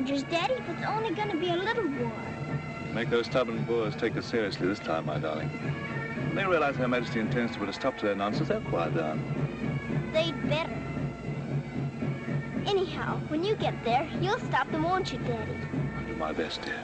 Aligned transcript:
soldiers, 0.00 0.22
Daddy, 0.30 0.54
but 0.66 0.76
it's 0.76 0.86
only 0.86 1.14
gonna 1.14 1.36
be 1.36 1.50
a 1.50 1.56
little 1.56 1.86
war. 1.86 2.12
Make 2.94 3.10
those 3.10 3.26
stubborn 3.26 3.62
Boers 3.64 3.94
take 3.96 4.16
us 4.16 4.24
seriously 4.24 4.66
this 4.66 4.78
time, 4.78 5.04
my 5.06 5.18
darling. 5.18 5.48
When 5.48 6.36
they 6.36 6.46
realize 6.46 6.76
Her 6.76 6.88
Majesty 6.88 7.20
intends 7.20 7.52
to 7.52 7.58
put 7.58 7.68
a 7.68 7.72
stop 7.72 7.98
to 7.98 8.06
their 8.06 8.14
nonsense, 8.14 8.48
they'll 8.48 8.62
quiet 8.62 8.94
down. 8.94 9.20
They'd 10.12 10.48
better. 10.48 10.72
Anyhow, 12.66 13.20
when 13.28 13.44
you 13.44 13.56
get 13.56 13.74
there, 13.84 14.08
you'll 14.20 14.38
stop 14.38 14.70
them, 14.70 14.84
won't 14.84 15.12
you, 15.12 15.18
Daddy? 15.18 15.52
I'll 15.98 16.06
do 16.06 16.16
my 16.16 16.32
best, 16.32 16.62
dear. 16.62 16.82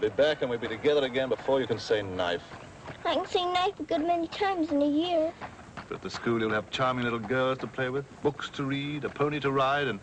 Be 0.00 0.08
back 0.08 0.40
and 0.40 0.48
we'll 0.48 0.58
be 0.58 0.68
together 0.68 1.04
again 1.04 1.28
before 1.28 1.60
you 1.60 1.66
can 1.66 1.78
say 1.78 2.00
knife. 2.00 2.42
I 3.04 3.14
can 3.14 3.26
say 3.26 3.44
knife 3.44 3.78
a 3.78 3.82
good 3.82 4.00
many 4.00 4.28
times 4.28 4.72
in 4.72 4.80
a 4.80 4.86
year. 4.86 5.32
But 5.88 5.96
at 5.96 6.02
the 6.02 6.10
school, 6.10 6.40
you'll 6.40 6.52
have 6.52 6.70
charming 6.70 7.04
little 7.04 7.18
girls 7.18 7.58
to 7.58 7.66
play 7.66 7.90
with, 7.90 8.06
books 8.22 8.48
to 8.50 8.64
read, 8.64 9.04
a 9.04 9.10
pony 9.10 9.40
to 9.40 9.50
ride, 9.50 9.88
and 9.88 10.00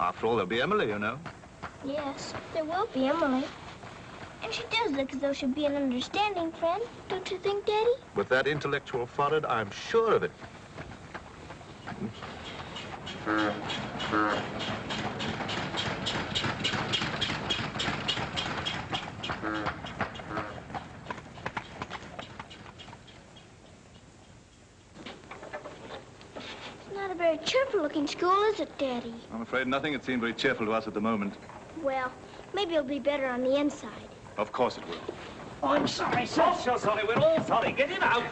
after 0.00 0.26
all, 0.26 0.36
there'll 0.36 0.46
be 0.46 0.62
Emily, 0.62 0.88
you 0.88 0.98
know. 0.98 1.18
Yes, 1.84 2.32
there 2.54 2.64
will 2.64 2.86
be 2.94 3.06
Emily. 3.06 3.44
And 4.42 4.52
she 4.52 4.62
does 4.70 4.92
look 4.92 5.12
as 5.12 5.20
though 5.20 5.32
she'd 5.32 5.54
be 5.54 5.66
an 5.66 5.74
understanding 5.74 6.52
friend, 6.52 6.82
don't 7.08 7.30
you 7.30 7.38
think, 7.38 7.66
Daddy? 7.66 7.90
With 8.14 8.28
that 8.28 8.46
intellectual 8.46 9.06
forehead, 9.06 9.44
I'm 9.44 9.70
sure 9.70 10.14
of 10.14 10.22
it. 10.22 10.30
It's 26.86 26.94
not 26.94 27.10
a 27.10 27.14
very 27.88 28.06
cheerful-looking 28.06 28.06
school, 28.06 28.42
is 28.52 28.60
it, 28.60 28.78
Daddy? 28.78 29.14
I'm 29.32 29.42
afraid 29.42 29.66
nothing 29.66 29.92
had 29.92 30.04
seemed 30.04 30.20
very 30.20 30.34
cheerful 30.34 30.66
to 30.66 30.72
us 30.72 30.86
at 30.86 30.94
the 30.94 31.00
moment. 31.00 31.34
Well, 31.82 32.12
maybe 32.54 32.74
it'll 32.74 32.86
be 32.86 32.98
better 32.98 33.26
on 33.26 33.42
the 33.42 33.56
inside. 33.56 33.90
Of 34.36 34.52
course 34.52 34.78
it 34.78 34.86
will. 34.88 34.96
Oh, 35.62 35.68
I'm 35.68 35.88
sorry, 35.88 36.26
sir. 36.26 36.54
So 36.62 36.76
sorry, 36.76 37.04
we're 37.06 37.22
all 37.22 37.42
sorry. 37.44 37.72
Get 37.72 37.88
him 37.88 38.02
out. 38.02 38.24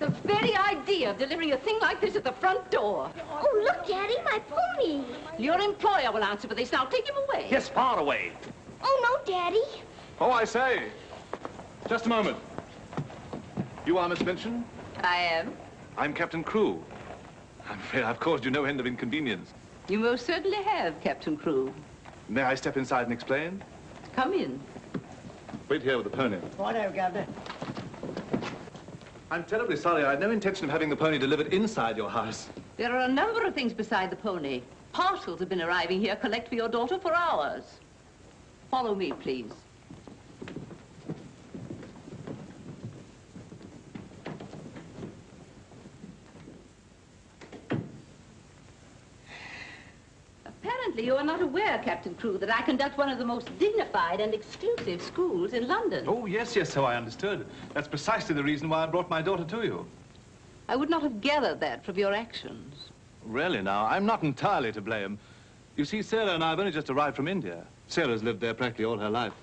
The 0.00 0.08
very 0.24 0.56
idea 0.56 1.10
of 1.10 1.18
delivering 1.18 1.52
a 1.52 1.56
thing 1.56 1.78
like 1.80 2.00
this 2.00 2.16
at 2.16 2.24
the 2.24 2.32
front 2.32 2.68
door. 2.70 3.10
Oh, 3.30 3.62
look, 3.62 3.86
Daddy, 3.86 4.16
my 4.24 4.40
pony. 4.48 5.04
Your 5.38 5.60
employer 5.60 6.10
will 6.10 6.24
answer 6.24 6.48
for 6.48 6.54
this. 6.54 6.72
Now 6.72 6.84
take 6.86 7.08
him 7.08 7.14
away. 7.28 7.46
Yes, 7.50 7.68
far 7.68 7.98
away. 7.98 8.32
Oh, 8.82 9.00
no, 9.08 9.32
Daddy. 9.32 9.62
Oh, 10.20 10.32
I 10.32 10.44
say. 10.44 10.88
Just 11.88 12.06
a 12.06 12.08
moment. 12.08 12.36
You 13.86 13.98
are 13.98 14.08
Miss 14.08 14.20
Minchin? 14.20 14.64
I 15.02 15.16
am. 15.16 15.56
I'm 15.96 16.12
Captain 16.12 16.42
Crewe. 16.42 16.82
I'm 17.68 17.78
afraid 17.78 18.04
I've 18.04 18.20
caused 18.20 18.44
you 18.44 18.50
no 18.50 18.64
end 18.64 18.80
of 18.80 18.86
inconvenience. 18.86 19.52
You 19.88 19.98
most 19.98 20.26
certainly 20.26 20.62
have, 20.62 21.00
Captain 21.00 21.36
Crewe. 21.36 21.72
May 22.28 22.42
I 22.42 22.54
step 22.54 22.76
inside 22.76 23.02
and 23.04 23.12
explain? 23.12 23.62
Come 24.14 24.32
in. 24.32 24.60
Wait 25.68 25.82
here 25.82 25.96
with 25.96 26.10
the 26.10 26.16
pony. 26.16 26.38
Righto, 26.58 26.92
Governor. 26.92 27.26
I'm 29.30 29.44
terribly 29.44 29.76
sorry. 29.76 30.04
I 30.04 30.10
had 30.10 30.20
no 30.20 30.30
intention 30.30 30.66
of 30.66 30.70
having 30.70 30.90
the 30.90 30.96
pony 30.96 31.18
delivered 31.18 31.52
inside 31.54 31.96
your 31.96 32.10
house. 32.10 32.48
There 32.76 32.92
are 32.94 33.04
a 33.04 33.08
number 33.08 33.44
of 33.44 33.54
things 33.54 33.72
beside 33.72 34.10
the 34.10 34.16
pony. 34.16 34.62
Parcels 34.92 35.40
have 35.40 35.48
been 35.48 35.62
arriving 35.62 36.00
here 36.00 36.16
collect 36.16 36.48
for 36.48 36.54
your 36.54 36.68
daughter 36.68 36.98
for 36.98 37.14
hours. 37.14 37.64
Follow 38.70 38.94
me, 38.94 39.12
please. 39.12 39.52
Apparently, 50.82 51.06
you 51.06 51.14
are 51.14 51.22
not 51.22 51.40
aware, 51.40 51.78
Captain 51.78 52.12
Crewe, 52.12 52.38
that 52.38 52.52
I 52.52 52.60
conduct 52.62 52.98
one 52.98 53.08
of 53.08 53.16
the 53.16 53.24
most 53.24 53.56
dignified 53.56 54.20
and 54.20 54.34
exclusive 54.34 55.00
schools 55.00 55.52
in 55.52 55.68
London. 55.68 56.06
Oh, 56.08 56.26
yes, 56.26 56.56
yes, 56.56 56.72
so 56.72 56.84
I 56.84 56.96
understood. 56.96 57.46
That's 57.72 57.86
precisely 57.86 58.34
the 58.34 58.42
reason 58.42 58.68
why 58.68 58.82
I 58.82 58.86
brought 58.86 59.08
my 59.08 59.22
daughter 59.22 59.44
to 59.44 59.62
you. 59.62 59.86
I 60.68 60.74
would 60.74 60.90
not 60.90 61.02
have 61.02 61.20
gathered 61.20 61.60
that 61.60 61.84
from 61.84 61.96
your 61.96 62.12
actions. 62.12 62.90
Really 63.24 63.62
now, 63.62 63.86
I'm 63.86 64.04
not 64.04 64.24
entirely 64.24 64.72
to 64.72 64.80
blame. 64.80 65.20
You 65.76 65.84
see, 65.84 66.02
Sarah 66.02 66.34
and 66.34 66.42
I 66.42 66.50
have 66.50 66.58
only 66.58 66.72
just 66.72 66.90
arrived 66.90 67.14
from 67.14 67.28
India. 67.28 67.64
Sarah's 67.86 68.24
lived 68.24 68.40
there 68.40 68.52
practically 68.52 68.84
all 68.84 68.98
her 68.98 69.10
life. 69.10 69.34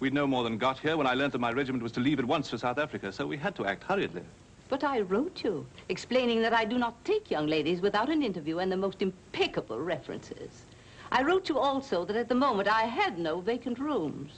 We'd 0.00 0.12
no 0.12 0.26
more 0.26 0.44
than 0.44 0.58
got 0.58 0.78
here 0.78 0.98
when 0.98 1.06
I 1.06 1.14
learnt 1.14 1.32
that 1.32 1.40
my 1.40 1.52
regiment 1.52 1.82
was 1.82 1.92
to 1.92 2.00
leave 2.00 2.18
at 2.18 2.26
once 2.26 2.50
for 2.50 2.58
South 2.58 2.76
Africa, 2.76 3.10
so 3.10 3.26
we 3.26 3.38
had 3.38 3.54
to 3.56 3.64
act 3.64 3.84
hurriedly. 3.84 4.22
But 4.68 4.84
I 4.84 5.00
wrote 5.00 5.42
you, 5.44 5.66
explaining 5.88 6.42
that 6.42 6.52
I 6.52 6.66
do 6.66 6.76
not 6.76 7.02
take 7.06 7.30
young 7.30 7.46
ladies 7.46 7.80
without 7.80 8.10
an 8.10 8.22
interview 8.22 8.58
and 8.58 8.70
the 8.70 8.76
most 8.76 9.00
impeccable 9.00 9.80
references. 9.80 10.64
I 11.14 11.22
wrote 11.22 11.48
you 11.48 11.60
also 11.60 12.04
that 12.06 12.16
at 12.16 12.28
the 12.28 12.34
moment 12.34 12.66
I 12.66 12.82
had 12.82 13.20
no 13.20 13.40
vacant 13.40 13.78
rooms. 13.78 14.32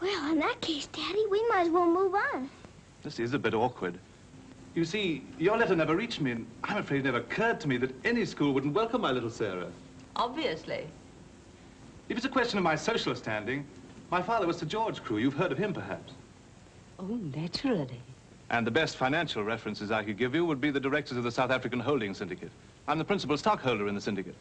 Well, 0.00 0.30
in 0.30 0.38
that 0.38 0.60
case, 0.60 0.86
Daddy, 0.86 1.24
we 1.32 1.44
might 1.48 1.66
as 1.66 1.68
well 1.68 1.86
move 1.86 2.14
on. 2.14 2.48
This 3.02 3.18
is 3.18 3.34
a 3.34 3.40
bit 3.40 3.52
awkward. 3.52 3.98
You 4.76 4.84
see, 4.84 5.24
your 5.40 5.58
letter 5.58 5.74
never 5.74 5.96
reached 5.96 6.20
me, 6.20 6.30
and 6.30 6.46
I'm 6.62 6.76
afraid 6.76 7.00
it 7.00 7.04
never 7.06 7.18
occurred 7.18 7.60
to 7.62 7.68
me 7.68 7.76
that 7.78 7.92
any 8.04 8.24
school 8.24 8.54
wouldn't 8.54 8.72
welcome 8.72 9.00
my 9.00 9.10
little 9.10 9.30
Sarah. 9.30 9.66
Obviously. 10.14 10.86
If 12.08 12.16
it's 12.16 12.26
a 12.26 12.28
question 12.28 12.56
of 12.56 12.62
my 12.62 12.76
social 12.76 13.14
standing, 13.16 13.66
my 14.12 14.22
father 14.22 14.46
was 14.46 14.58
Sir 14.58 14.66
George 14.66 15.02
Crewe. 15.02 15.18
You've 15.18 15.34
heard 15.34 15.50
of 15.50 15.58
him, 15.58 15.72
perhaps. 15.72 16.12
Oh, 17.00 17.18
naturally. 17.34 18.00
And 18.50 18.64
the 18.64 18.70
best 18.70 18.96
financial 18.96 19.42
references 19.42 19.90
I 19.90 20.04
could 20.04 20.18
give 20.18 20.36
you 20.36 20.44
would 20.44 20.60
be 20.60 20.70
the 20.70 20.78
directors 20.78 21.16
of 21.16 21.24
the 21.24 21.32
South 21.32 21.50
African 21.50 21.80
Holding 21.80 22.14
Syndicate. 22.14 22.52
I'm 22.86 22.98
the 22.98 23.04
principal 23.04 23.36
stockholder 23.36 23.88
in 23.88 23.96
the 23.96 24.00
syndicate. 24.00 24.36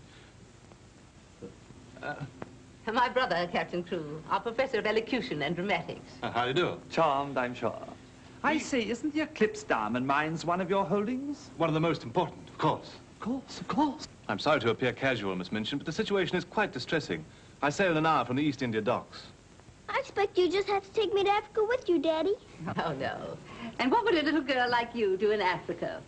My 2.91 3.09
brother, 3.09 3.47
Captain 3.51 3.83
Crewe, 3.83 4.21
our 4.29 4.39
professor 4.39 4.79
of 4.79 4.85
elocution 4.85 5.41
and 5.43 5.55
dramatics. 5.55 6.11
Uh, 6.23 6.31
how 6.31 6.43
do 6.43 6.47
you 6.49 6.53
do? 6.53 6.77
Charmed, 6.89 7.37
I'm 7.37 7.53
sure. 7.53 7.77
I 8.43 8.57
say, 8.57 8.87
isn't 8.89 9.13
the 9.13 9.21
Eclipse 9.21 9.63
Diamond 9.63 10.05
Mines 10.05 10.43
one 10.45 10.61
of 10.61 10.69
your 10.69 10.83
holdings? 10.83 11.51
One 11.57 11.69
of 11.69 11.73
the 11.75 11.79
most 11.79 12.03
important, 12.03 12.49
of 12.49 12.57
course. 12.57 12.89
Of 13.15 13.19
course, 13.19 13.61
of 13.61 13.67
course. 13.67 14.07
I'm 14.27 14.39
sorry 14.39 14.59
to 14.61 14.71
appear 14.71 14.93
casual, 14.93 15.35
Miss 15.35 15.51
Minchin, 15.51 15.77
but 15.77 15.85
the 15.85 15.91
situation 15.91 16.35
is 16.35 16.43
quite 16.43 16.71
distressing. 16.71 17.23
I 17.61 17.69
sail 17.69 17.91
in 17.91 17.97
an 17.97 18.05
hour 18.07 18.25
from 18.25 18.35
the 18.35 18.43
East 18.43 18.63
India 18.63 18.81
docks. 18.81 19.21
I 19.87 19.99
expect 19.99 20.37
you 20.37 20.49
just 20.49 20.67
have 20.67 20.83
to 20.83 20.91
take 20.91 21.13
me 21.13 21.23
to 21.23 21.29
Africa 21.29 21.63
with 21.67 21.87
you, 21.87 21.99
Daddy. 21.99 22.33
Oh, 22.83 22.93
no. 22.93 23.37
And 23.79 23.91
what 23.91 24.03
would 24.05 24.15
a 24.15 24.23
little 24.23 24.41
girl 24.41 24.69
like 24.69 24.95
you 24.95 25.17
do 25.17 25.31
in 25.31 25.41
Africa? 25.41 26.01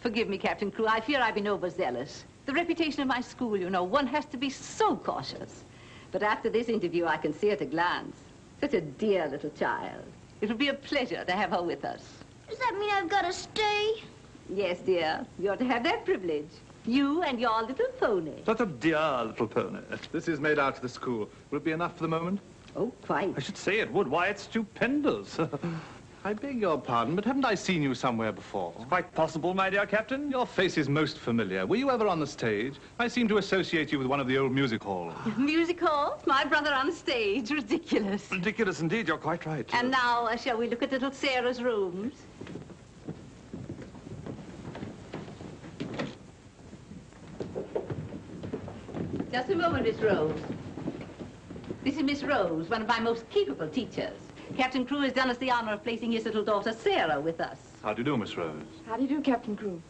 Forgive 0.00 0.28
me, 0.28 0.38
Captain 0.38 0.70
Crewe. 0.70 0.86
I 0.88 1.00
fear 1.00 1.20
I've 1.20 1.34
been 1.34 1.48
overzealous. 1.48 2.24
The 2.48 2.54
reputation 2.54 3.02
of 3.02 3.08
my 3.08 3.20
school, 3.20 3.58
you 3.58 3.68
know, 3.68 3.84
one 3.84 4.06
has 4.06 4.24
to 4.24 4.38
be 4.38 4.48
so 4.48 4.96
cautious. 4.96 5.64
But 6.12 6.22
after 6.22 6.48
this 6.48 6.70
interview, 6.70 7.04
I 7.04 7.18
can 7.18 7.34
see 7.34 7.50
at 7.50 7.60
a 7.60 7.66
glance. 7.66 8.16
Such 8.58 8.72
a 8.72 8.80
dear 8.80 9.28
little 9.28 9.50
child. 9.50 10.02
It'll 10.40 10.56
be 10.56 10.68
a 10.68 10.72
pleasure 10.72 11.22
to 11.26 11.32
have 11.32 11.50
her 11.50 11.62
with 11.62 11.84
us. 11.84 12.02
Does 12.48 12.56
that 12.56 12.74
mean 12.80 12.88
I've 12.90 13.10
got 13.10 13.26
to 13.26 13.34
stay? 13.34 14.02
Yes, 14.48 14.78
dear. 14.78 15.26
You're 15.38 15.56
to 15.56 15.64
have 15.66 15.84
that 15.84 16.06
privilege. 16.06 16.48
You 16.86 17.22
and 17.22 17.38
your 17.38 17.64
little 17.64 17.88
pony. 18.00 18.42
Such 18.46 18.60
a 18.60 18.66
dear 18.66 19.24
little 19.26 19.46
pony. 19.46 19.80
This 20.10 20.26
is 20.26 20.40
made 20.40 20.58
out 20.58 20.74
to 20.76 20.80
the 20.80 20.88
school. 20.88 21.28
Will 21.50 21.58
it 21.58 21.64
be 21.64 21.72
enough 21.72 21.96
for 21.98 22.04
the 22.04 22.08
moment? 22.08 22.40
Oh, 22.74 22.90
quite. 23.02 23.34
I 23.36 23.40
should 23.40 23.58
say 23.58 23.80
it 23.80 23.92
would. 23.92 24.08
Why, 24.08 24.28
it's 24.28 24.44
stupendous. 24.44 25.38
I 26.24 26.32
beg 26.32 26.60
your 26.60 26.78
pardon, 26.80 27.14
but 27.14 27.24
haven't 27.24 27.44
I 27.44 27.54
seen 27.54 27.80
you 27.80 27.94
somewhere 27.94 28.32
before? 28.32 28.72
Quite 28.88 29.14
possible, 29.14 29.54
my 29.54 29.70
dear 29.70 29.86
Captain. 29.86 30.30
Your 30.30 30.46
face 30.46 30.76
is 30.76 30.88
most 30.88 31.16
familiar. 31.16 31.64
Were 31.64 31.76
you 31.76 31.90
ever 31.90 32.08
on 32.08 32.18
the 32.18 32.26
stage? 32.26 32.74
I 32.98 33.06
seem 33.06 33.28
to 33.28 33.38
associate 33.38 33.92
you 33.92 33.98
with 33.98 34.08
one 34.08 34.18
of 34.18 34.26
the 34.26 34.36
old 34.36 34.52
music 34.52 34.82
halls. 34.84 35.14
Music 35.36 35.80
hall? 35.80 36.20
My 36.26 36.44
brother 36.44 36.72
on 36.74 36.86
the 36.86 36.92
stage? 36.92 37.50
Ridiculous. 37.50 38.30
Ridiculous 38.32 38.80
indeed, 38.80 39.06
you're 39.06 39.16
quite 39.16 39.46
right. 39.46 39.68
And 39.72 39.90
now, 39.90 40.26
uh, 40.26 40.36
shall 40.36 40.58
we 40.58 40.68
look 40.68 40.82
at 40.82 40.90
little 40.90 41.12
Sarah's 41.12 41.62
rooms? 41.62 42.14
Just 49.30 49.50
a 49.50 49.54
moment, 49.54 49.84
Miss 49.86 49.96
Rose. 49.98 50.38
This 51.84 51.96
is 51.96 52.02
Miss 52.02 52.22
Rose, 52.24 52.68
one 52.68 52.82
of 52.82 52.88
my 52.88 52.98
most 52.98 53.28
capable 53.30 53.68
teachers. 53.68 54.18
Captain 54.58 54.84
Crewe 54.84 55.02
has 55.02 55.12
done 55.12 55.30
us 55.30 55.38
the 55.38 55.52
honor 55.52 55.72
of 55.74 55.84
placing 55.84 56.10
his 56.10 56.24
little 56.24 56.42
daughter, 56.42 56.72
Sarah, 56.72 57.20
with 57.20 57.40
us. 57.40 57.58
How 57.80 57.94
do 57.94 58.00
you 58.00 58.04
do, 58.04 58.16
Miss 58.16 58.36
Rose? 58.36 58.60
How 58.88 58.96
do 58.96 59.02
you 59.04 59.08
do, 59.08 59.20
Captain 59.20 59.56
Crewe? 59.56 59.80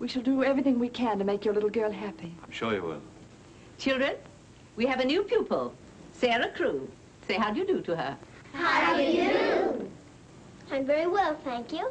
We 0.00 0.06
shall 0.06 0.20
do 0.20 0.44
everything 0.44 0.78
we 0.78 0.90
can 0.90 1.18
to 1.18 1.24
make 1.24 1.46
your 1.46 1.54
little 1.54 1.70
girl 1.70 1.90
happy. 1.90 2.34
I'm 2.44 2.50
sure 2.50 2.74
you 2.74 2.82
will. 2.82 3.00
Children, 3.78 4.16
we 4.76 4.84
have 4.84 5.00
a 5.00 5.04
new 5.06 5.22
pupil, 5.22 5.72
Sarah 6.12 6.50
Crewe. 6.54 6.90
Say 7.26 7.36
how 7.36 7.52
do 7.52 7.60
you 7.60 7.66
do 7.66 7.80
to 7.80 7.96
her. 7.96 8.18
How 8.52 8.98
do 8.98 9.02
you 9.02 9.30
do? 9.30 9.90
I'm 10.70 10.84
very 10.84 11.06
well, 11.06 11.34
thank 11.42 11.72
you. 11.72 11.88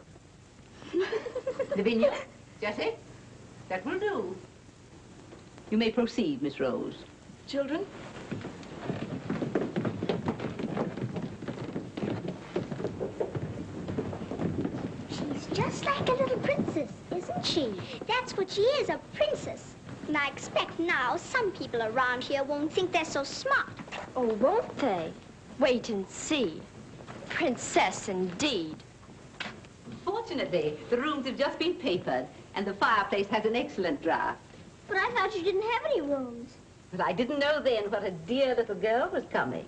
Lavinia, 1.75 2.13
Jessie, 2.61 2.91
that 3.67 3.83
will 3.83 3.97
do. 3.97 4.37
You 5.71 5.79
may 5.79 5.89
proceed, 5.89 6.43
Miss 6.43 6.59
Rose. 6.59 6.97
Children, 7.47 7.83
She's 15.09 15.40
just 15.53 15.85
like 15.85 16.07
a 16.07 16.13
little 16.13 16.37
princess, 16.37 16.91
isn't 17.15 17.45
she? 17.45 17.73
That's 18.07 18.37
what 18.37 18.49
she 18.49 18.61
is, 18.61 18.89
a 18.89 18.99
princess. 19.13 19.75
And 20.07 20.17
I 20.17 20.27
expect 20.27 20.79
now 20.79 21.17
some 21.17 21.51
people 21.51 21.81
around 21.83 22.23
here 22.23 22.43
won't 22.43 22.71
think 22.71 22.91
they're 22.91 23.05
so 23.05 23.23
smart. 23.23 23.69
Oh, 24.15 24.33
won't 24.35 24.77
they? 24.77 25.11
Wait 25.59 25.89
and 25.89 26.07
see. 26.07 26.61
Princess 27.29 28.09
indeed. 28.09 28.77
Fortunately, 30.05 30.77
the 30.89 30.97
rooms 30.97 31.27
have 31.27 31.37
just 31.37 31.59
been 31.59 31.75
papered, 31.75 32.27
and 32.55 32.65
the 32.65 32.73
fireplace 32.73 33.27
has 33.27 33.45
an 33.45 33.55
excellent 33.55 34.01
draft. 34.01 34.39
But 34.87 34.97
I 34.97 35.09
thought 35.11 35.35
you 35.35 35.43
didn't 35.43 35.69
have 35.69 35.85
any 35.85 36.01
rooms. 36.01 36.53
But 36.91 37.01
I 37.01 37.13
didn't 37.13 37.39
know 37.39 37.61
then 37.61 37.89
what 37.91 38.03
a 38.03 38.11
dear 38.11 38.55
little 38.55 38.75
girl 38.75 39.09
was 39.11 39.23
coming. 39.31 39.65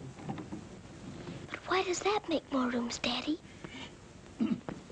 But 1.50 1.60
why 1.68 1.84
does 1.84 2.00
that 2.00 2.22
make 2.28 2.52
more 2.52 2.70
rooms, 2.70 2.98
Daddy? 3.00 3.40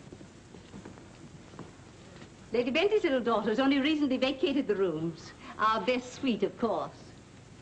Lady 2.53 2.69
Bentley's 2.69 3.03
little 3.03 3.21
daughter 3.21 3.50
has 3.50 3.59
only 3.59 3.80
recently 3.80 4.18
vacated 4.18 4.68
the 4.68 4.75
rooms. 4.75 5.31
Our 5.57 5.80
best 5.81 6.13
suite, 6.13 6.44
of 6.44 6.57
course. 6.59 6.92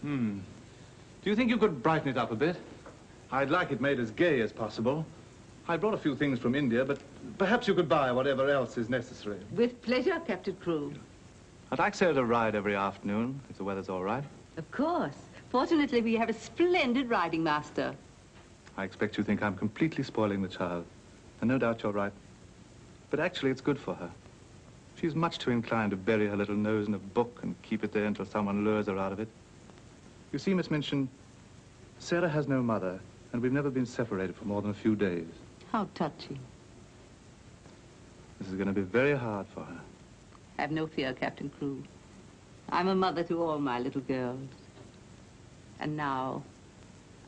Hmm. 0.02 0.40
Do 1.24 1.30
you 1.30 1.36
think 1.36 1.50
you 1.50 1.58
could 1.58 1.84
brighten 1.84 2.10
it 2.10 2.18
up 2.18 2.32
a 2.32 2.36
bit? 2.36 2.56
I'd 3.32 3.52
like 3.52 3.72
it 3.72 3.82
made 3.82 4.00
as 4.00 4.10
gay 4.10 4.42
as 4.42 4.52
possible. 4.52 5.06
I 5.68 5.78
brought 5.78 5.94
a 5.94 5.98
few 5.98 6.16
things 6.16 6.40
from 6.40 6.56
India, 6.56 6.84
but 6.84 7.00
perhaps 7.38 7.68
you 7.68 7.76
could 7.76 7.88
buy 7.88 8.12
whatever 8.12 8.50
else 8.50 8.78
is 8.78 8.90
necessary. 8.90 9.38
With 9.52 9.80
pleasure, 9.84 10.20
Captain 10.26 10.56
Crewe. 10.56 10.94
I'd 11.72 11.78
like 11.78 11.94
Sarah 11.94 12.16
to 12.16 12.24
ride 12.24 12.56
every 12.56 12.76
afternoon, 12.76 13.40
if 13.52 13.60
the 13.60 13.64
weather's 13.64 13.90
all 13.90 14.04
right. 14.04 14.24
Of 14.58 14.72
course. 14.72 15.18
Fortunately, 15.50 16.02
we 16.02 16.16
have 16.16 16.30
a 16.30 16.34
splendid 16.34 17.10
riding 17.12 17.44
master. 17.44 17.94
I 18.78 18.86
expect 18.86 19.20
you 19.20 19.24
think 19.24 19.44
I'm 19.44 19.56
completely 19.56 20.04
spoiling 20.04 20.42
the 20.42 20.48
child. 20.48 20.86
And 21.42 21.48
no 21.48 21.60
doubt 21.60 21.84
you're 21.84 21.92
right. 21.92 22.14
But 23.12 23.20
actually, 23.20 23.52
it's 23.52 23.62
good 23.62 23.80
for 23.80 23.94
her. 23.94 24.10
She's 25.00 25.16
much 25.16 25.38
too 25.38 25.52
inclined 25.52 25.92
to 25.92 25.98
bury 25.98 26.28
her 26.28 26.36
little 26.36 26.56
nose 26.56 26.88
in 26.88 26.94
a 26.94 27.00
book 27.00 27.40
and 27.42 27.56
keep 27.62 27.84
it 27.84 27.94
there 27.94 28.06
until 28.06 28.26
someone 28.26 28.66
lures 28.66 28.88
her 28.88 28.98
out 28.98 29.14
of 29.14 29.20
it. 29.20 29.30
You 30.34 30.40
see, 30.40 30.54
Miss 30.54 30.70
Minchin, 30.70 31.08
Sarah 32.00 32.28
has 32.28 32.48
no 32.48 32.62
mother, 32.62 33.00
and 33.32 33.42
we've 33.42 33.54
never 33.54 33.70
been 33.70 33.86
separated 33.86 34.36
for 34.36 34.46
more 34.46 34.62
than 34.62 34.72
a 34.72 34.74
few 34.74 34.96
days. 34.96 35.28
How 35.72 35.88
touching. 35.96 36.40
This 38.40 38.50
is 38.50 38.56
going 38.56 38.68
to 38.68 38.74
be 38.74 38.82
very 38.82 39.18
hard 39.18 39.48
for 39.54 39.64
her. 39.64 39.80
Have 40.58 40.72
no 40.72 40.88
fear, 40.88 41.14
Captain 41.14 41.50
Crewe. 41.50 41.84
I'm 42.70 42.90
a 42.90 42.96
mother 42.96 43.24
to 43.24 43.42
all 43.42 43.60
my 43.60 43.80
little 43.80 44.02
girls. 44.02 44.50
And 45.80 45.96
now, 45.96 46.44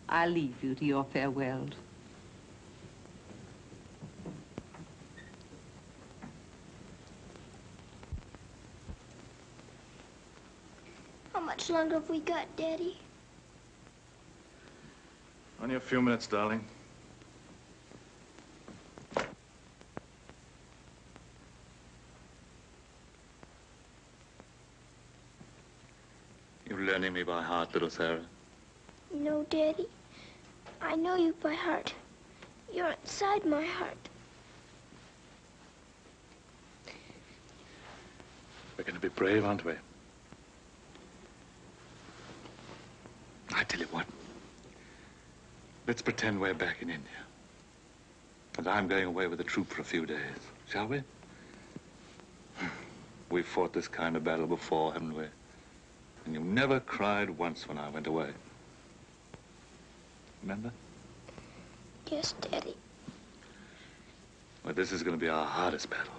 I'll 0.10 0.30
leave 0.30 0.62
you 0.62 0.75
to 0.75 0.86
your 0.86 1.06
farewells. 1.06 1.72
How 11.34 11.39
much 11.62 11.70
longer 11.70 11.96
have 11.96 12.10
we 12.10 12.20
got, 12.22 12.48
Daddy? 12.56 12.98
Only 15.62 15.75
a 15.75 15.80
few 15.80 16.01
minutes, 16.01 16.25
darling. 16.25 16.65
You're 26.68 26.80
learning 26.80 27.13
me 27.13 27.22
by 27.22 27.44
heart, 27.44 27.72
little 27.74 27.91
Sarah. 27.91 28.22
No, 29.13 29.46
Daddy. 29.51 29.86
I 30.82 30.96
know 30.96 31.15
you 31.15 31.36
by 31.44 31.53
heart. 31.53 31.94
You're 32.74 32.96
inside 33.03 33.46
my 33.46 33.63
heart. 33.63 34.10
We're 38.77 38.84
going 38.84 38.96
to 38.96 39.01
be 39.01 39.10
brave, 39.10 39.46
aren't 39.46 39.63
we? 39.63 39.74
I 43.55 43.63
tell 43.63 43.79
you 43.79 43.88
what. 43.91 44.05
Let's 45.88 46.01
pretend 46.01 46.39
we're 46.39 46.53
back 46.53 46.81
in 46.81 46.89
India. 46.89 47.10
And 48.58 48.67
I'm 48.67 48.88
going 48.88 49.05
away 49.05 49.27
with 49.27 49.38
the 49.38 49.43
troop 49.43 49.70
for 49.70 49.81
a 49.81 49.86
few 49.86 50.05
days, 50.05 50.17
shall 50.70 50.88
we? 50.88 51.01
Hmm. 52.58 52.67
We've 53.29 53.46
fought 53.46 53.74
this 53.74 53.88
kind 53.88 54.15
of 54.15 54.24
battle 54.24 54.48
before, 54.48 54.93
haven't 54.93 55.15
we? 55.15 55.25
And 56.25 56.34
you 56.34 56.41
never 56.41 56.79
cried 56.79 57.29
once 57.29 57.67
when 57.67 57.77
I 57.77 57.89
went 57.89 58.08
away. 58.08 58.29
Remember? 60.43 60.72
Yes, 62.10 62.34
Daddy. 62.41 62.75
Well, 64.63 64.74
this 64.74 64.91
is 64.91 65.01
going 65.01 65.17
to 65.17 65.22
be 65.22 65.29
our 65.29 65.46
hardest 65.46 65.89
battle. 65.89 66.13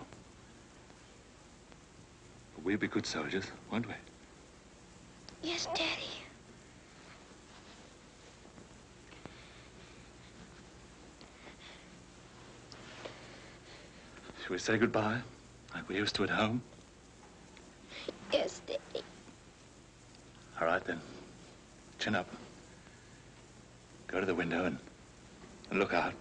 But 2.54 2.64
we'll 2.64 2.78
be 2.78 2.88
good 2.88 3.06
soldiers, 3.06 3.44
won't 3.70 3.86
we? 3.86 3.94
Yes, 5.42 5.66
Daddy. 5.66 6.21
Shall 14.42 14.54
we 14.54 14.58
say 14.58 14.76
goodbye, 14.76 15.20
like 15.72 15.88
we 15.88 15.94
used 15.94 16.16
to 16.16 16.24
at 16.24 16.30
home? 16.30 16.62
Yes, 18.32 18.60
Daddy. 18.66 19.04
All 20.60 20.66
right, 20.66 20.84
then. 20.84 21.00
Chin 22.00 22.16
up. 22.16 22.28
Go 24.08 24.18
to 24.18 24.26
the 24.26 24.34
window 24.34 24.64
and, 24.64 24.78
and 25.70 25.78
look 25.78 25.94
out. 25.94 26.12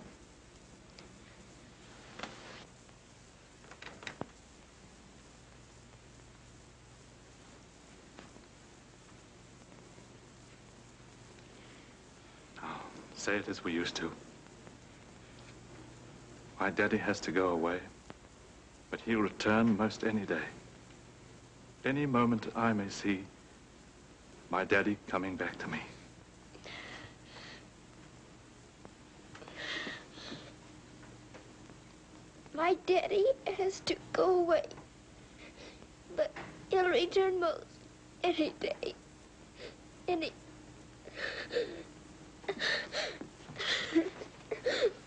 Now, 12.61 12.81
say 13.15 13.37
it 13.37 13.49
as 13.49 13.63
we 13.63 13.73
used 13.73 13.95
to. 13.95 14.11
My 16.59 16.69
daddy 16.69 16.97
has 16.97 17.19
to 17.21 17.31
go 17.31 17.49
away, 17.49 17.79
but 18.91 18.99
he'll 19.01 19.21
return 19.21 19.75
most 19.77 20.03
any 20.03 20.25
day. 20.25 20.43
Any 21.85 22.05
moment 22.05 22.51
I 22.55 22.73
may 22.73 22.89
see 22.89 23.23
my 24.51 24.65
daddy 24.65 24.97
coming 25.07 25.37
back 25.37 25.57
to 25.59 25.67
me. 25.69 25.79
My 32.53 32.75
daddy 32.85 33.25
has 33.57 33.79
to 33.85 33.95
go 34.11 34.41
away. 34.41 34.65
But 36.15 36.31
he'll 36.69 36.89
return 36.89 37.39
most 37.39 37.65
any 38.23 38.53
day. 38.59 38.93
Any. 40.07 40.31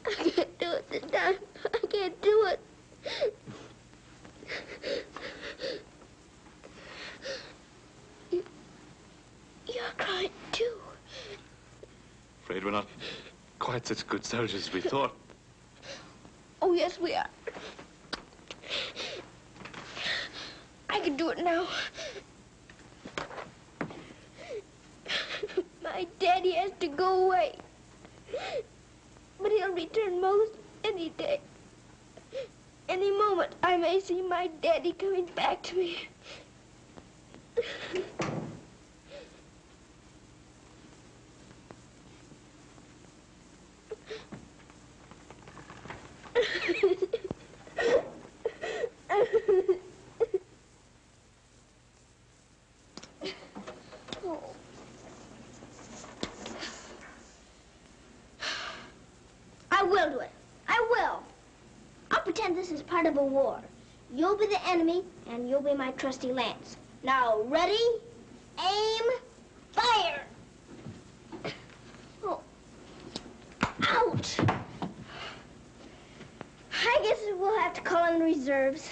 I 0.07 0.15
can't 0.15 0.59
do 0.59 0.73
it 0.73 0.91
this 0.91 1.11
time. 1.13 1.37
I 1.67 1.87
can't 1.87 2.23
do 2.23 2.47
it. 2.47 2.61
You, 8.31 8.45
you're 9.67 9.85
crying 9.99 10.31
too. 10.53 10.79
Afraid 12.43 12.65
we're 12.65 12.71
not 12.71 12.87
quite 13.59 13.87
such 13.87 14.07
good 14.07 14.25
soldiers 14.25 14.55
as 14.55 14.73
we 14.73 14.81
thought. 14.81 15.15
Oh, 16.61 16.73
yes, 16.73 16.99
we 16.99 17.15
are. 17.15 17.29
I 20.91 21.01
can 21.01 21.17
do 21.17 21.31
it 21.31 21.39
now. 21.39 21.67
My 25.83 26.07
daddy 26.19 26.53
has 26.53 26.73
to 26.81 26.89
go 26.89 27.27
away. 27.27 27.57
But 29.41 29.53
he'll 29.53 29.73
return 29.73 30.21
most 30.21 30.53
any 30.85 31.11
day. 31.11 31.41
Any 32.89 33.11
moment, 33.11 33.55
I 33.63 33.77
may 33.77 34.01
see 34.01 34.23
my 34.23 34.49
daddy 34.63 34.93
coming 34.93 35.27
back 35.35 35.63
to 35.65 35.77
me. 35.77 36.09
I 59.71 59.83
will 59.83 60.11
do 60.11 60.21
it. 60.21 60.31
I 60.69 60.87
will. 60.91 61.23
I'll 62.11 62.21
pretend 62.23 62.54
this 62.65 62.73
is 62.73 62.83
part 62.83 63.05
of 63.05 63.19
a 63.19 63.23
war. 63.23 63.61
You'll 64.11 64.39
be 64.39 64.47
the 64.47 64.67
enemy, 64.67 65.05
and 65.29 65.47
you'll 65.47 65.61
be 65.61 65.75
my 65.75 65.91
trusty 65.93 66.33
lance. 66.33 66.79
Now, 67.03 67.43
ready, 67.43 67.79
aim, 68.59 69.03
fire! 69.73 70.23
Oh. 72.25 72.41
Ouch! 73.87 74.41
I 76.87 77.01
guess 77.03 77.19
we'll 77.39 77.61
have 77.61 77.75
to 77.75 77.83
call 77.83 78.15
in 78.15 78.23
reserves. 78.23 78.89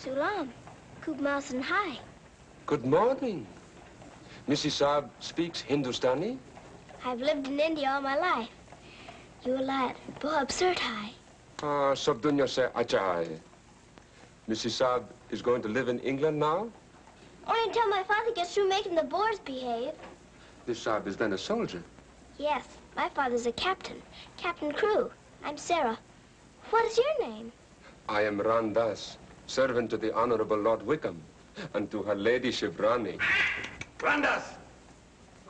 Sulam, 0.00 0.48
and 1.06 1.62
High. 1.62 1.98
Good 2.64 2.86
morning. 2.86 3.46
Mrs. 4.48 4.70
Sahib 4.70 5.10
speaks 5.20 5.60
Hindustani? 5.60 6.38
I've 7.04 7.20
lived 7.20 7.48
in 7.48 7.60
India 7.60 7.90
all 7.90 8.00
my 8.00 8.16
life. 8.16 8.48
You 9.44 9.56
a 9.56 9.94
Bob 10.20 10.48
Surtai. 10.48 11.10
Ah, 11.62 11.92
sab 11.92 12.22
dunya 12.22 12.48
se 12.48 12.62
acha 12.74 12.98
hai. 12.98 13.28
Mrs. 14.48 14.70
Sahib 14.70 15.04
is 15.30 15.42
going 15.42 15.60
to 15.60 15.68
live 15.68 15.88
in 15.90 15.98
England 16.00 16.38
now? 16.38 16.70
Only 17.46 17.62
until 17.66 17.88
my 17.90 18.02
father 18.04 18.32
gets 18.32 18.54
through 18.54 18.70
making 18.70 18.94
the 18.94 19.02
Boers 19.02 19.38
behave. 19.40 19.92
This 20.64 20.78
Sahib 20.80 21.06
is 21.06 21.18
then 21.18 21.34
a 21.34 21.38
soldier. 21.38 21.82
Yes, 22.38 22.64
my 22.96 23.10
father's 23.10 23.44
a 23.44 23.52
captain. 23.52 24.00
Captain 24.38 24.72
Crewe. 24.72 25.10
I'm 25.44 25.58
Sarah. 25.58 25.98
What 26.70 26.86
is 26.86 26.96
your 26.96 27.28
name? 27.28 27.52
I 28.08 28.22
am 28.22 28.40
Ram 28.40 28.72
Dass, 28.72 29.18
servant 29.46 29.90
to 29.90 29.98
the 29.98 30.14
Honorable 30.14 30.56
Lord 30.56 30.80
Wickham 30.86 31.22
and 31.74 31.90
to 31.90 32.02
her 32.02 32.14
ladyship 32.14 32.80
Rani. 32.80 33.18
Ram 34.02 34.22
Dass! 34.22 34.54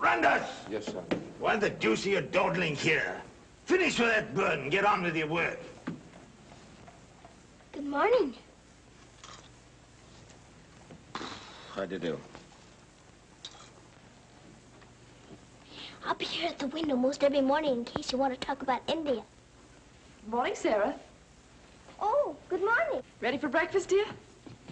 Randas! 0.00 0.46
Yes, 0.70 0.86
sir. 0.86 1.02
Why 1.38 1.56
the 1.56 1.70
deuce 1.70 2.06
are 2.06 2.10
you 2.10 2.20
dawdling 2.22 2.76
here? 2.76 3.20
Finish 3.66 3.98
with 3.98 4.08
that 4.08 4.34
bird 4.34 4.58
and 4.58 4.70
get 4.70 4.84
on 4.86 5.02
with 5.02 5.16
your 5.16 5.26
work. 5.26 5.60
Good 7.72 7.86
morning. 7.86 8.34
How 11.74 11.84
do 11.84 11.94
you 11.94 11.98
do? 11.98 12.18
I'll 16.06 16.14
be 16.14 16.24
here 16.24 16.48
at 16.48 16.58
the 16.58 16.68
window 16.68 16.96
most 16.96 17.22
every 17.22 17.42
morning 17.42 17.72
in 17.72 17.84
case 17.84 18.10
you 18.12 18.18
want 18.18 18.32
to 18.32 18.40
talk 18.40 18.62
about 18.62 18.80
India. 18.88 19.22
Morning, 20.26 20.54
Sarah. 20.54 20.94
Oh, 22.00 22.34
good 22.48 22.60
morning. 22.60 23.02
Ready 23.20 23.36
for 23.36 23.48
breakfast, 23.48 23.90
dear? 23.90 24.06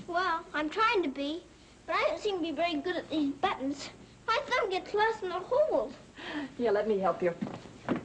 Well, 0.08 0.40
I'm 0.54 0.70
trying 0.70 1.02
to 1.02 1.08
be, 1.08 1.42
but 1.86 1.94
I 1.96 2.04
don't 2.08 2.20
seem 2.20 2.36
to 2.38 2.42
be 2.42 2.52
very 2.52 2.74
good 2.74 2.96
at 2.96 3.08
these 3.10 3.32
buttons. 3.34 3.90
My 4.26 4.38
thumb 4.46 4.70
gets 4.70 4.92
lost 4.94 5.22
in 5.22 5.28
the 5.28 5.34
holes. 5.34 5.92
Here, 6.58 6.72
let 6.72 6.88
me 6.88 6.98
help 6.98 7.22
you. 7.22 7.32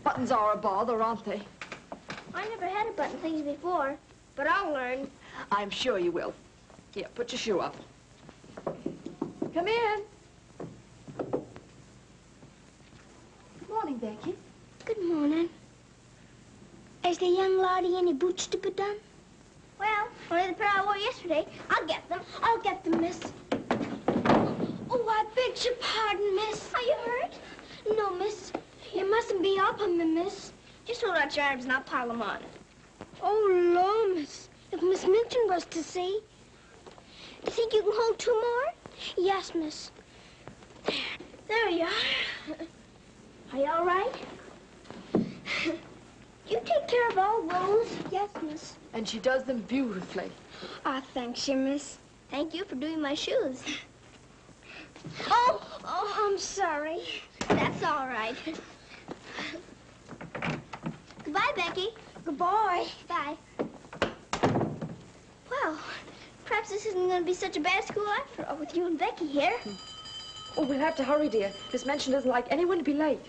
Buttons 0.03 0.31
are 0.31 0.53
a 0.53 0.57
bother, 0.57 1.01
aren't 1.01 1.25
they? 1.25 1.41
I 2.33 2.47
never 2.49 2.67
had 2.67 2.85
to 2.85 2.91
button 2.93 3.17
things 3.19 3.41
before, 3.41 3.97
but 4.35 4.47
I'll 4.47 4.71
learn. 4.73 5.09
I'm 5.51 5.69
sure 5.69 5.97
you 5.97 6.11
will. 6.11 6.33
Here, 6.93 7.07
put 7.15 7.31
your 7.31 7.39
shoe 7.39 7.59
up. 7.59 7.75
Come 9.53 9.67
in. 9.67 10.01
Good 13.59 13.69
morning, 13.69 13.97
Becky. 13.97 14.35
Good 14.85 15.03
morning. 15.03 15.49
Is 17.05 17.17
the 17.17 17.27
young 17.27 17.57
laddie 17.57 17.97
any 17.97 18.13
boots 18.13 18.47
to 18.47 18.57
put 18.57 18.79
on? 18.79 18.95
Well, 19.79 20.07
only 20.29 20.47
the 20.47 20.53
pair 20.53 20.69
I 20.73 20.85
wore 20.85 20.97
yesterday. 20.97 21.45
I'll 21.69 21.87
get 21.87 22.07
them. 22.07 22.21
I'll 22.43 22.59
get 22.59 22.83
them, 22.83 23.01
miss. 23.01 23.19
Oh, 24.89 25.05
I 25.09 25.25
beg 25.35 25.63
your 25.65 25.73
pardon, 25.75 26.35
miss. 26.35 26.73
Are 26.73 26.81
you 26.81 26.95
hurt? 27.05 27.33
No, 27.97 28.15
miss. 28.15 28.51
You 28.93 29.09
on 29.79 29.97
me, 29.97 30.05
miss. 30.05 30.51
Just 30.85 31.03
hold 31.03 31.15
out 31.15 31.35
your 31.35 31.45
arms 31.45 31.63
and 31.63 31.73
I'll 31.73 31.81
pile 31.81 32.07
them 32.07 32.21
on. 32.21 32.39
Oh, 33.21 33.71
Lord, 33.75 34.17
miss. 34.17 34.49
If 34.71 34.81
Miss 34.81 35.05
Minchin 35.05 35.47
was 35.47 35.65
to 35.65 35.83
see. 35.83 36.19
Do 36.85 36.91
you 37.45 37.51
think 37.51 37.73
you 37.73 37.81
can 37.81 37.91
hold 37.93 38.19
two 38.19 38.33
more? 38.33 38.73
Yes, 39.17 39.53
miss. 39.53 39.91
There. 40.85 40.95
There 41.47 41.69
you 41.69 41.83
are. 41.83 42.55
Are 43.53 43.57
you 43.57 43.69
all 43.69 43.85
right? 43.85 44.13
You 45.13 46.59
take 46.65 46.87
care 46.87 47.09
of 47.09 47.17
all 47.17 47.41
those? 47.43 47.87
Yes, 48.11 48.29
miss. 48.41 48.75
And 48.93 49.07
she 49.07 49.19
does 49.19 49.43
them 49.43 49.59
beautifully. 49.61 50.31
Ah, 50.85 51.01
thanks, 51.13 51.47
you, 51.47 51.55
miss. 51.55 51.97
Thank 52.29 52.53
you 52.53 52.65
for 52.65 52.75
doing 52.75 53.01
my 53.01 53.13
shoes. 53.13 53.63
Oh, 55.29 55.61
oh, 55.83 56.29
I'm 56.29 56.37
sorry. 56.37 57.01
That's 57.47 57.83
all 57.83 58.07
right. 58.07 58.35
Goodbye, 61.23 61.51
Becky. 61.55 61.89
Goodbye. 62.25 62.87
Bye. 63.07 63.37
Well, 65.49 65.77
perhaps 66.45 66.69
this 66.69 66.85
isn't 66.85 67.07
going 67.07 67.21
to 67.21 67.25
be 67.25 67.33
such 67.33 67.57
a 67.57 67.59
bad 67.59 67.83
school 67.83 68.07
after 68.07 68.45
all 68.45 68.57
with 68.57 68.75
you 68.75 68.87
and 68.87 68.97
Becky 68.97 69.27
here. 69.27 69.53
Oh, 70.57 70.65
we'll 70.65 70.79
have 70.79 70.95
to 70.97 71.03
hurry, 71.03 71.29
dear. 71.29 71.51
Miss 71.71 71.85
Minchin 71.85 72.11
doesn't 72.11 72.29
like 72.29 72.47
anyone 72.49 72.77
to 72.77 72.83
be 72.83 72.93
late. 72.93 73.21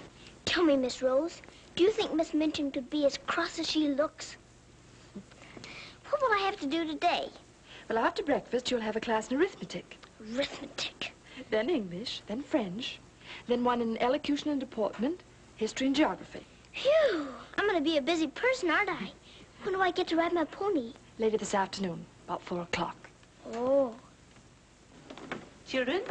Tell 0.44 0.64
me, 0.64 0.76
Miss 0.76 1.02
Rose, 1.02 1.40
do 1.76 1.84
you 1.84 1.90
think 1.90 2.12
Miss 2.12 2.34
Minchin 2.34 2.70
could 2.70 2.90
be 2.90 3.06
as 3.06 3.18
cross 3.26 3.58
as 3.58 3.70
she 3.70 3.88
looks? 3.88 4.36
What 6.10 6.20
will 6.20 6.32
I 6.34 6.42
have 6.44 6.58
to 6.60 6.66
do 6.66 6.84
today? 6.86 7.28
Well, 7.88 7.98
after 7.98 8.22
breakfast, 8.22 8.70
you'll 8.70 8.80
have 8.80 8.96
a 8.96 9.00
class 9.00 9.30
in 9.30 9.38
arithmetic, 9.38 9.96
Arithmetic. 10.36 11.12
then 11.50 11.70
English, 11.70 12.22
then 12.26 12.42
French, 12.42 12.98
then 13.46 13.64
one 13.64 13.80
in 13.80 13.96
elocution 14.02 14.50
and 14.50 14.60
deportment, 14.60 15.20
history 15.62 15.86
and 15.86 15.94
geography. 15.94 16.44
Phew! 16.72 17.28
I'm 17.56 17.68
going 17.68 17.78
to 17.78 17.90
be 17.90 17.96
a 17.96 18.02
busy 18.02 18.26
person, 18.26 18.68
aren't 18.68 18.90
I? 18.90 19.12
When 19.62 19.74
do 19.74 19.80
I 19.80 19.92
get 19.92 20.08
to 20.08 20.16
ride 20.16 20.32
my 20.32 20.44
pony? 20.44 20.92
Later 21.20 21.38
this 21.38 21.54
afternoon, 21.54 22.04
about 22.26 22.42
four 22.42 22.62
o'clock. 22.62 22.96
Oh. 23.54 23.94
Children, 25.68 26.02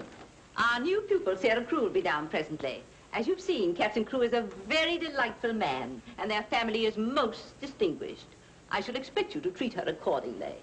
our 0.56 0.80
new 0.80 1.02
pupil, 1.02 1.36
Sarah 1.36 1.66
Crewe, 1.66 1.82
will 1.82 1.90
be 1.90 2.02
down 2.02 2.30
presently. 2.30 2.82
As 3.12 3.28
you've 3.28 3.42
seen, 3.42 3.76
Captain 3.76 4.06
Crewe 4.06 4.22
is 4.22 4.32
a 4.32 4.48
very 4.70 4.98
delightful 4.98 5.52
man, 5.52 6.02
and 6.18 6.32
their 6.32 6.44
family 6.44 6.86
is 6.86 6.96
most 6.96 7.60
distinguished. 7.60 8.28
I 8.72 8.80
shall 8.80 8.96
expect 8.96 9.36
you 9.36 9.42
to 9.42 9.52
treat 9.52 9.74
her 9.74 9.84
accordingly. 9.86 10.56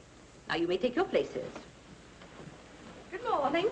Now, 0.49 0.55
you 0.55 0.67
may 0.67 0.79
take 0.79 0.97
your 0.97 1.05
places. 1.05 1.51
Good 3.11 3.23
morning. 3.25 3.69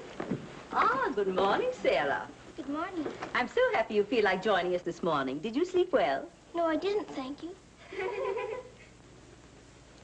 Ah, 0.73 1.11
good 1.15 1.35
morning, 1.35 1.71
Sarah. 1.73 2.29
Good 2.57 2.69
morning. 2.71 3.07
I'm 3.35 3.49
so 3.49 3.61
happy 3.75 3.93
you 3.95 4.03
feel 4.03 4.25
like 4.25 4.43
joining 4.43 4.75
us 4.75 4.81
this 4.81 5.03
morning. 5.03 5.41
Did 5.41 5.55
you 5.55 5.67
sleep 5.67 5.93
well? 5.93 6.27
No, 6.55 6.65
I 6.65 6.77
didn't, 6.77 7.07
thank 7.09 7.43
you. 7.43 7.51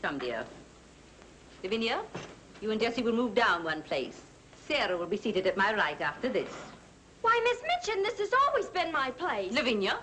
Come, 0.03 0.19
dear. 0.19 0.45
Lavinia, 1.65 2.03
you 2.61 2.71
and 2.71 2.79
Jessie 2.79 3.03
will 3.03 3.15
move 3.15 3.35
down 3.35 3.65
one 3.65 3.81
place. 3.81 4.21
Sarah 4.67 4.99
will 4.99 5.07
be 5.07 5.17
seated 5.17 5.47
at 5.47 5.57
my 5.57 5.73
right 5.75 5.99
after 6.03 6.29
this. 6.29 6.53
Why, 7.23 7.41
Miss 7.43 7.63
Minchin, 7.63 8.03
this 8.03 8.19
has 8.19 8.31
always 8.47 8.67
been 8.67 8.93
my 8.93 9.11
place. 9.11 9.51
Lavinia. 9.55 10.01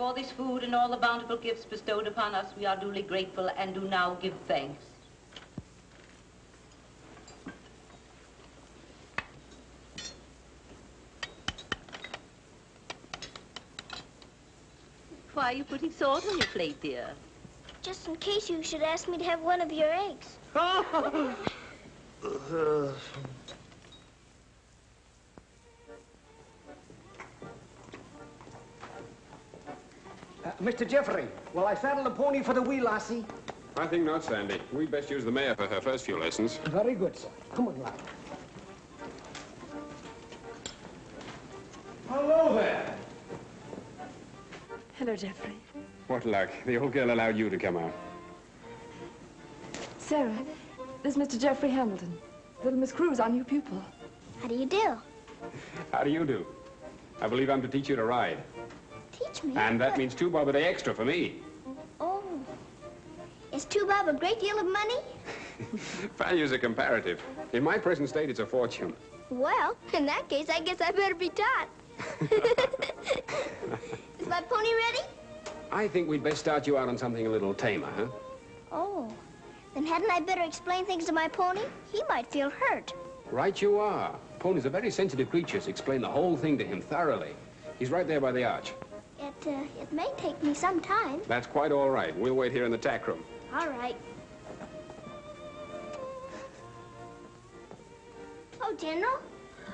For 0.00 0.14
this 0.14 0.32
food 0.32 0.64
and 0.64 0.74
all 0.74 0.88
the 0.88 0.96
bountiful 0.96 1.36
gifts 1.36 1.66
bestowed 1.66 2.06
upon 2.06 2.34
us, 2.34 2.56
we 2.56 2.64
are 2.64 2.74
duly 2.74 3.02
grateful 3.02 3.50
and 3.54 3.74
do 3.74 3.82
now 3.82 4.14
give 4.14 4.32
thanks. 4.48 4.82
Why 15.34 15.44
are 15.44 15.52
you 15.52 15.64
putting 15.64 15.92
salt 15.92 16.24
on 16.24 16.38
your 16.38 16.46
plate, 16.46 16.80
dear? 16.80 17.10
Just 17.82 18.08
in 18.08 18.16
case 18.16 18.48
you 18.48 18.62
should 18.62 18.80
ask 18.80 19.06
me 19.06 19.18
to 19.18 19.24
have 19.24 19.42
one 19.42 19.60
of 19.60 19.70
your 19.70 19.92
eggs. 19.92 20.38
Uh, 20.54 21.34
Uh, 30.44 30.50
Mr. 30.62 30.88
Jeffrey, 30.88 31.28
will 31.52 31.66
I 31.66 31.74
saddle 31.74 32.04
the 32.04 32.10
pony 32.10 32.42
for 32.42 32.54
the 32.54 32.62
wee 32.62 32.80
lassie? 32.80 33.24
I 33.76 33.86
think 33.86 34.04
not, 34.04 34.24
Sandy. 34.24 34.60
We'd 34.72 34.90
best 34.90 35.10
use 35.10 35.24
the 35.24 35.30
mare 35.30 35.54
for 35.54 35.66
her 35.66 35.80
first 35.80 36.06
few 36.06 36.18
lessons. 36.18 36.56
Very 36.64 36.94
good, 36.94 37.16
sir. 37.16 37.28
Come 37.54 37.68
on, 37.68 37.82
lad. 37.82 37.92
Hello 42.08 42.54
there. 42.54 42.94
Hello, 44.98 45.14
Jeffrey. 45.14 45.54
What 46.08 46.24
luck. 46.24 46.48
The 46.66 46.78
old 46.78 46.92
girl 46.92 47.10
allowed 47.10 47.36
you 47.36 47.50
to 47.50 47.58
come 47.58 47.76
out. 47.76 47.92
Sarah, 49.98 50.36
this 51.02 51.16
is 51.16 51.22
Mr. 51.22 51.38
Jeffrey 51.38 51.70
Hamilton. 51.70 52.18
Little 52.64 52.78
Miss 52.78 52.92
Cruz, 52.92 53.20
our 53.20 53.28
new 53.28 53.44
pupil. 53.44 53.82
How 54.40 54.48
do 54.48 54.54
you 54.54 54.66
do? 54.66 54.96
How 55.92 56.02
do 56.02 56.10
you 56.10 56.24
do? 56.24 56.46
I 57.20 57.28
believe 57.28 57.50
I'm 57.50 57.62
to 57.62 57.68
teach 57.68 57.88
you 57.88 57.96
to 57.96 58.04
ride. 58.04 58.38
Teach 59.32 59.44
me. 59.44 59.56
And 59.56 59.80
that 59.80 59.96
means 59.98 60.14
two 60.14 60.30
bob 60.30 60.48
a 60.48 60.52
day 60.52 60.64
extra 60.64 60.94
for 60.94 61.04
me. 61.04 61.36
Oh. 62.00 62.22
Is 63.52 63.64
two 63.64 63.86
bob 63.86 64.08
a 64.08 64.12
great 64.12 64.40
deal 64.40 64.58
of 64.58 64.66
money? 64.66 64.98
Values 66.16 66.52
are 66.52 66.58
comparative. 66.58 67.22
In 67.52 67.62
my 67.62 67.78
present 67.78 68.08
state, 68.08 68.30
it's 68.30 68.40
a 68.40 68.46
fortune. 68.46 68.94
Well, 69.30 69.76
in 69.92 70.06
that 70.06 70.28
case, 70.28 70.48
I 70.48 70.60
guess 70.60 70.80
I 70.80 70.90
better 70.90 71.14
be 71.14 71.30
taught. 71.30 71.68
Is 74.18 74.26
my 74.26 74.40
pony 74.40 74.70
ready? 74.74 75.00
I 75.70 75.86
think 75.86 76.08
we'd 76.08 76.22
best 76.22 76.38
start 76.38 76.66
you 76.66 76.76
out 76.78 76.88
on 76.88 76.98
something 76.98 77.26
a 77.26 77.30
little 77.30 77.54
tamer, 77.54 77.90
huh? 77.96 78.06
Oh, 78.72 79.12
then 79.74 79.86
hadn't 79.86 80.10
I 80.10 80.20
better 80.20 80.42
explain 80.42 80.84
things 80.84 81.04
to 81.04 81.12
my 81.12 81.28
pony? 81.28 81.60
He 81.92 82.02
might 82.08 82.26
feel 82.26 82.50
hurt. 82.50 82.92
Right 83.30 83.60
you 83.62 83.78
are. 83.78 84.16
Ponies 84.40 84.66
are 84.66 84.70
very 84.70 84.90
sensitive 84.90 85.30
creatures. 85.30 85.68
Explain 85.68 86.00
the 86.00 86.08
whole 86.08 86.36
thing 86.36 86.58
to 86.58 86.64
him 86.64 86.80
thoroughly. 86.80 87.36
He's 87.78 87.90
right 87.90 88.06
there 88.08 88.20
by 88.20 88.32
the 88.32 88.44
arch. 88.44 88.72
It, 89.40 89.46
uh, 89.46 89.80
it 89.80 89.92
may 89.92 90.08
take 90.16 90.42
me 90.42 90.52
some 90.52 90.80
time. 90.80 91.20
That's 91.26 91.46
quite 91.46 91.72
all 91.72 91.88
right. 91.88 92.14
We'll 92.16 92.34
wait 92.34 92.52
here 92.52 92.64
in 92.64 92.70
the 92.70 92.78
tack 92.78 93.06
room. 93.06 93.24
All 93.54 93.68
right. 93.68 93.96
Oh, 98.62 98.74
General? 98.78 99.18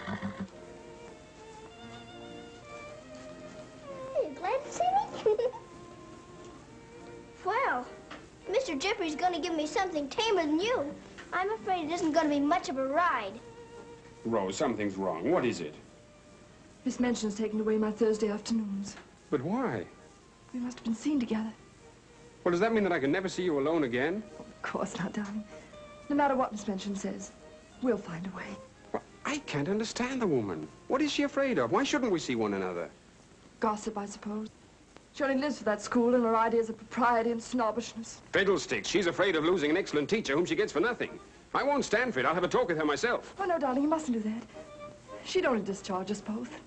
Are 0.08 0.18
you 4.22 4.30
glad 4.38 4.64
to 4.64 4.72
see 4.72 4.84
me? 5.26 5.36
well, 7.44 7.84
Mr. 8.48 8.78
Jeffrey's 8.78 9.16
going 9.16 9.32
to 9.32 9.40
give 9.40 9.56
me 9.56 9.66
something 9.66 10.08
tamer 10.08 10.42
than 10.42 10.60
you. 10.60 10.94
I'm 11.32 11.50
afraid 11.52 11.90
it 11.90 11.92
isn't 11.92 12.12
going 12.12 12.26
to 12.26 12.34
be 12.34 12.40
much 12.40 12.68
of 12.68 12.78
a 12.78 12.86
ride. 12.86 13.40
Rose, 14.24 14.56
something's 14.56 14.96
wrong. 14.96 15.28
What 15.30 15.44
is 15.44 15.60
it? 15.60 15.74
Miss 16.84 16.98
Minchin's 16.98 17.34
taken 17.34 17.60
away 17.60 17.78
my 17.78 17.90
Thursday 17.90 18.28
afternoons. 18.28 18.94
But 19.36 19.44
why? 19.44 19.84
We 20.54 20.60
must 20.60 20.78
have 20.78 20.84
been 20.84 20.94
seen 20.94 21.20
together. 21.20 21.52
Well, 22.42 22.52
does 22.52 22.60
that 22.60 22.72
mean 22.72 22.84
that 22.84 22.92
I 22.92 22.98
can 22.98 23.12
never 23.12 23.28
see 23.28 23.42
you 23.42 23.58
alone 23.60 23.84
again? 23.84 24.22
Of 24.38 24.62
course 24.62 24.98
not, 24.98 25.12
darling. 25.12 25.44
No 26.08 26.16
matter 26.16 26.34
what 26.34 26.52
Miss 26.52 26.66
Minchin 26.66 26.96
says, 26.96 27.32
we'll 27.82 27.98
find 27.98 28.26
a 28.26 28.34
way. 28.34 28.46
Well, 28.94 29.02
I 29.26 29.36
can't 29.40 29.68
understand 29.68 30.22
the 30.22 30.26
woman. 30.26 30.66
What 30.88 31.02
is 31.02 31.12
she 31.12 31.24
afraid 31.24 31.58
of? 31.58 31.70
Why 31.70 31.84
shouldn't 31.84 32.12
we 32.12 32.18
see 32.18 32.34
one 32.34 32.54
another? 32.54 32.88
Gossip, 33.60 33.98
I 33.98 34.06
suppose. 34.06 34.48
She 35.12 35.22
only 35.22 35.36
lives 35.36 35.58
for 35.58 35.64
that 35.64 35.82
school 35.82 36.14
and 36.14 36.24
her 36.24 36.34
ideas 36.34 36.70
of 36.70 36.78
propriety 36.78 37.30
and 37.30 37.42
snobbishness. 37.42 38.22
Fiddlesticks. 38.32 38.88
She's 38.88 39.06
afraid 39.06 39.36
of 39.36 39.44
losing 39.44 39.68
an 39.68 39.76
excellent 39.76 40.08
teacher 40.08 40.34
whom 40.34 40.46
she 40.46 40.54
gets 40.54 40.72
for 40.72 40.80
nothing. 40.80 41.10
I 41.54 41.62
won't 41.62 41.84
stand 41.84 42.14
for 42.14 42.20
it. 42.20 42.24
I'll 42.24 42.34
have 42.34 42.44
a 42.44 42.48
talk 42.48 42.68
with 42.68 42.78
her 42.78 42.86
myself. 42.86 43.34
Oh, 43.38 43.44
no, 43.44 43.58
darling, 43.58 43.82
you 43.82 43.88
mustn't 43.90 44.16
do 44.16 44.30
that. 44.30 44.42
She'd 45.26 45.44
only 45.44 45.62
discharge 45.62 46.10
us 46.10 46.22
both. 46.22 46.58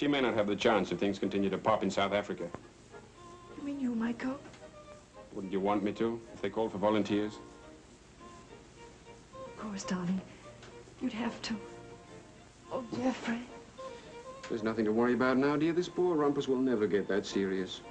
She 0.00 0.08
may 0.08 0.22
not 0.22 0.32
have 0.32 0.46
the 0.46 0.56
chance 0.56 0.92
if 0.92 0.98
things 0.98 1.18
continue 1.18 1.50
to 1.50 1.58
pop 1.58 1.82
in 1.82 1.90
South 1.90 2.14
Africa. 2.14 2.48
You 3.58 3.62
mean 3.62 3.78
you 3.78 3.94
Michael? 3.94 4.40
Wouldn't 5.34 5.52
you 5.52 5.60
want 5.60 5.82
me 5.82 5.92
to, 5.92 6.18
if 6.32 6.40
they 6.40 6.48
called 6.48 6.72
for 6.72 6.78
volunteers? 6.78 7.34
Of 9.34 9.58
course, 9.58 9.84
darling. 9.84 10.18
You'd 11.02 11.12
have 11.12 11.42
to. 11.42 11.54
Oh, 12.72 12.82
Jeffrey. 12.96 13.40
There's 14.48 14.62
nothing 14.62 14.86
to 14.86 14.90
worry 14.90 15.12
about 15.12 15.36
now, 15.36 15.54
dear. 15.56 15.74
This 15.74 15.90
poor 15.90 16.16
rumpus 16.16 16.48
will 16.48 16.56
never 16.56 16.86
get 16.86 17.06
that 17.08 17.26
serious. 17.26 17.82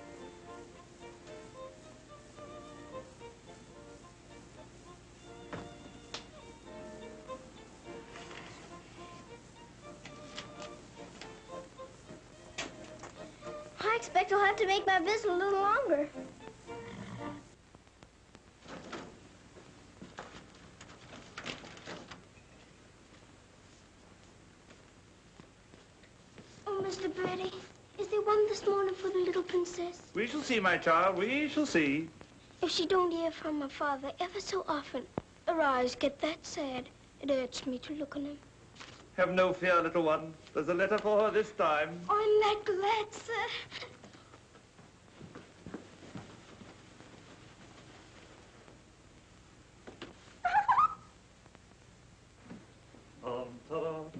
Expect 14.10 14.34
I'll 14.34 14.39
have 14.39 14.56
to 14.56 14.65
make 14.65 14.88
my 14.88 14.98
visit 14.98 15.30
a 15.30 15.34
little 15.36 15.60
longer. 15.60 16.10
Oh, 26.65 26.82
Mr. 26.84 27.15
Bertie, 27.15 27.52
is 28.00 28.08
there 28.08 28.22
one 28.22 28.48
this 28.48 28.65
morning 28.65 28.95
for 28.95 29.10
the 29.10 29.19
little 29.19 29.43
princess? 29.43 30.02
We 30.15 30.26
shall 30.26 30.41
see, 30.41 30.60
my 30.60 30.78
child. 30.78 31.15
We 31.19 31.48
shall 31.48 31.67
see. 31.67 32.10
If 32.63 32.72
she 32.72 32.88
don't 32.88 33.12
hear 33.12 33.30
from 33.30 33.62
her 33.62 33.69
father 33.69 34.12
ever 34.19 34.39
so 34.39 34.65
often, 34.67 35.06
her 35.48 35.62
eyes 35.62 35.93
get 35.93 36.19
that 36.22 36.43
sad. 36.43 36.89
It 37.22 37.30
hurts 37.30 37.67
me 37.67 37.78
to 37.78 37.93
look 37.93 38.15
on 38.15 38.24
them. 38.24 38.39
Have 39.17 39.34
no 39.34 39.54
fear, 39.54 39.80
little 39.84 40.02
one. 40.02 40.34
There's 40.56 40.69
a 40.69 40.74
letter 40.74 40.98
for 40.98 41.22
her 41.22 41.30
this 41.30 41.52
time. 41.52 42.00
I'm 42.10 42.39
that 42.39 42.62
glad, 42.65 43.13
sir. 43.13 43.89
Walk 53.69 54.12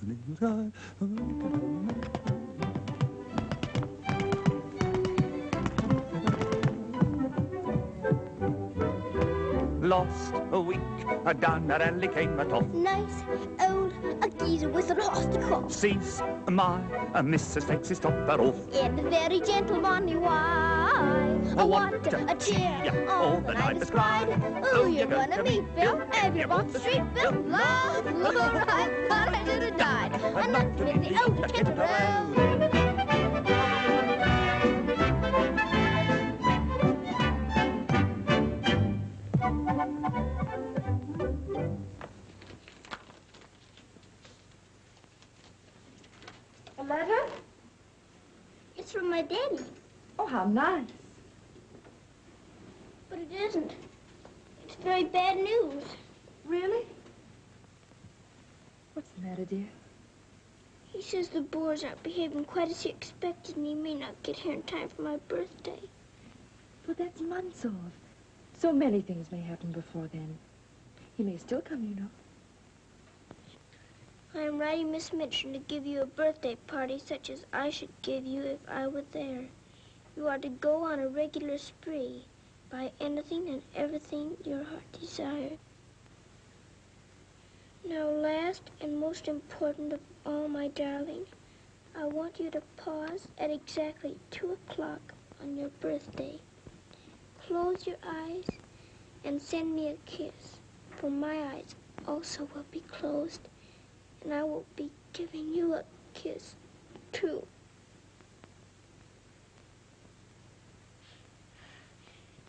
to 0.00 0.04
the 0.06 0.16
sky. 0.34 0.70
Lost 9.84 10.32
a 10.50 10.58
week, 10.58 10.80
a 11.26 11.34
down 11.34 11.66
that 11.66 11.82
alley 11.82 12.08
came 12.08 12.40
a 12.40 12.46
top. 12.46 12.66
Nice 12.72 13.22
old 13.60 13.92
a 14.22 14.30
geezer 14.30 14.70
with 14.70 14.90
an 14.90 14.96
crop. 15.42 15.70
Sees 15.70 16.22
my 16.48 16.80
a 17.12 17.22
Mrs. 17.22 17.68
takes 17.68 17.90
his 17.90 17.98
topper 17.98 18.40
off. 18.40 18.56
In 18.72 18.98
a 18.98 19.10
very 19.10 19.40
gentlemanly 19.40 20.16
way. 20.16 20.26
Oh, 21.58 21.66
what 21.66 21.92
a 22.14 22.32
a 22.32 22.34
cheer 22.36 22.80
cheer 22.82 23.10
all 23.10 23.40
the 23.40 23.48
the 23.48 23.52
night 23.52 23.78
descried. 23.78 24.32
Who 24.32 24.84
Who 24.84 24.90
you're 24.90 25.06
gonna 25.06 25.42
meet, 25.42 25.76
Bill? 25.76 25.96
Bill? 25.96 26.08
If 26.14 26.34
you 26.34 26.48
want 26.48 26.72
the 26.72 26.80
street, 26.80 27.04
Bill. 27.12 27.32
Love, 27.32 28.06
love, 28.06 28.64
I 28.66 29.06
thought 29.06 29.34
I 29.34 29.44
should 29.44 29.62
have 29.64 29.76
died. 29.76 30.14
I'm 30.34 30.50
not 30.50 30.74
with 30.78 31.02
the 31.02 31.22
old 31.22 31.46
temper. 31.46 32.53
Matter, 59.44 59.56
dear? 59.56 59.68
He 60.92 61.02
says 61.02 61.28
the 61.28 61.40
Boers 61.42 61.84
aren't 61.84 62.02
behaving 62.02 62.44
quite 62.44 62.70
as 62.70 62.82
he 62.82 62.90
expected, 62.90 63.56
and 63.56 63.66
he 63.66 63.74
may 63.74 63.94
not 63.94 64.22
get 64.22 64.36
here 64.36 64.54
in 64.54 64.62
time 64.62 64.88
for 64.88 65.02
my 65.02 65.16
birthday. 65.28 65.80
Well, 66.86 66.96
that's 66.98 67.20
months 67.20 67.64
off. 67.64 67.72
So 68.56 68.72
many 68.72 69.02
things 69.02 69.30
may 69.30 69.40
happen 69.40 69.72
before 69.72 70.08
then. 70.12 70.38
He 71.16 71.22
may 71.22 71.36
still 71.36 71.60
come, 71.60 71.84
you 71.84 71.94
know. 71.96 72.10
I 74.34 74.46
am 74.46 74.58
writing 74.58 74.90
Miss 74.90 75.12
Minchin 75.12 75.52
to 75.52 75.58
give 75.58 75.86
you 75.86 76.02
a 76.02 76.06
birthday 76.06 76.56
party 76.66 76.98
such 76.98 77.30
as 77.30 77.44
I 77.52 77.70
should 77.70 77.92
give 78.02 78.24
you 78.24 78.42
if 78.42 78.58
I 78.68 78.86
were 78.88 79.04
there. 79.12 79.44
You 80.16 80.28
are 80.28 80.38
to 80.38 80.48
go 80.48 80.84
on 80.84 81.00
a 81.00 81.08
regular 81.08 81.58
spree, 81.58 82.24
buy 82.70 82.92
anything 83.00 83.48
and 83.48 83.62
everything 83.74 84.36
your 84.44 84.64
heart 84.64 84.92
desires. 84.98 85.58
Now, 87.86 88.08
last 88.08 88.70
and 88.80 88.98
most 88.98 89.28
important 89.28 89.92
of 89.92 90.00
all, 90.24 90.48
my 90.48 90.68
darling, 90.68 91.26
I 91.94 92.06
want 92.06 92.40
you 92.40 92.50
to 92.50 92.62
pause 92.78 93.28
at 93.36 93.50
exactly 93.50 94.16
two 94.30 94.52
o'clock 94.52 95.12
on 95.42 95.58
your 95.58 95.68
birthday. 95.80 96.40
Close 97.46 97.86
your 97.86 97.98
eyes 98.02 98.46
and 99.22 99.40
send 99.40 99.76
me 99.76 99.88
a 99.88 99.96
kiss, 100.06 100.60
for 100.96 101.10
my 101.10 101.36
eyes 101.36 101.74
also 102.08 102.48
will 102.54 102.64
be 102.70 102.80
closed 102.80 103.48
and 104.22 104.32
I 104.32 104.44
will 104.44 104.64
be 104.76 104.90
giving 105.12 105.52
you 105.52 105.74
a 105.74 105.84
kiss, 106.14 106.54
too. 107.12 107.46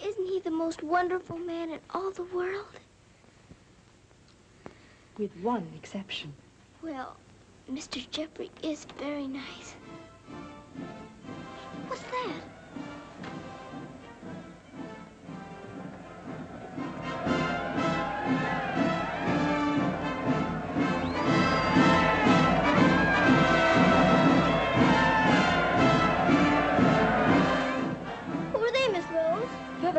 Isn't 0.01 0.27
he 0.27 0.39
the 0.39 0.51
most 0.51 0.81
wonderful 0.81 1.37
man 1.37 1.71
in 1.71 1.79
all 1.89 2.11
the 2.11 2.23
world? 2.23 2.79
with 5.17 5.35
one 5.37 5.67
exception. 5.75 6.33
Well, 6.81 7.17
Mr. 7.71 8.09
Jeffrey 8.11 8.51
is 8.61 8.85
very 8.99 9.27
nice. 9.27 9.75
What's 11.87 12.01
that? 12.01 12.55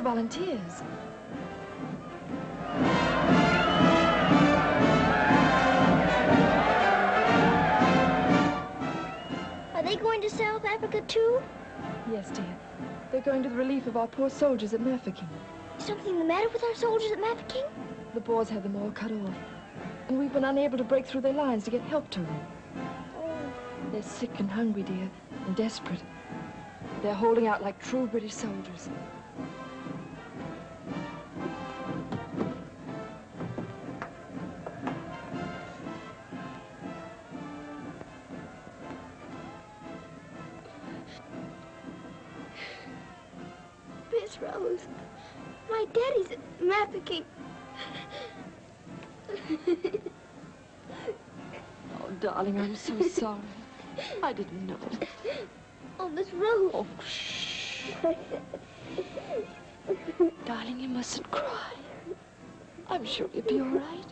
volunteers. 0.06 0.82
Going 10.16 10.30
to 10.30 10.34
South 10.34 10.64
Africa 10.64 11.02
too? 11.02 11.42
Yes, 12.10 12.30
dear. 12.30 12.56
They're 13.12 13.20
going 13.20 13.42
to 13.42 13.50
the 13.50 13.54
relief 13.54 13.86
of 13.86 13.98
our 13.98 14.06
poor 14.06 14.30
soldiers 14.30 14.72
at 14.72 14.80
Mafeking. 14.80 15.28
Is 15.78 15.84
something 15.84 16.18
the 16.18 16.24
matter 16.24 16.48
with 16.48 16.64
our 16.64 16.74
soldiers 16.74 17.12
at 17.12 17.18
Mafeking? 17.18 17.64
The 18.14 18.20
Boers 18.20 18.48
have 18.48 18.62
them 18.62 18.76
all 18.76 18.90
cut 18.92 19.12
off. 19.12 19.34
And 20.08 20.18
we've 20.18 20.32
been 20.32 20.44
unable 20.44 20.78
to 20.78 20.84
break 20.84 21.04
through 21.04 21.20
their 21.20 21.34
lines 21.34 21.64
to 21.64 21.70
get 21.70 21.82
help 21.82 22.08
to 22.10 22.20
them. 22.20 22.40
Oh. 23.18 23.52
They're 23.92 24.02
sick 24.02 24.30
and 24.38 24.50
hungry, 24.50 24.84
dear, 24.84 25.10
and 25.46 25.54
desperate. 25.54 26.02
They're 27.02 27.12
holding 27.12 27.46
out 27.46 27.62
like 27.62 27.78
true 27.78 28.06
British 28.06 28.32
soldiers. 28.32 28.88
I 54.26 54.32
didn't 54.32 54.66
know. 54.66 54.76
Oh, 56.00 56.08
Miss 56.08 56.26
Rose. 56.34 56.72
Oh, 56.74 56.84
shh. 57.08 57.92
darling, 60.44 60.80
you 60.80 60.88
mustn't 60.88 61.30
cry. 61.30 61.70
I'm 62.90 63.04
sure 63.04 63.30
you'll 63.32 63.44
be 63.44 63.60
all 63.60 63.68
right. 63.68 64.04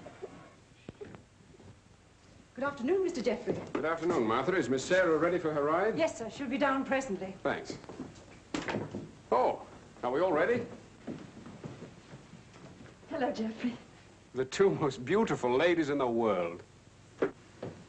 Good 2.55 2.62
afternoon, 2.62 3.05
Mr. 3.05 3.24
Jeffrey. 3.24 3.57
Good 3.72 3.85
afternoon, 3.85 4.22
Martha. 4.24 4.55
Is 4.55 4.70
Miss 4.70 4.85
Sarah 4.85 5.18
ready 5.18 5.37
for 5.37 5.53
her 5.53 5.64
ride? 5.64 5.98
Yes, 5.98 6.16
sir. 6.16 6.31
She'll 6.31 6.46
be 6.46 6.59
down 6.59 6.85
presently. 6.85 7.35
Thanks. 7.42 7.77
Oh, 9.33 9.62
are 10.05 10.12
we 10.12 10.20
all 10.20 10.33
ready? 10.33 10.62
Hello, 13.11 13.33
Jeffrey. 13.33 13.77
The 14.37 14.44
two 14.44 14.70
most 14.70 15.05
beautiful 15.05 15.57
ladies 15.57 15.90
in 15.90 15.98
the 15.98 16.07
world. 16.07 16.62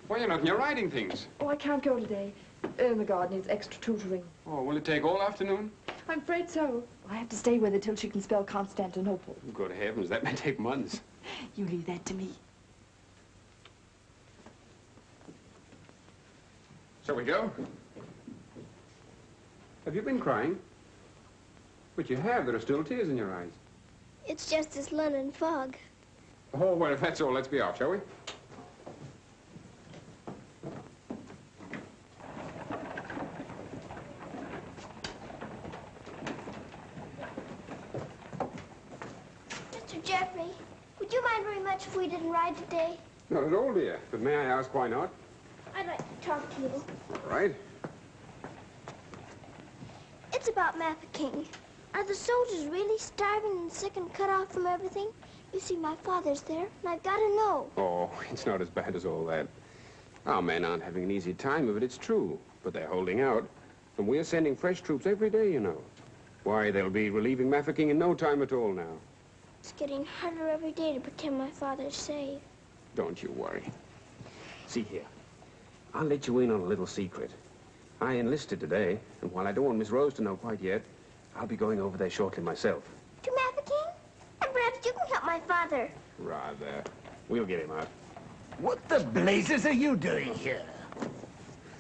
Why, 0.08 0.18
you're 0.18 0.28
not 0.28 0.42
in 0.42 0.46
your 0.46 0.58
riding 0.58 0.90
things. 0.92 1.28
Oh, 1.40 1.48
I 1.48 1.56
can't 1.56 1.82
go 1.82 2.00
today. 2.00 2.32
Ermengarde 2.78 3.32
needs 3.32 3.48
extra 3.48 3.80
tutoring. 3.82 4.24
Oh, 4.46 4.62
will 4.62 4.78
it 4.78 4.86
take 4.86 5.04
all 5.04 5.22
afternoon? 5.22 5.72
I'm 6.08 6.20
afraid 6.20 6.50
so. 6.50 6.84
I 7.10 7.16
have 7.16 7.30
to 7.30 7.36
stay 7.36 7.58
with 7.58 7.74
her 7.74 7.80
till 7.80 7.96
she 7.96 8.08
can 8.08 8.22
spell 8.22 8.44
Constantinople. 8.44 9.36
Oh, 9.48 9.52
good 9.52 9.72
heavens, 9.72 10.10
that 10.10 10.24
may 10.24 10.34
take 10.34 10.60
months. 10.60 11.02
You 11.56 11.66
leave 11.66 11.86
that 11.88 12.06
to 12.06 12.14
me. 12.14 12.30
Shall 17.06 17.16
we 17.16 17.24
go? 17.24 17.52
Have 19.86 19.96
you 19.96 20.02
been 20.02 20.20
crying? 20.20 20.58
But 21.96 22.10
you 22.10 22.18
have. 22.18 22.46
There 22.46 22.56
are 22.56 22.60
still 22.60 22.84
tears 22.84 23.10
in 23.10 23.18
your 23.18 23.34
eyes. 23.34 23.52
It's 24.28 24.50
just 24.50 24.72
this 24.72 24.92
London 24.92 25.32
fog. 25.32 25.76
Oh, 26.54 26.74
well, 26.74 26.92
if 26.92 27.00
that's 27.00 27.22
all, 27.22 27.32
let's 27.32 27.48
be 27.48 27.62
off, 27.62 27.78
shall 27.78 27.92
we? 27.92 28.00
Mr. 39.72 40.04
Jeffrey, 40.04 40.50
would 41.00 41.14
you 41.14 41.24
mind 41.24 41.44
very 41.44 41.60
much 41.76 41.88
if 41.88 41.98
we 41.98 42.08
didn't 42.08 42.30
ride 42.32 42.56
today? 42.56 42.98
Not 43.30 43.44
at 43.44 43.54
all, 43.54 43.74
dear. 43.74 44.00
But 44.10 44.22
may 44.22 44.34
I 44.34 44.46
ask 44.46 44.74
why 44.74 44.88
not? 44.88 45.12
I'd 45.76 45.86
like 45.88 45.98
to 45.98 46.26
talk 46.26 46.56
to 46.56 46.62
you. 46.62 46.72
All 47.12 47.30
right. 47.30 47.54
It's 50.34 50.48
about 50.48 50.80
Mafeking. 50.80 51.46
Are 51.94 52.06
the 52.06 52.16
soldiers 52.16 52.66
really 52.68 52.98
starving 52.98 53.58
and 53.58 53.70
sick 53.72 53.98
and 53.98 54.14
cut 54.14 54.30
off 54.30 54.54
from 54.54 54.68
everything? 54.68 55.10
You 55.54 55.60
see, 55.60 55.76
my 55.76 55.96
father's 55.98 56.42
there, 56.44 56.66
and 56.82 56.90
I've 56.90 57.04
got 57.04 57.18
to 57.18 57.36
know. 57.36 57.70
Oh, 57.76 58.10
it's 58.32 58.46
not 58.46 58.62
as 58.62 58.70
bad 58.70 58.96
as 58.96 59.06
all 59.06 59.26
that. 59.26 59.46
Our 60.26 60.42
men 60.42 60.64
aren't 60.64 60.84
having 60.84 61.04
an 61.04 61.12
easy 61.12 61.34
time 61.34 61.68
of 61.68 61.76
it, 61.76 61.84
it's 61.84 61.98
true. 61.98 62.40
But 62.64 62.72
they're 62.72 62.88
holding 62.88 63.20
out. 63.20 63.50
And 63.98 64.08
we're 64.08 64.24
sending 64.24 64.56
fresh 64.56 64.80
troops 64.80 65.06
every 65.06 65.30
day, 65.30 65.52
you 65.52 65.60
know. 65.60 65.82
Why, 66.46 66.72
they'll 66.72 66.90
be 66.90 67.10
relieving 67.10 67.50
Mafeking 67.50 67.90
in 67.90 68.00
no 68.00 68.14
time 68.14 68.42
at 68.42 68.54
all 68.54 68.72
now. 68.72 68.98
It's 69.66 69.72
getting 69.72 70.06
harder 70.06 70.48
every 70.48 70.74
day 70.74 70.94
to 70.94 71.00
pretend 71.00 71.40
my 71.40 71.50
father's 71.50 71.96
safe. 71.96 72.40
Don't 72.94 73.24
you 73.24 73.32
worry. 73.32 73.64
See 74.68 74.84
here. 74.84 75.08
I'll 75.96 76.06
let 76.06 76.28
you 76.28 76.38
in 76.38 76.52
on 76.52 76.60
a 76.60 76.66
little 76.66 76.86
secret. 76.86 77.32
I 78.00 78.14
enlisted 78.14 78.60
today, 78.60 79.00
and 79.24 79.32
while 79.32 79.48
I 79.48 79.52
don't 79.52 79.66
want 79.66 79.80
Miss 79.80 79.90
Rose 79.90 80.14
to 80.14 80.22
know 80.22 80.36
quite 80.36 80.62
yet, 80.62 80.84
I'll 81.36 81.48
be 81.48 81.56
going 81.56 81.82
over 81.82 81.98
there 81.98 82.12
shortly 82.12 82.44
myself. 82.44 82.84
To 83.24 83.32
Mafeking? 83.32 83.92
And 84.44 84.54
perhaps 84.54 84.86
you 84.86 84.92
can 84.92 85.08
help 85.08 85.26
my 85.26 85.40
father. 85.40 85.90
Rather. 86.20 86.84
We'll 87.28 87.48
get 87.48 87.64
him 87.64 87.72
out. 87.72 87.88
What 88.60 88.88
the 88.88 89.00
blazes 89.00 89.66
are 89.66 89.74
you 89.74 89.96
doing 89.96 90.36
here? 90.36 90.62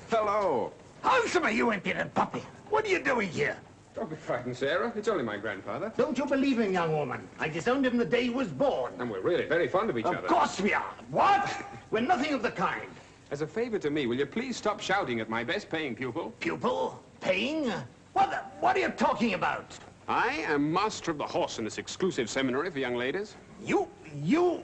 Hello. 0.09 0.73
Handsome, 1.03 1.55
you 1.55 1.69
impudent 1.69 2.15
puppy. 2.15 2.41
What 2.71 2.83
are 2.85 2.89
you 2.89 3.03
doing 3.03 3.29
here? 3.29 3.57
Don't 3.95 4.09
be 4.09 4.15
frightened, 4.17 4.57
Sarah. 4.57 4.91
It's 4.95 5.07
only 5.07 5.23
my 5.23 5.37
grandfather. 5.37 5.91
Don't 5.95 6.17
you 6.17 6.25
believe 6.25 6.59
him, 6.59 6.73
young 6.73 6.91
woman? 6.91 7.29
I 7.39 7.47
disowned 7.47 7.85
him 7.85 7.97
the 7.97 8.03
day 8.03 8.23
he 8.23 8.29
was 8.29 8.49
born. 8.49 8.91
And 8.99 9.09
we're 9.09 9.21
really 9.21 9.45
very 9.45 9.69
fond 9.69 9.89
of 9.89 9.97
each 9.97 10.05
Of 10.05 10.15
other. 10.15 10.27
Of 10.27 10.33
course 10.33 10.59
we 10.59 10.73
are. 10.73 10.93
What? 11.11 11.49
We're 11.91 12.01
nothing 12.01 12.33
of 12.33 12.43
the 12.43 12.51
kind. 12.51 12.89
As 13.31 13.41
a 13.41 13.47
favor 13.47 13.79
to 13.79 13.89
me, 13.89 14.05
will 14.05 14.17
you 14.17 14.25
please 14.25 14.57
stop 14.57 14.81
shouting 14.81 15.21
at 15.21 15.29
my 15.29 15.45
best 15.45 15.69
paying 15.69 15.95
pupil? 15.95 16.33
Pupil? 16.41 17.01
Paying? 17.21 17.71
What, 18.11 18.31
the, 18.31 18.37
what 18.59 18.75
are 18.75 18.79
you 18.79 18.89
talking 18.89 19.33
about? 19.33 19.77
I 20.09 20.45
am 20.47 20.71
master 20.71 21.11
of 21.11 21.17
the 21.17 21.25
horse 21.25 21.57
in 21.57 21.63
this 21.63 21.77
exclusive 21.77 22.29
seminary 22.29 22.69
for 22.71 22.79
young 22.79 22.95
ladies. 22.95 23.35
You, 23.63 23.87
you, 24.13 24.61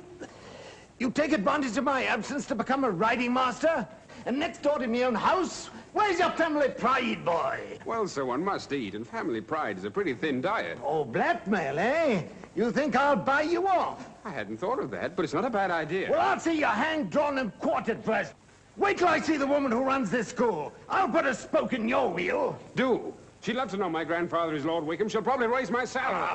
you 1.00 1.10
take 1.10 1.32
advantage 1.32 1.78
of 1.78 1.86
my 1.86 2.04
absence 2.04 2.46
to 2.48 2.56
become 2.56 2.84
a 2.84 2.92
riding 2.92 3.34
master? 3.34 3.88
And 4.26 4.38
next 4.38 4.62
door 4.62 4.78
to 4.78 4.88
my 4.88 5.04
own 5.04 5.16
house? 5.16 5.70
Where's 5.94 6.20
your 6.20 6.32
family 6.32 6.70
pride, 6.70 7.26
boy? 7.26 7.80
Well, 7.86 8.08
sir, 8.08 8.24
one 8.24 8.44
must 8.44 8.72
eat, 8.72 8.96
and 8.96 9.06
family 9.06 9.42
pride 9.42 9.78
is 9.78 9.84
a 9.84 9.92
pretty 9.92 10.14
thin 10.14 10.42
diet. 10.42 10.78
Oh, 10.84 11.04
blackmail, 11.04 11.78
eh? 11.80 12.24
You 12.56 12.72
think 12.72 12.96
I'll 12.96 13.16
buy 13.16 13.42
you 13.42 13.68
off? 13.68 14.10
I 14.24 14.30
hadn't 14.30 14.58
thought 14.58 14.80
of 14.80 14.90
that, 14.92 15.16
but 15.16 15.24
it's 15.26 15.34
not 15.34 15.46
a 15.46 15.50
bad 15.50 15.72
idea. 15.72 16.10
Well, 16.10 16.22
I'll 16.22 16.40
see 16.40 16.60
you 16.60 16.66
hanged, 16.66 17.10
drawn, 17.10 17.38
and 17.40 17.58
quartered 17.60 18.04
first. 18.04 18.34
Wait 18.78 18.98
till 18.98 19.10
I 19.10 19.20
see 19.20 19.36
the 19.36 19.48
woman 19.48 19.72
who 19.72 19.84
runs 19.84 20.10
this 20.10 20.30
school. 20.30 20.72
I'll 20.90 21.10
put 21.10 21.26
a 21.26 21.34
spoke 21.34 21.74
in 21.74 21.90
your 21.90 22.10
wheel. 22.10 22.58
Do. 22.76 23.14
She'd 23.42 23.56
love 23.56 23.70
to 23.72 23.78
know 23.78 23.90
my 23.90 24.04
grandfather 24.04 24.54
is 24.56 24.64
Lord 24.66 24.86
Wickham. 24.86 25.10
She'll 25.10 25.22
probably 25.22 25.48
raise 25.48 25.70
my 25.72 25.84
salary. 25.84 26.30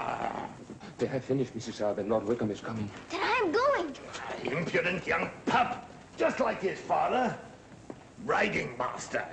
They 0.99 1.07
have 1.07 1.25
finished, 1.25 1.57
Mrs. 1.57 1.85
Arthur. 1.85 2.03
Lord 2.03 2.25
Wickham 2.25 2.51
is 2.51 2.61
coming. 2.61 2.91
Then 3.11 3.21
I'm 3.23 3.53
going. 3.53 3.95
Impudent 4.45 5.07
young 5.07 5.31
pup. 5.47 5.89
Just 6.17 6.41
like 6.41 6.61
his 6.61 6.79
father. 6.81 7.37
Riding 8.27 8.77
master. 8.77 9.25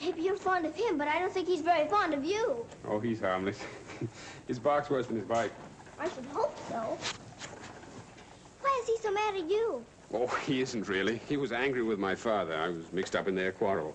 Maybe 0.00 0.22
you're 0.22 0.36
fond 0.36 0.66
of 0.66 0.74
him, 0.74 0.98
but 0.98 1.06
I 1.06 1.20
don't 1.20 1.32
think 1.32 1.46
he's 1.46 1.60
very 1.60 1.86
fond 1.86 2.14
of 2.14 2.24
you. 2.24 2.66
Oh, 2.84 2.98
he's 2.98 3.20
harmless. 3.20 3.60
his 4.48 4.58
bark's 4.58 4.90
worse 4.90 5.06
than 5.06 5.14
his 5.14 5.24
bite. 5.24 5.52
I 6.00 6.08
should 6.08 6.24
hope 6.32 6.58
so. 6.68 6.98
Why 8.60 8.80
is 8.82 8.88
he 8.88 8.96
so 9.00 9.12
mad 9.12 9.36
at 9.36 9.48
you? 9.48 9.84
Oh, 10.12 10.26
he 10.46 10.62
isn't 10.62 10.88
really. 10.88 11.20
He 11.28 11.36
was 11.36 11.52
angry 11.52 11.84
with 11.84 12.00
my 12.00 12.16
father. 12.16 12.56
I 12.56 12.68
was 12.68 12.92
mixed 12.92 13.14
up 13.14 13.28
in 13.28 13.36
their 13.36 13.52
quarrel. 13.52 13.94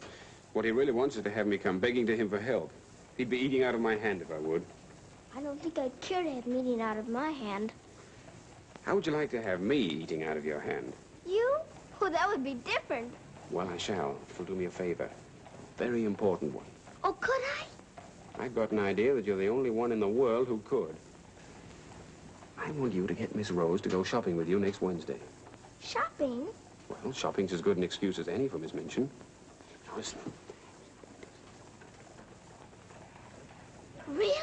What 0.54 0.64
he 0.64 0.72
really 0.72 0.94
wants 0.94 1.18
is 1.18 1.24
to 1.24 1.30
have 1.30 1.48
me 1.48 1.58
come 1.58 1.80
begging 1.80 2.08
to 2.08 2.16
him 2.16 2.30
for 2.30 2.40
help. 2.40 2.72
He'd 3.18 3.30
be 3.30 3.38
eating 3.38 3.64
out 3.64 3.76
of 3.76 3.82
my 3.82 3.98
hand 3.98 4.22
if 4.22 4.32
I 4.32 4.38
would. 4.38 4.64
I 5.36 5.42
don't 5.42 5.62
think 5.62 5.78
I'd 5.78 6.00
care 6.00 6.24
to 6.24 6.32
have 6.32 6.48
meat 6.48 6.62
eating 6.62 6.82
out 6.82 6.96
of 6.96 7.10
my 7.10 7.32
hand. 7.32 7.74
How 8.84 8.96
would 8.96 9.06
you 9.06 9.12
like 9.12 9.32
to 9.32 9.42
have 9.42 9.60
me 9.60 9.78
eating 9.78 10.24
out 10.24 10.38
of 10.38 10.46
your 10.46 10.62
hand? 10.62 10.94
You? 11.26 11.58
Oh, 12.02 12.10
that 12.10 12.28
would 12.28 12.44
be 12.44 12.56
different. 12.56 13.14
Well, 13.52 13.68
I 13.70 13.78
shall, 13.78 14.18
if 14.30 14.38
you'll 14.38 14.48
do 14.48 14.56
me 14.56 14.66
a 14.66 14.70
favor. 14.70 15.10
Very 15.78 16.06
important 16.06 16.54
one. 16.54 16.66
Oh, 17.04 17.14
could 17.14 17.42
I? 17.60 18.44
I've 18.44 18.56
got 18.56 18.72
an 18.72 18.80
idea 18.80 19.14
that 19.14 19.26
you're 19.26 19.38
the 19.38 19.50
only 19.50 19.70
one 19.70 19.92
in 19.92 20.00
the 20.00 20.08
world 20.08 20.48
who 20.48 20.62
could. 20.66 20.96
I 22.58 22.72
want 22.72 22.94
you 22.94 23.08
to 23.08 23.14
get 23.14 23.36
Miss 23.36 23.52
Rose 23.52 23.82
to 23.82 23.90
go 23.90 24.04
shopping 24.04 24.36
with 24.36 24.48
you 24.48 24.60
next 24.60 24.82
Wednesday. 24.82 25.20
Shopping? 25.82 26.48
Well, 26.90 27.14
shopping's 27.14 27.54
as 27.54 27.62
good 27.62 27.78
an 27.78 27.84
excuse 27.84 28.20
as 28.20 28.28
any 28.28 28.48
for 28.48 28.58
Miss 28.58 28.74
Minchin. 28.74 29.10
Now, 29.88 29.98
listen. 29.98 30.20
Really? 34.08 34.34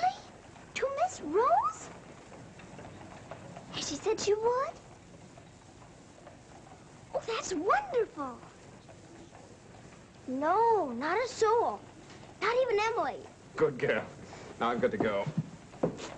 To 0.74 0.86
Miss 1.02 1.20
Rose? 1.22 1.88
Has 3.72 3.88
she 3.88 3.94
said 3.96 4.20
she 4.20 4.34
would? 4.34 4.81
Oh, 7.14 7.20
that's 7.26 7.52
wonderful. 7.54 8.38
No, 10.26 10.90
not 10.92 11.18
a 11.22 11.28
soul. 11.28 11.80
Not 12.40 12.54
even 12.62 12.78
Emily. 12.92 13.18
Good 13.56 13.78
girl. 13.78 14.04
Now 14.60 14.70
I've 14.70 14.80
got 14.80 14.90
to 14.92 14.96
go. 14.96 15.24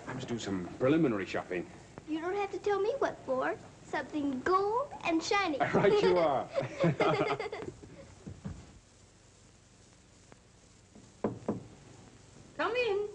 I 0.07 0.13
must 0.13 0.27
do 0.27 0.39
some 0.39 0.69
preliminary 0.79 1.25
shopping. 1.25 1.65
You 2.07 2.21
don't 2.21 2.35
have 2.35 2.51
to 2.51 2.59
tell 2.59 2.79
me 2.79 2.93
what 2.99 3.17
for. 3.25 3.55
Something 3.89 4.41
gold 4.43 4.87
and 5.05 5.21
shiny. 5.21 5.57
Right 5.73 6.01
you 6.01 6.17
are. 6.17 6.47
Come 12.57 12.73
in. 12.75 13.14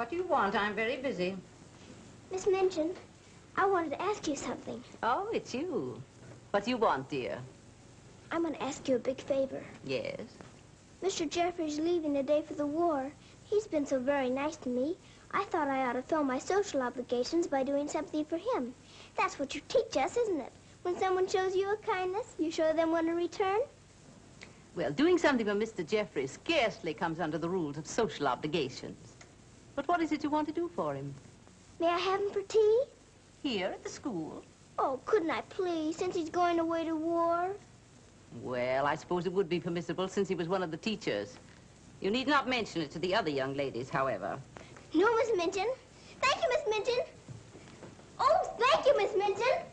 What 0.00 0.08
do 0.08 0.16
you 0.16 0.24
want? 0.24 0.56
I'm 0.56 0.74
very 0.74 0.96
busy. 0.96 1.36
Miss 2.32 2.46
Minchin, 2.46 2.94
I 3.54 3.66
wanted 3.66 3.90
to 3.90 4.00
ask 4.00 4.26
you 4.26 4.34
something. 4.34 4.82
Oh, 5.02 5.28
it's 5.30 5.52
you. 5.52 6.02
What 6.52 6.64
do 6.64 6.70
you 6.70 6.78
want, 6.78 7.10
dear? 7.10 7.36
I'm 8.32 8.40
going 8.40 8.54
to 8.54 8.62
ask 8.62 8.88
you 8.88 8.96
a 8.96 8.98
big 8.98 9.20
favor. 9.20 9.62
Yes. 9.84 10.22
Mr. 11.04 11.28
Jeffrey's 11.28 11.78
leaving 11.78 12.14
today 12.14 12.40
for 12.40 12.54
the 12.54 12.66
war. 12.66 13.12
He's 13.44 13.66
been 13.66 13.84
so 13.84 13.98
very 14.00 14.30
nice 14.30 14.56
to 14.64 14.70
me. 14.70 14.96
I 15.32 15.44
thought 15.44 15.68
I 15.68 15.84
ought 15.84 15.92
to 15.92 16.02
fill 16.02 16.24
my 16.24 16.38
social 16.38 16.80
obligations 16.80 17.46
by 17.46 17.62
doing 17.62 17.86
something 17.86 18.24
for 18.24 18.38
him. 18.38 18.72
That's 19.18 19.38
what 19.38 19.54
you 19.54 19.60
teach 19.68 19.98
us, 19.98 20.16
isn't 20.16 20.40
it? 20.40 20.52
When 20.80 20.98
someone 20.98 21.28
shows 21.28 21.54
you 21.54 21.74
a 21.74 21.76
kindness, 21.76 22.36
you 22.38 22.50
show 22.50 22.72
them 22.72 22.90
one 22.90 23.06
in 23.06 23.16
return. 23.16 23.60
Well, 24.74 24.92
doing 24.92 25.18
something 25.18 25.44
for 25.44 25.52
Mr. 25.52 25.86
Jeffrey 25.86 26.26
scarcely 26.26 26.94
comes 26.94 27.20
under 27.20 27.36
the 27.36 27.50
rules 27.50 27.76
of 27.76 27.86
social 27.86 28.28
obligations. 28.28 29.09
But 29.74 29.88
what 29.88 30.00
is 30.00 30.12
it 30.12 30.22
you 30.22 30.30
want 30.30 30.48
to 30.48 30.54
do 30.54 30.70
for 30.74 30.94
him? 30.94 31.14
May 31.78 31.88
I 31.88 31.98
have 31.98 32.20
him 32.20 32.30
for 32.30 32.42
tea? 32.42 32.82
Here 33.42 33.68
at 33.68 33.82
the 33.82 33.88
school? 33.88 34.42
Oh, 34.78 35.00
couldn't 35.04 35.30
I 35.30 35.40
please, 35.42 35.96
since 35.96 36.14
he's 36.14 36.30
going 36.30 36.58
away 36.58 36.84
to 36.84 36.94
war? 36.94 37.50
Well, 38.42 38.86
I 38.86 38.94
suppose 38.94 39.26
it 39.26 39.32
would 39.32 39.48
be 39.48 39.60
permissible 39.60 40.08
since 40.08 40.28
he 40.28 40.34
was 40.34 40.48
one 40.48 40.62
of 40.62 40.70
the 40.70 40.76
teachers. 40.76 41.36
You 42.00 42.10
need 42.10 42.28
not 42.28 42.48
mention 42.48 42.80
it 42.82 42.90
to 42.92 42.98
the 42.98 43.14
other 43.14 43.30
young 43.30 43.54
ladies, 43.54 43.90
however. 43.90 44.38
No, 44.94 45.14
Miss 45.16 45.30
Minchin. 45.36 45.68
Thank 46.20 46.42
you, 46.42 46.48
Miss 46.48 46.78
Minchin. 46.78 47.04
Oh, 48.18 48.56
thank 48.58 48.86
you, 48.86 48.96
Miss 48.96 49.12
Minchin. 49.16 49.64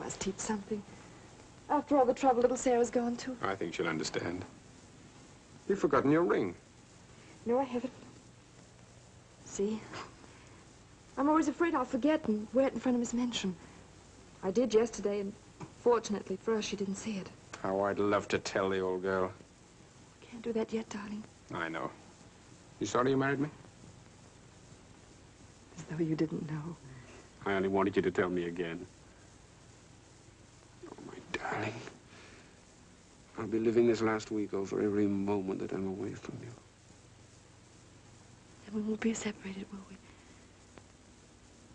Must 0.00 0.20
teach 0.20 0.38
something. 0.38 0.82
After 1.68 1.96
all 1.96 2.04
the 2.04 2.14
trouble 2.14 2.40
little 2.40 2.56
Sarah's 2.56 2.90
gone 2.90 3.16
to. 3.18 3.36
I 3.42 3.54
think 3.54 3.74
she'll 3.74 3.86
understand. 3.86 4.44
You've 5.68 5.78
forgotten 5.78 6.10
your 6.10 6.22
ring. 6.22 6.54
No, 7.46 7.58
I 7.58 7.64
haven't. 7.64 7.92
See? 9.44 9.80
I'm 11.16 11.28
always 11.28 11.48
afraid 11.48 11.74
I'll 11.74 11.84
forget 11.84 12.26
and 12.28 12.48
wear 12.52 12.66
it 12.66 12.72
in 12.72 12.80
front 12.80 12.96
of 12.96 13.00
Miss 13.00 13.14
Minchin. 13.14 13.54
I 14.42 14.50
did 14.50 14.72
yesterday, 14.72 15.20
and 15.20 15.32
fortunately 15.80 16.38
for 16.42 16.56
us, 16.56 16.64
she 16.64 16.76
didn't 16.76 16.96
see 16.96 17.18
it. 17.18 17.28
How 17.62 17.80
I'd 17.82 17.98
love 17.98 18.26
to 18.28 18.38
tell 18.38 18.70
the 18.70 18.80
old 18.80 19.02
girl. 19.02 19.30
Can't 20.22 20.42
do 20.42 20.52
that 20.54 20.72
yet, 20.72 20.88
darling. 20.88 21.22
I 21.52 21.68
know. 21.68 21.90
You 22.80 22.86
sorry 22.86 23.10
you 23.10 23.16
married 23.18 23.40
me? 23.40 23.48
As 25.76 25.84
though 25.84 26.02
you 26.02 26.16
didn't 26.16 26.50
know. 26.50 26.76
I 27.44 27.52
only 27.52 27.68
wanted 27.68 27.96
you 27.96 28.02
to 28.02 28.10
tell 28.10 28.30
me 28.30 28.44
again. 28.44 28.86
My 31.50 31.56
darling. 31.56 31.74
I'll 33.38 33.46
be 33.46 33.58
living 33.58 33.86
this 33.86 34.02
last 34.02 34.30
week 34.30 34.52
over 34.54 34.82
every 34.82 35.06
moment 35.06 35.60
that 35.60 35.72
I'm 35.72 35.88
away 35.88 36.12
from 36.12 36.36
you. 36.42 36.52
And 38.66 38.74
we 38.74 38.82
won't 38.82 39.00
be 39.00 39.14
separated, 39.14 39.66
will 39.72 39.80
we? 39.88 39.96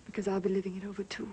Because 0.05 0.27
I'll 0.27 0.39
be 0.39 0.49
living 0.49 0.79
it 0.81 0.87
over, 0.87 1.03
too. 1.03 1.27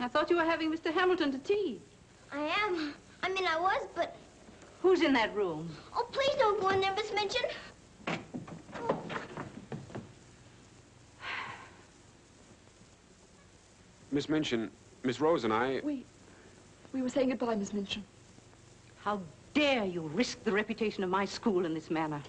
I 0.00 0.08
thought 0.08 0.30
you 0.30 0.36
were 0.36 0.44
having 0.44 0.72
Mr. 0.72 0.92
Hamilton 0.92 1.32
to 1.32 1.38
tea. 1.38 1.80
I 2.32 2.40
am. 2.62 2.94
I 3.22 3.28
mean, 3.30 3.46
I 3.46 3.58
was, 3.60 3.86
but... 3.94 4.16
Who's 4.80 5.02
in 5.02 5.12
that 5.14 5.34
room? 5.34 5.68
Oh, 5.94 6.06
please 6.12 6.34
don't 6.38 6.60
go 6.60 6.68
in 6.68 6.80
there, 6.80 6.94
Miss 6.94 7.10
Minchin. 7.12 7.42
Miss 14.10 14.28
Minchin, 14.28 14.70
Miss 15.02 15.20
Rose 15.20 15.44
and 15.44 15.52
I... 15.52 15.80
We... 15.84 16.04
We 16.92 17.02
were 17.02 17.08
saying 17.10 17.28
goodbye, 17.28 17.54
Miss 17.54 17.74
Minchin. 17.74 18.02
How 19.00 19.20
dare 19.52 19.84
you 19.84 20.02
risk 20.14 20.42
the 20.44 20.52
reputation 20.52 21.04
of 21.04 21.10
my 21.10 21.24
school 21.24 21.66
in 21.66 21.74
this 21.74 21.90
manner? 21.90 22.22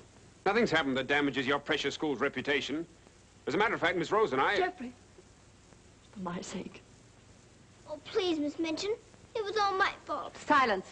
Nothing's 0.45 0.71
happened 0.71 0.97
that 0.97 1.07
damages 1.07 1.47
your 1.47 1.59
precious 1.59 1.95
school's 1.95 2.19
reputation. 2.19 2.85
As 3.47 3.53
a 3.53 3.57
matter 3.57 3.73
of 3.73 3.79
fact, 3.79 3.97
Miss 3.97 4.11
Rose 4.11 4.33
and 4.33 4.41
I... 4.41 4.57
Jeffrey. 4.57 4.91
For 6.13 6.19
my 6.19 6.41
sake. 6.41 6.81
Oh, 7.89 7.99
please, 8.03 8.37
Miss 8.39 8.59
Minchin. 8.59 8.93
It 9.35 9.43
was 9.43 9.55
all 9.57 9.73
my 9.73 9.91
fault. 10.05 10.35
Silence. 10.37 10.87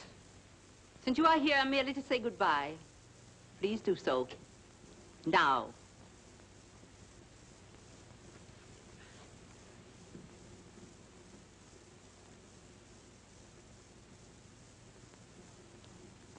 Since 1.03 1.17
you 1.17 1.25
are 1.25 1.37
here 1.37 1.63
merely 1.65 1.93
to 1.93 2.01
say 2.01 2.19
goodbye, 2.19 2.71
please 3.59 3.81
do 3.81 3.95
so. 3.95 4.27
Now. 5.25 5.67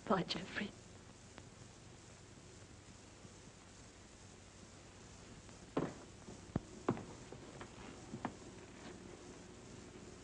Bye, 0.09 0.25
Jeffrey. 0.27 0.71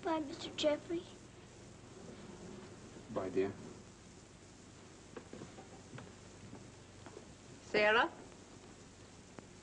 Bye, 0.02 0.20
Mr. 0.30 0.48
Jeffrey. 0.56 1.02
Bye, 3.14 3.28
dear. 3.34 3.52
Sarah, 7.70 8.08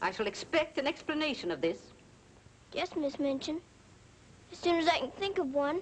I 0.04 0.12
shall 0.12 0.28
expect 0.28 0.78
an 0.78 0.86
explanation 0.86 1.50
of 1.50 1.62
this. 1.62 1.80
Yes, 2.74 2.96
Miss 2.96 3.18
Minchin. 3.18 3.60
As 4.52 4.60
soon 4.60 4.78
as 4.78 4.88
I 4.88 5.00
can 5.00 5.10
think 5.12 5.40
of 5.40 5.52
one. 5.52 5.82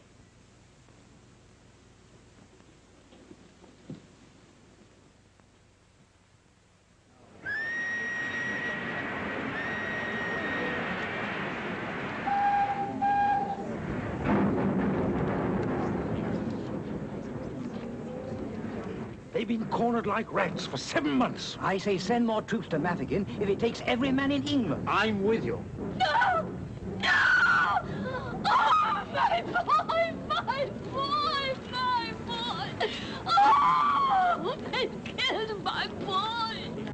They've 19.31 19.47
been 19.47 19.65
cornered 19.67 20.07
like 20.07 20.33
rats 20.33 20.65
for 20.65 20.77
seven 20.77 21.11
months. 21.11 21.55
I 21.61 21.77
say 21.77 21.99
send 21.99 22.25
more 22.25 22.41
troops 22.41 22.67
to 22.69 22.79
Mafeking 22.79 23.27
if 23.39 23.47
it 23.47 23.59
takes 23.59 23.79
every 23.85 24.11
man 24.11 24.31
in 24.31 24.41
England. 24.47 24.89
I'm 24.89 25.23
with 25.23 25.45
you. 25.45 25.63
No! 25.99 26.49
No! 26.99 27.09
Oh, 28.45 29.05
my 29.13 29.41
boy! 29.43 30.13
My 30.27 30.65
boy! 30.91 31.55
My 31.71 32.11
boy! 32.25 32.89
Oh! 33.27 34.57
They 34.71 34.89
killed 35.15 35.63
my 35.63 35.87
boy! 35.87 36.91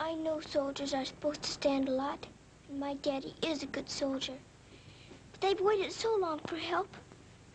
I 0.00 0.14
know 0.14 0.40
soldiers 0.40 0.92
are 0.94 1.04
supposed 1.04 1.42
to 1.42 1.50
stand 1.50 1.88
a 1.88 1.92
lot. 1.92 2.26
And 2.68 2.80
my 2.80 2.94
daddy 2.94 3.36
is 3.42 3.62
a 3.62 3.66
good 3.66 3.88
soldier. 3.88 4.34
But 5.30 5.40
they've 5.40 5.60
waited 5.60 5.92
so 5.92 6.16
long 6.16 6.40
for 6.40 6.56
help. 6.56 6.88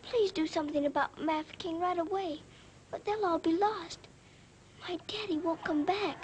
Please 0.02 0.32
do 0.32 0.46
something 0.46 0.86
about 0.86 1.14
Mafeking 1.18 1.78
right 1.78 1.98
away. 1.98 2.40
Or 2.90 2.98
they'll 3.04 3.26
all 3.26 3.38
be 3.38 3.52
lost. 3.52 3.98
My 4.86 4.98
daddy 5.06 5.38
won't 5.38 5.64
come 5.64 5.84
back. 5.84 6.16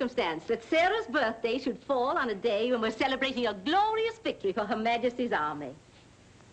Circumstance 0.00 0.44
that 0.44 0.64
Sarah's 0.64 1.06
birthday 1.08 1.58
should 1.58 1.78
fall 1.84 2.16
on 2.16 2.30
a 2.30 2.34
day 2.34 2.72
when 2.72 2.80
we're 2.80 2.90
celebrating 2.90 3.46
a 3.48 3.52
glorious 3.52 4.18
victory 4.24 4.50
for 4.50 4.64
Her 4.64 4.76
Majesty's 4.76 5.30
army. 5.30 5.74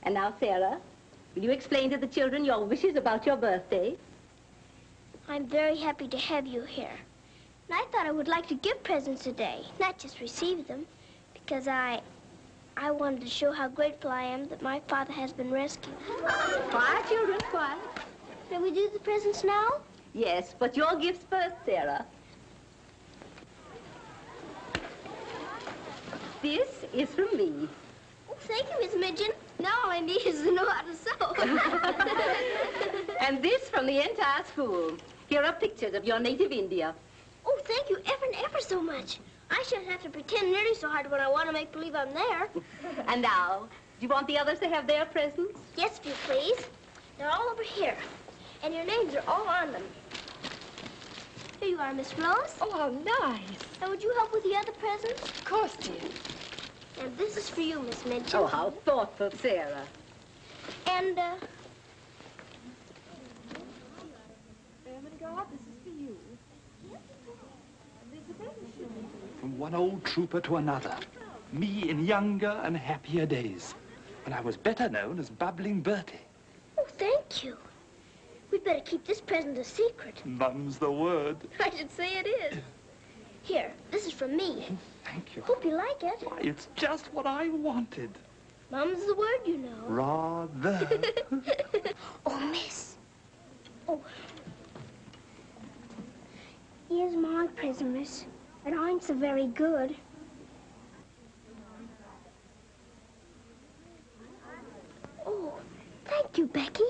And 0.04 0.16
now, 0.16 0.34
Sarah, 0.38 0.78
will 1.34 1.44
you 1.44 1.52
explain 1.52 1.90
to 1.92 1.98
the 1.98 2.08
children 2.08 2.44
your 2.44 2.66
wishes 2.66 2.98
about 2.98 3.26
your 3.26 3.38
birthday? 3.38 3.96
I'm 5.30 5.46
very 5.46 5.78
happy 5.78 6.10
to 6.10 6.18
have 6.18 6.46
you 6.46 6.64
here. 6.64 6.98
And 7.70 7.80
I 7.80 7.86
thought 7.90 8.06
I 8.06 8.12
would 8.12 8.28
like 8.28 8.48
to 8.50 8.56
give 8.56 8.84
presents 8.84 9.24
today, 9.24 9.62
not 9.80 9.98
just 9.98 10.20
receive 10.20 10.68
them, 10.68 10.86
because 11.34 11.70
I... 11.70 12.02
I 12.76 12.92
wanted 12.92 13.22
to 13.22 13.30
show 13.30 13.54
how 13.54 13.70
grateful 13.70 14.12
I 14.12 14.24
am 14.24 14.50
that 14.50 14.62
my 14.62 14.82
father 14.88 15.14
has 15.14 15.32
been 15.32 15.50
rescued. 15.50 15.96
Quiet, 16.70 17.08
children, 17.08 17.40
quiet. 17.50 17.80
Shall 18.50 18.62
we 18.62 18.72
do 18.72 18.90
the 18.92 19.00
presents 19.00 19.44
now? 19.44 19.80
Yes, 20.14 20.54
but 20.60 20.78
your 20.78 20.96
gifts 20.98 21.26
first, 21.30 21.56
Sarah. 21.66 22.06
This 26.42 26.86
is 26.94 27.10
from 27.10 27.36
me. 27.36 27.68
Oh, 28.30 28.36
thank 28.42 28.66
you, 28.70 28.80
Miss 28.80 28.94
Minchin. 28.96 29.32
Now 29.60 29.74
all 29.84 29.92
I 29.92 30.00
need 30.00 30.22
is 30.26 30.42
to 30.44 30.52
know 30.54 30.70
how 30.70 30.84
to 30.84 30.96
sew. 30.96 31.34
And 33.20 33.42
this 33.42 33.70
from 33.70 33.88
the 33.88 34.08
entire 34.10 34.44
school. 34.46 34.92
Here 35.28 35.42
are 35.44 35.54
pictures 35.54 35.94
of 35.96 36.06
your 36.06 36.20
native 36.20 36.52
India. 36.52 36.94
oh, 37.46 37.60
thank 37.66 37.90
you 37.90 37.98
ever 38.06 38.26
and 38.26 38.36
ever 38.46 38.60
so 38.62 38.82
much. 38.82 39.20
I 39.50 39.64
shouldn't 39.68 39.88
have 39.88 40.04
to 40.04 40.10
pretend 40.10 40.52
nearly 40.52 40.76
so 40.76 40.90
hard 40.90 41.10
when 41.10 41.20
I 41.22 41.28
want 41.28 41.48
to 41.48 41.54
make 41.54 41.72
believe 41.72 41.96
I'm 41.96 42.14
there. 42.14 42.48
And 43.08 43.22
now, 43.22 43.68
do 44.00 44.06
you 44.06 44.10
want 44.10 44.28
the 44.28 44.38
others 44.38 44.60
to 44.60 44.68
have 44.68 44.86
their 44.86 45.06
presents? 45.06 45.60
Yes, 45.76 46.00
if 46.00 46.06
you 46.06 46.14
please. 46.28 46.68
They're 47.18 47.30
all 47.30 47.50
over 47.52 47.64
here. 47.64 47.98
And 48.64 48.74
your 48.74 48.86
names 48.86 49.16
are 49.16 49.24
all 49.28 49.48
on 49.48 49.72
them. 49.72 49.84
Here 51.68 51.76
you 51.76 51.82
are, 51.82 51.94
Miss 51.94 52.18
Rose. 52.18 52.56
Oh, 52.62 52.72
how 52.72 53.28
nice. 53.28 53.42
Now, 53.82 53.90
would 53.90 54.02
you 54.02 54.14
help 54.14 54.32
with 54.32 54.42
the 54.46 54.56
other 54.56 54.72
presents? 54.72 55.22
Of 55.22 55.44
course, 55.44 55.76
dear. 55.76 55.96
And 57.02 57.18
this 57.18 57.36
is 57.36 57.50
for 57.50 57.60
you, 57.60 57.82
Miss 57.82 58.06
Minchin. 58.06 58.40
Oh, 58.40 58.46
how 58.46 58.70
thoughtful, 58.86 59.32
Sarah. 59.32 59.84
And, 60.90 61.20
uh, 61.20 61.36
Ermengarde, 64.88 65.48
this 65.52 65.60
is 65.60 65.84
for 65.84 65.90
you. 65.90 66.18
From 69.42 69.60
one 69.60 69.76
old 69.76 70.06
trooper 70.06 70.40
to 70.40 70.56
another. 70.56 70.96
Me 71.52 71.90
in 71.90 72.06
younger 72.06 72.62
and 72.64 72.78
happier 72.78 73.26
days. 73.26 73.76
When 74.24 74.32
I 74.32 74.40
was 74.40 74.56
better 74.56 74.88
known 74.88 75.20
as 75.20 75.30
Bubbling 75.30 75.82
Bertie. 75.82 76.22
oh, 76.78 76.86
thank 76.88 77.44
you. 77.44 77.58
We'd 78.52 78.64
better 78.64 78.80
keep 78.82 79.06
this 79.06 79.20
present 79.20 79.58
a 79.58 79.64
secret. 79.64 80.22
Mum's 80.26 80.78
the 80.78 80.92
word. 80.92 81.38
I 81.60 81.70
should 81.72 81.92
say 81.92 82.18
it 82.18 82.28
is. 82.28 82.60
Here, 83.44 83.72
this 83.92 84.06
is 84.06 84.14
from 84.14 84.36
me. 84.36 84.66
Thank 85.06 85.36
you. 85.36 85.42
Hope 85.42 85.64
you 85.64 85.76
like 85.76 86.04
it. 86.04 86.22
Why, 86.22 86.40
it's 86.42 86.68
just 86.76 87.14
what 87.14 87.26
I 87.26 87.50
wanted. 87.50 88.10
Mum's 88.72 89.06
the 89.06 89.16
word, 89.16 89.40
you 89.46 89.58
know. 89.58 89.84
Rather. 89.88 90.90
oh, 92.26 92.40
miss. 92.52 92.96
Oh. 93.88 94.02
Here's 96.90 97.16
my 97.16 97.48
present, 97.56 97.92
miss. 97.92 98.26
It 98.66 98.74
ain't 98.74 99.04
so 99.04 99.14
very 99.14 99.48
good. 99.48 99.96
Oh, 105.26 105.54
thank 106.06 106.38
you, 106.38 106.48
Becky. 106.48 106.84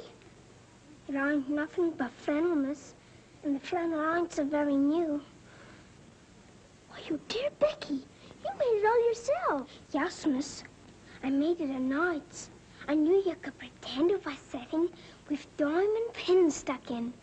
It 1.10 1.16
ain't 1.16 1.50
nothing 1.50 1.92
but 1.92 2.12
flannelmas. 2.26 2.94
And 3.44 3.56
the 3.56 3.60
flannel 3.66 4.16
ain't 4.16 4.34
so 4.34 4.44
very 4.44 4.76
new. 4.76 5.22
Why, 6.90 7.00
you 7.08 7.18
dear 7.30 7.50
Becky, 7.60 7.94
you 8.44 8.50
made 8.60 8.80
it 8.82 8.86
all 8.86 9.08
yourself. 9.08 9.70
Yes, 9.92 10.26
miss. 10.26 10.64
I 11.24 11.30
made 11.30 11.62
it 11.62 11.70
at 11.70 11.80
nights. 11.82 12.50
I 12.90 12.96
knew 12.96 13.24
you 13.26 13.36
could 13.42 13.58
pretend 13.58 14.12
it 14.12 14.26
was 14.26 14.38
setting 14.38 14.90
with 15.30 15.48
diamond 15.56 16.14
pins 16.14 16.56
stuck 16.56 16.92
in. 16.92 17.14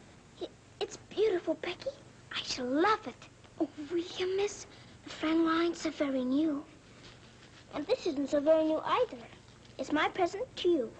It, 0.41 0.49
it's 0.81 0.97
beautiful, 1.11 1.55
Becky. 1.61 1.91
I 2.35 2.41
shall 2.43 2.67
love 2.67 3.07
it. 3.07 3.29
Oh, 3.61 3.69
will 3.91 3.99
you, 4.19 4.37
miss? 4.39 4.67
The 5.05 5.11
flannel 5.11 5.61
ain't 5.61 5.77
so 5.77 5.91
very 5.91 6.25
new. 6.25 6.65
And 7.75 7.87
this 7.87 8.07
isn't 8.07 8.31
so 8.31 8.41
very 8.41 8.65
new 8.65 8.81
either. 8.83 9.23
It's 9.77 9.93
my 9.93 10.09
present 10.09 10.45
to 10.57 10.69
you. 10.71 10.91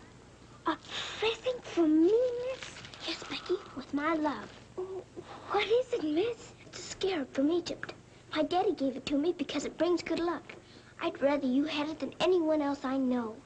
A 0.67 0.79
present 1.19 1.63
from 1.63 2.07
me, 2.07 2.15
miss? 2.47 2.75
Yes, 3.07 3.23
Becky, 3.25 3.57
with 3.77 3.93
my 3.93 4.15
love. 4.15 4.49
Oh, 4.79 5.03
what 5.51 5.67
is 5.67 5.93
it, 5.93 6.03
miss? 6.03 6.55
It's 6.65 6.79
a 6.79 6.83
scarab 6.83 7.31
from 7.35 7.53
Egypt. 7.53 7.93
My 8.35 8.45
daddy 8.45 8.73
gave 8.73 8.97
it 8.97 9.05
to 9.07 9.19
me 9.19 9.35
because 9.37 9.67
it 9.67 9.77
brings 9.77 10.03
good 10.03 10.21
luck. 10.21 10.55
I'd 11.03 11.21
rather 11.21 11.47
you 11.47 11.65
had 11.65 11.91
it 11.91 11.99
than 11.99 12.15
anyone 12.19 12.63
else 12.63 12.83
I 12.83 12.97
know. 12.97 13.37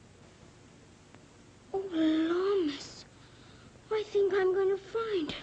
Oh, 1.73 1.83
Lord, 1.91 2.67
miss. 2.67 3.03
I 3.91 4.03
think 4.07 4.33
I'm 4.33 4.53
going 4.53 4.69
to 4.69 4.81
find. 4.81 5.35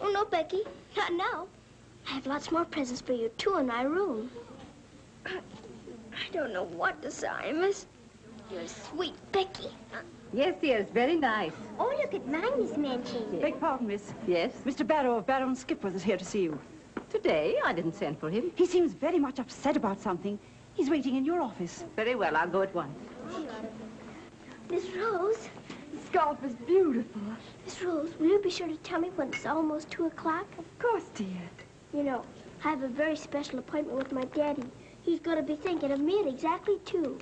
Oh, 0.00 0.12
no, 0.12 0.24
Becky. 0.26 0.62
Not 0.96 1.12
now. 1.14 1.48
I 2.06 2.12
have 2.12 2.28
lots 2.28 2.52
more 2.52 2.64
presents 2.64 3.00
for 3.00 3.12
you, 3.12 3.28
too, 3.38 3.56
in 3.56 3.66
my 3.66 3.82
room. 3.82 4.30
I 5.26 6.30
don't 6.32 6.52
know 6.52 6.62
what 6.62 7.02
to 7.02 7.10
say, 7.10 7.52
miss. 7.52 7.86
You're 8.52 8.68
sweet, 8.68 9.16
Becky. 9.32 9.70
Yes, 10.34 10.56
dear, 10.60 10.78
it's 10.78 10.90
very 10.90 11.14
nice. 11.14 11.52
Oh, 11.78 11.94
look 11.96 12.12
at 12.12 12.26
mine, 12.26 12.58
Miss 12.58 12.76
Minchin. 12.76 13.40
Beg 13.40 13.60
pardon, 13.60 13.86
miss. 13.86 14.12
Yes? 14.26 14.50
Mr. 14.66 14.84
Barrow 14.84 15.18
of 15.18 15.26
Barrow 15.26 15.46
and 15.46 15.56
Skipworth 15.56 15.94
is 15.94 16.02
here 16.02 16.16
to 16.16 16.24
see 16.24 16.42
you. 16.42 16.58
Today, 17.08 17.54
I 17.64 17.72
didn't 17.72 17.94
send 17.94 18.18
for 18.18 18.30
him. 18.30 18.50
He 18.56 18.66
seems 18.66 18.94
very 18.94 19.20
much 19.20 19.38
upset 19.38 19.76
about 19.76 20.00
something. 20.00 20.36
He's 20.74 20.90
waiting 20.90 21.14
in 21.14 21.24
your 21.24 21.40
office. 21.40 21.84
Very 21.94 22.16
well, 22.16 22.36
I'll 22.36 22.48
go 22.48 22.62
at 22.62 22.74
once. 22.74 22.98
Miss 24.68 24.84
Rose. 24.96 25.48
The 25.92 26.00
scarf 26.08 26.38
is 26.44 26.54
beautiful. 26.66 27.22
Miss 27.64 27.80
Rose, 27.80 28.12
will 28.18 28.26
you 28.26 28.42
be 28.42 28.50
sure 28.50 28.66
to 28.66 28.76
tell 28.78 28.98
me 28.98 29.10
when 29.14 29.28
it's 29.28 29.46
almost 29.46 29.88
two 29.92 30.06
o'clock? 30.06 30.46
Of 30.58 30.64
course, 30.80 31.04
dear. 31.14 31.48
You 31.92 32.02
know, 32.02 32.24
I 32.64 32.70
have 32.70 32.82
a 32.82 32.88
very 32.88 33.14
special 33.14 33.60
appointment 33.60 33.96
with 33.96 34.10
my 34.10 34.24
daddy. 34.24 34.64
He's 35.02 35.20
going 35.20 35.36
to 35.36 35.44
be 35.44 35.54
thinking 35.54 35.92
of 35.92 36.00
me 36.00 36.22
at 36.22 36.26
exactly 36.26 36.80
two. 36.84 37.16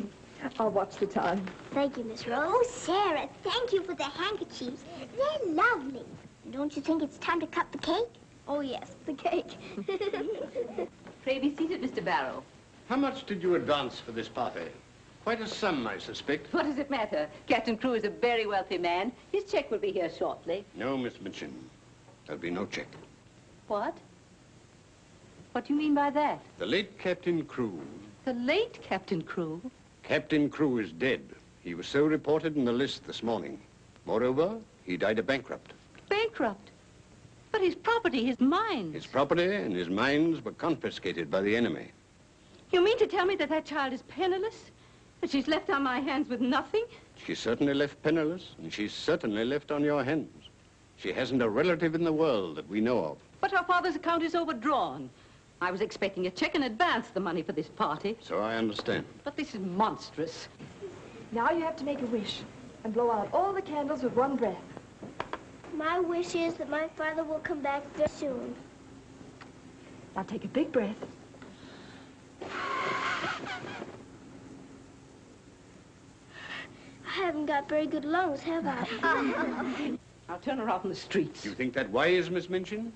I'll 0.59 0.71
watch 0.71 0.97
the 0.97 1.07
time. 1.07 1.45
Thank 1.73 1.97
you, 1.97 2.05
Miss 2.05 2.27
Rose. 2.27 2.41
Oh, 2.45 2.65
Sarah, 2.69 3.29
thank 3.43 3.73
you 3.73 3.83
for 3.83 3.95
the 3.95 4.05
handkerchiefs. 4.05 4.83
They're 5.17 5.55
lovely. 5.55 6.05
Don't 6.51 6.75
you 6.75 6.83
think 6.83 7.03
it's 7.03 7.19
time 7.19 7.41
to 7.41 7.47
cut 7.47 7.71
the 7.73 7.79
cake? 7.79 8.09
Oh, 8.49 8.61
yes, 8.61 8.97
the 9.07 9.15
cake. 9.15 9.57
Pray 11.23 11.39
be 11.39 11.55
seated, 11.57 11.81
Mr. 11.81 12.05
Barrow. 12.05 12.43
How 12.89 12.97
much 12.97 13.25
did 13.27 13.43
you 13.43 13.55
advance 13.55 14.01
for 14.01 14.13
this 14.13 14.29
party? 14.29 14.67
Quite 15.25 15.41
a 15.41 15.47
sum, 15.47 15.87
I 15.87 15.99
suspect. 15.99 16.53
What 16.53 16.67
does 16.67 16.79
it 16.79 16.91
matter? 16.91 17.29
Captain 17.47 17.77
Crewe 17.77 17.95
is 17.95 18.05
a 18.05 18.11
very 18.11 18.47
wealthy 18.47 18.79
man. 18.79 19.13
His 19.31 19.45
check 19.45 19.71
will 19.71 19.79
be 19.79 19.93
here 19.93 20.11
shortly. 20.11 20.65
No, 20.75 20.97
Miss 20.97 21.21
Minchin. 21.21 21.55
There'll 22.27 22.43
be 22.43 22.51
no 22.51 22.67
check. 22.67 22.89
What? 23.69 23.97
What 25.53 25.67
do 25.67 25.75
you 25.75 25.79
mean 25.79 25.95
by 25.95 26.11
that? 26.11 26.41
The 26.59 26.67
late 26.67 26.99
Captain 26.99 27.45
Crewe. 27.45 27.81
The 28.25 28.33
late 28.33 28.83
Captain 28.83 29.23
Crewe? 29.23 29.61
Captain 30.03 30.51
Crewe 30.51 30.79
is 30.79 30.93
dead. 30.93 31.23
He 31.63 31.75
was 31.75 31.87
so 31.87 32.05
reported 32.05 32.57
in 32.57 32.65
the 32.65 32.73
list 32.73 33.07
this 33.07 33.23
morning. 33.23 33.61
Moreover, 34.05 34.59
he 34.85 34.97
died 34.97 35.19
a 35.19 35.23
bankrupt. 35.23 35.73
Bankrupt? 36.09 36.71
But 37.53 37.61
his 37.61 37.75
property, 37.75 38.25
his 38.25 38.41
mines. 38.41 38.95
His 38.95 39.07
property 39.07 39.55
and 39.55 39.75
his 39.75 39.89
mines 39.89 40.45
were 40.45 40.53
confiscated 40.53 41.31
by 41.31 41.43
the 41.43 41.57
enemy. 41.57 41.93
You 42.73 42.83
mean 42.83 42.99
to 42.99 43.07
tell 43.07 43.27
me 43.27 43.37
that 43.37 43.51
that 43.51 43.65
child 43.65 43.93
is 43.93 44.03
penniless? 44.03 44.71
That 45.21 45.31
she's 45.31 45.47
left 45.47 45.71
on 45.71 45.83
my 45.83 46.01
hands 46.01 46.29
with 46.29 46.41
nothing? 46.41 46.85
She's 47.25 47.39
certainly 47.39 47.75
left 47.75 48.03
penniless, 48.03 48.55
and 48.59 48.73
she's 48.73 48.93
certainly 48.93 49.45
left 49.45 49.71
on 49.71 49.85
your 49.85 50.03
hands. 50.03 50.49
She 50.97 51.13
hasn't 51.13 51.43
a 51.43 51.49
relative 51.49 51.95
in 51.95 52.03
the 52.03 52.13
world 52.13 52.57
that 52.57 52.69
we 52.69 52.81
know 52.81 53.05
of. 53.05 53.19
But 53.41 53.53
her 53.53 53.65
father's 53.65 53.97
account 53.97 54.23
is 54.23 54.35
overdrawn. 54.35 55.11
I 55.63 55.71
was 55.71 55.81
expecting 55.81 56.27
a 56.27 56.31
check 56.31 56.57
in 56.57 56.65
advance 56.65 57.11
the 57.11 57.21
money 57.21 57.41
for 57.41 57.53
this 57.53 57.69
party. 57.69 58.19
So 58.21 58.39
I 58.39 58.57
understand. 58.57 59.05
But 59.23 59.37
this 59.37 59.55
is 59.55 59.61
monstrous. 59.61 60.49
Now 61.31 61.53
you 61.53 61.61
have 61.61 61.77
to 61.77 61.85
make 61.85 62.03
a 62.03 62.07
wish 62.07 62.41
and 62.83 62.93
blow 62.93 63.13
out 63.13 63.29
all 63.33 63.53
the 63.53 63.63
candles 63.63 64.03
with 64.03 64.15
one 64.15 64.35
breath. 64.35 64.57
My 65.73 66.01
wish 66.01 66.35
is 66.35 66.55
that 66.55 66.69
my 66.69 66.89
father 66.97 67.23
will 67.23 67.39
come 67.39 67.61
back 67.61 67.85
very 67.95 68.09
soon. 68.09 68.57
Now 70.17 70.25
take 70.25 70.45
a 70.45 70.49
big 70.49 70.73
breath. 70.73 70.97
I 72.43 72.49
haven't 77.07 77.47
got 77.47 77.69
very 77.69 77.87
good 77.87 78.05
lungs, 78.05 78.41
have 78.41 78.67
I? 78.67 79.97
I'll 80.29 80.41
turn 80.41 80.59
her 80.59 80.69
out 80.69 80.83
in 80.83 80.91
the 80.91 80.97
streets. 80.97 81.45
You 81.45 81.53
think 81.53 81.73
that 81.75 81.89
wise, 81.91 82.31
Miss 82.31 82.51
Minchin? 82.51 82.93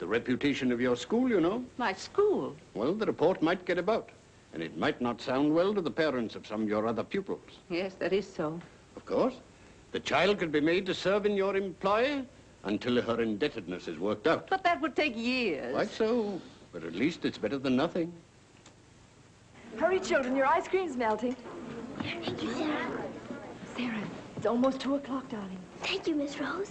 The 0.00 0.06
reputation 0.06 0.72
of 0.72 0.80
your 0.80 0.96
school, 0.96 1.28
you 1.28 1.42
know. 1.42 1.62
My 1.76 1.92
school? 1.92 2.56
Well, 2.72 2.94
the 2.94 3.04
report 3.04 3.42
might 3.42 3.66
get 3.66 3.76
about. 3.76 4.08
And 4.54 4.62
it 4.62 4.78
might 4.78 4.98
not 4.98 5.20
sound 5.20 5.54
well 5.54 5.74
to 5.74 5.82
the 5.82 5.90
parents 5.90 6.34
of 6.34 6.46
some 6.46 6.62
of 6.62 6.68
your 6.70 6.86
other 6.86 7.04
pupils. 7.04 7.58
Yes, 7.68 7.96
that 7.98 8.14
is 8.14 8.26
so. 8.26 8.58
Of 8.96 9.04
course. 9.04 9.34
The 9.92 10.00
child 10.00 10.38
could 10.38 10.50
be 10.50 10.60
made 10.60 10.86
to 10.86 10.94
serve 10.94 11.26
in 11.26 11.36
your 11.36 11.54
employ 11.54 12.22
until 12.64 13.02
her 13.02 13.20
indebtedness 13.20 13.88
is 13.88 13.98
worked 13.98 14.26
out. 14.26 14.48
But 14.48 14.64
that 14.64 14.80
would 14.80 14.96
take 14.96 15.14
years. 15.18 15.74
Quite 15.74 15.90
so. 15.90 16.40
But 16.72 16.82
at 16.82 16.94
least 16.94 17.26
it's 17.26 17.36
better 17.36 17.58
than 17.58 17.76
nothing. 17.76 18.10
Hurry, 19.76 20.00
children, 20.00 20.34
your 20.34 20.46
ice 20.46 20.66
cream's 20.66 20.96
melting. 20.96 21.36
Thank 21.98 22.42
you, 22.42 22.54
Sarah. 22.54 23.02
Sarah, 23.76 24.02
it's 24.34 24.46
almost 24.46 24.80
two 24.80 24.94
o'clock, 24.94 25.28
darling. 25.28 25.58
Thank 25.82 26.06
you, 26.06 26.14
Miss 26.14 26.40
Rose. 26.40 26.70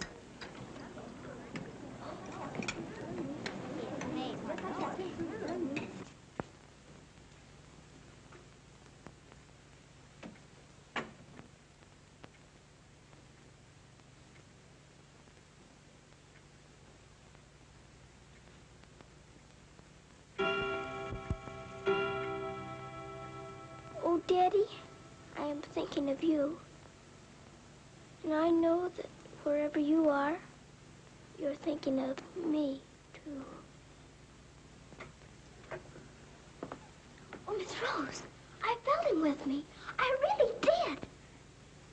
Oh, 24.12 24.22
Daddy, 24.26 24.66
I 25.60 25.62
am 25.62 25.72
thinking 25.74 26.10
of 26.10 26.24
you. 26.24 26.58
And 28.24 28.34
I 28.34 28.50
know 28.50 28.90
that 28.96 29.08
wherever 29.44 29.78
you 29.78 30.08
are, 30.08 30.38
you're 31.38 31.54
thinking 31.54 32.00
of 32.00 32.16
me, 32.46 32.80
too. 33.14 33.44
Oh, 37.46 37.58
Miss 37.58 37.76
Rose, 37.82 38.22
I 38.64 38.78
felt 38.86 39.12
him 39.12 39.22
with 39.22 39.46
me. 39.46 39.66
I 39.98 40.16
really 40.22 40.54
did. 40.62 41.00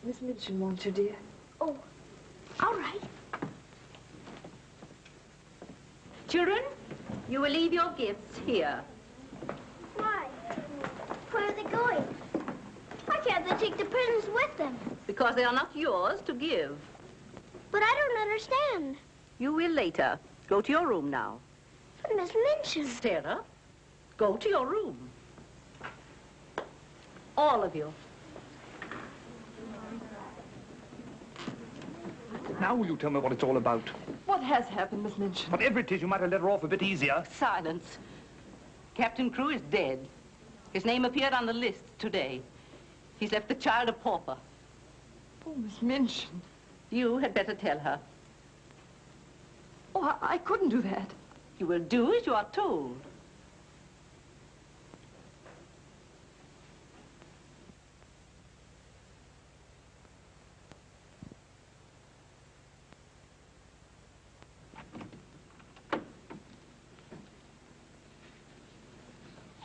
Miss 0.05 0.23
Minchin 0.23 0.61
wants 0.61 0.87
you, 0.87 0.93
dear. 0.93 1.17
Oh, 1.61 1.77
all 2.61 2.75
right. 2.75 3.03
Children, 6.29 6.63
you 7.29 7.41
will 7.41 7.51
leave 7.51 7.73
your 7.73 7.91
gifts 7.99 8.39
here. 8.47 8.81
Why? 9.97 10.27
Where 11.33 11.49
are 11.49 11.53
they 11.53 11.65
going? 11.65 12.16
Why 13.07 13.19
can't 13.19 13.45
they 13.49 13.57
take 13.57 13.77
the 13.77 13.85
presents 13.85 14.29
with 14.29 14.57
them? 14.57 14.77
Because 15.07 15.35
they 15.35 15.45
are 15.45 15.53
not 15.53 15.71
yours 15.75 16.21
to 16.27 16.35
give. 16.35 16.77
But 17.71 17.83
I 17.83 17.95
don't 17.95 18.23
understand. 18.23 18.97
You 19.39 19.53
will 19.53 19.71
later. 19.71 20.19
Go 20.49 20.61
to 20.61 20.73
your 20.73 20.87
room 20.87 21.11
now. 21.11 21.39
But 22.03 22.17
Miss 22.17 22.33
Minchin. 22.35 22.87
Sarah, 22.87 23.41
go 24.17 24.37
to 24.37 24.49
your 24.49 24.67
room. 24.67 24.97
All 27.37 27.63
of 27.63 27.75
you. 27.75 27.93
Now 32.61 32.75
will 32.75 32.87
you 32.87 32.97
tell 32.97 33.11
me 33.11 33.21
what 33.21 33.33
it's 33.33 33.43
all 33.43 33.57
about? 33.57 33.87
What 34.25 34.43
has 34.43 34.67
happened, 34.67 35.03
Miss 35.03 35.19
Minchin? 35.19 35.51
Whatever 35.51 35.81
it 35.81 35.93
is, 35.93 36.01
you 36.01 36.09
might 36.09 36.21
have 36.21 36.31
let 36.31 36.41
her 36.41 36.51
off 36.51 36.65
a 36.65 36.69
bit 36.69 36.83
easier. 36.83 37.25
Silence. 37.31 37.99
Captain 38.95 39.31
Crewe 39.31 39.51
is 39.51 39.61
dead. 39.71 40.07
His 40.73 40.85
name 40.85 41.05
appeared 41.05 41.33
on 41.33 41.45
the 41.47 41.53
list 41.53 41.85
today. 41.99 42.41
He's 43.19 43.33
left 43.33 43.49
the 43.49 43.55
child 43.55 43.89
a 43.89 43.93
pauper. 43.93 44.37
Oh, 45.47 45.55
Miss 45.55 45.81
Minchin. 45.81 46.43
You 46.91 47.19
had 47.19 47.33
better 47.33 47.55
tell 47.55 47.79
her. 47.79 47.99
Oh, 49.95 50.03
I, 50.03 50.35
I 50.35 50.39
couldn't 50.39 50.69
do 50.69 50.83
that. 50.83 51.11
You 51.59 51.67
will 51.67 51.79
do 51.79 52.15
as 52.15 52.27
you 52.27 52.35
are 52.35 52.47
told. 52.53 53.01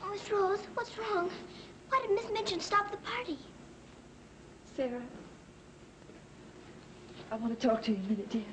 Oh, 0.01 0.11
Miss 0.11 0.31
Rose, 0.31 0.59
what's 0.73 0.97
wrong? 0.97 1.29
Why 1.91 1.99
did 2.07 2.15
Miss 2.15 2.31
Minchin 2.31 2.61
stop 2.61 2.89
the 2.89 2.97
party? 2.97 3.37
Sarah, 4.77 5.01
I 7.29 7.35
want 7.35 7.59
to 7.59 7.67
talk 7.67 7.83
to 7.83 7.91
you 7.91 7.97
a 7.97 8.09
minute, 8.09 8.29
dear. 8.29 8.43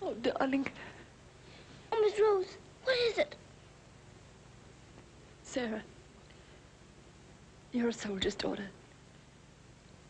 Oh, 0.00 0.14
darling. 0.14 0.66
Oh, 1.92 2.00
Miss 2.00 2.18
Rose, 2.18 2.56
what 2.84 2.98
is 3.10 3.18
it? 3.18 3.36
Sarah, 5.42 5.82
you're 7.72 7.88
a 7.88 7.92
soldier's 7.92 8.34
daughter. 8.34 8.70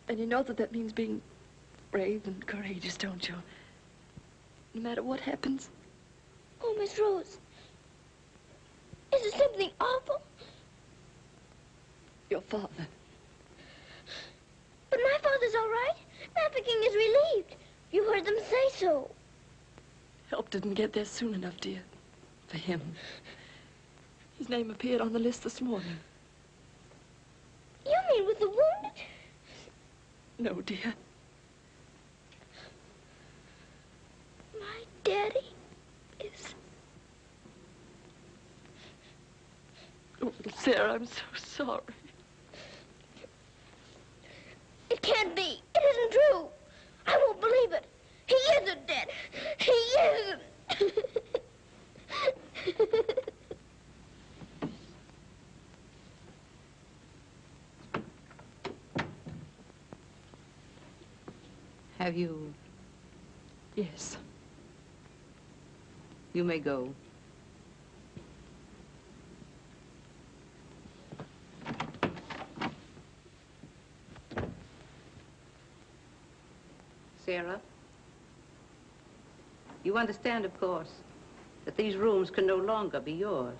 And 0.07 0.17
you 0.17 0.25
know 0.25 0.41
that 0.43 0.55
that 0.55 0.71
means 0.71 0.93
being 0.93 1.21
brave 1.91 2.21
and 2.27 2.47
courageous, 2.47 2.95
don't 2.95 3.27
you? 3.27 3.35
No 4.73 4.81
matter 4.81 5.03
what 5.03 5.19
happens. 5.19 5.69
Oh, 6.63 6.73
Miss 6.79 6.97
Rose. 6.97 7.37
Is 9.13 9.25
it 9.25 9.33
something 9.37 9.69
awful? 9.79 10.21
Your 12.29 12.41
father. 12.41 12.87
But 14.89 14.99
my 15.03 15.17
father's 15.21 15.55
all 15.55 15.69
right. 15.69 15.95
Mafeking 16.35 16.83
is 16.83 16.95
relieved. 16.95 17.55
You 17.91 18.05
heard 18.11 18.25
them 18.25 18.37
say 18.49 18.69
so. 18.85 19.09
Help 20.29 20.49
didn't 20.49 20.75
get 20.75 20.93
there 20.93 21.05
soon 21.05 21.33
enough, 21.33 21.59
dear. 21.59 21.81
For 22.47 22.57
him. 22.57 22.81
His 24.37 24.49
name 24.49 24.71
appeared 24.71 25.01
on 25.01 25.11
the 25.13 25.19
list 25.19 25.43
this 25.43 25.61
morning. 25.61 25.97
You 27.85 27.97
mean 28.11 28.25
with 28.25 28.39
the 28.39 28.49
wound? 28.49 28.93
No, 30.39 30.61
dear. 30.61 30.93
My 34.59 34.83
daddy 35.03 35.53
is... 36.19 36.55
Oh, 40.23 40.31
Sarah, 40.55 40.93
I'm 40.93 41.05
so 41.05 41.21
sorry. 41.35 41.81
It 44.89 45.01
can't 45.01 45.35
be. 45.35 45.61
It 45.75 45.83
isn't 45.91 46.11
true. 46.11 46.47
I 47.07 47.17
won't 47.17 47.41
believe 47.41 47.71
it. 47.71 47.85
He 48.27 48.35
isn't 48.61 48.87
dead. 48.87 49.07
He 49.57 49.71
isn't. 49.71 50.41
Have 61.97 62.17
you? 62.17 62.53
Yes. 63.75 64.17
You 66.33 66.43
may 66.43 66.59
go. 66.59 66.93
You 79.83 79.97
understand, 79.97 80.45
of 80.45 80.59
course, 80.59 80.91
that 81.65 81.75
these 81.75 81.95
rooms 81.95 82.29
can 82.29 82.45
no 82.45 82.55
longer 82.55 82.99
be 82.99 83.13
yours. 83.13 83.57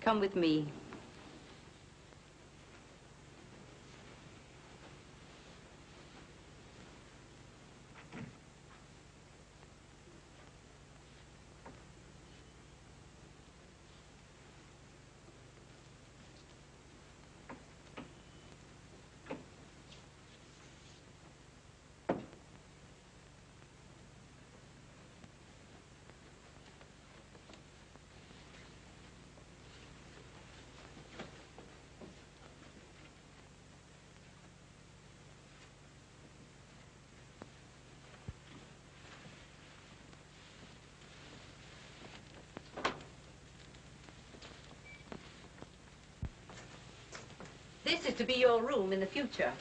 Come 0.00 0.20
with 0.20 0.36
me. 0.36 0.66
This 47.84 48.06
is 48.06 48.14
to 48.14 48.24
be 48.24 48.34
your 48.34 48.62
room 48.62 48.94
in 48.94 49.00
the 49.00 49.06
future. 49.06 49.52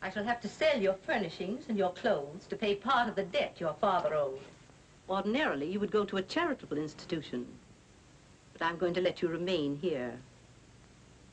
I 0.00 0.10
shall 0.10 0.22
have 0.22 0.40
to 0.42 0.48
sell 0.48 0.80
your 0.80 0.94
furnishings 0.94 1.64
and 1.68 1.76
your 1.76 1.92
clothes 1.92 2.46
to 2.48 2.56
pay 2.56 2.76
part 2.76 3.08
of 3.08 3.16
the 3.16 3.24
debt 3.24 3.56
your 3.58 3.74
father 3.80 4.14
owed. 4.14 4.38
Ordinarily, 5.08 5.70
you 5.70 5.80
would 5.80 5.90
go 5.90 6.04
to 6.04 6.18
a 6.18 6.22
charitable 6.22 6.78
institution. 6.78 7.46
But 8.52 8.62
I'm 8.62 8.78
going 8.78 8.94
to 8.94 9.00
let 9.00 9.20
you 9.20 9.28
remain 9.28 9.78
here. 9.82 10.12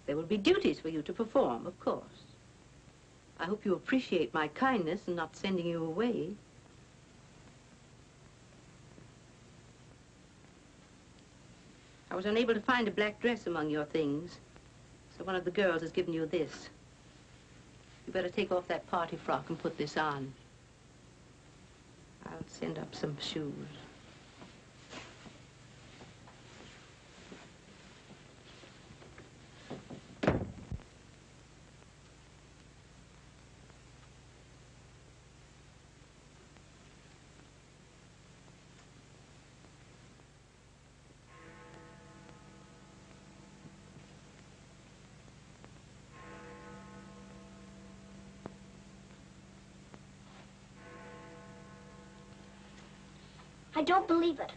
There 0.07 0.15
will 0.15 0.23
be 0.23 0.37
duties 0.37 0.79
for 0.79 0.89
you 0.89 1.03
to 1.03 1.13
perform, 1.13 1.67
of 1.67 1.79
course. 1.79 2.25
I 3.39 3.45
hope 3.45 3.63
you 3.63 3.73
appreciate 3.75 4.33
my 4.33 4.47
kindness 4.47 5.07
in 5.07 5.15
not 5.15 5.35
sending 5.35 5.67
you 5.67 5.85
away. 5.85 6.31
I 12.09 12.15
was 12.15 12.25
unable 12.25 12.53
to 12.53 12.61
find 12.61 12.87
a 12.87 12.91
black 12.91 13.21
dress 13.21 13.47
among 13.47 13.69
your 13.69 13.85
things. 13.85 14.37
One 15.23 15.35
of 15.35 15.45
the 15.45 15.51
girls 15.51 15.81
has 15.81 15.91
given 15.91 16.13
you 16.13 16.25
this. 16.25 16.69
You 18.07 18.13
better 18.13 18.29
take 18.29 18.51
off 18.51 18.67
that 18.67 18.89
party 18.89 19.17
frock 19.17 19.49
and 19.49 19.59
put 19.59 19.77
this 19.77 19.97
on. 19.97 20.33
I'll 22.25 22.43
send 22.47 22.79
up 22.79 22.93
some 22.95 23.17
shoes. 23.19 23.53
I 53.81 53.83
don't 53.83 54.07
believe 54.07 54.39
it. 54.39 54.51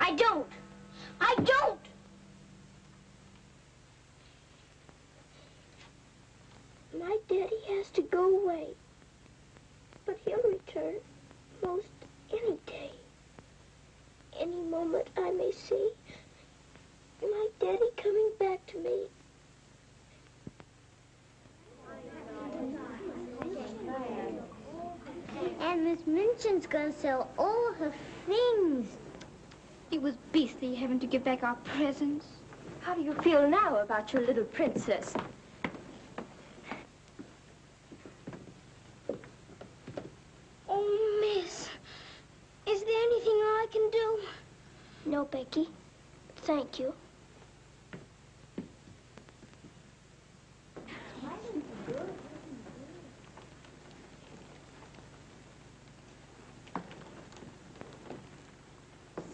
I 0.00 0.14
don't. 0.14 0.50
I 1.20 1.34
don't. 1.44 1.78
My 6.98 7.18
daddy 7.28 7.60
has 7.68 7.90
to 7.90 8.00
go 8.00 8.38
away. 8.40 8.68
But 10.06 10.18
he'll 10.24 10.40
return 10.50 10.94
most 11.62 11.84
any 12.32 12.56
day. 12.64 12.92
Any 14.40 14.56
moment 14.56 15.08
I 15.18 15.30
may 15.30 15.52
see 15.52 15.90
my 17.20 17.48
daddy 17.60 17.90
coming 17.98 18.30
back 18.40 18.64
to 18.68 18.78
me. 18.78 19.02
And 25.60 25.84
Miss 25.84 26.00
Minchin's 26.06 26.66
gonna 26.66 26.90
sell 26.90 27.28
all 27.36 27.72
her 27.74 27.92
things. 28.26 28.86
It 29.90 30.00
was 30.02 30.14
beastly 30.32 30.74
having 30.74 30.98
to 31.00 31.06
give 31.06 31.24
back 31.24 31.42
our 31.42 31.56
presents. 31.56 32.26
How 32.80 32.94
do 32.94 33.02
you 33.02 33.12
feel 33.14 33.48
now 33.48 33.76
about 33.78 34.12
your 34.12 34.22
little 34.22 34.44
princess? 34.44 35.14
Oh, 40.68 41.18
Miss, 41.20 41.68
is 42.66 42.82
there 42.82 43.02
anything 43.02 43.32
I 43.32 43.66
can 43.72 43.90
do? 43.90 44.18
No, 45.06 45.24
Becky. 45.24 45.68
Thank 46.36 46.78
you. 46.78 46.92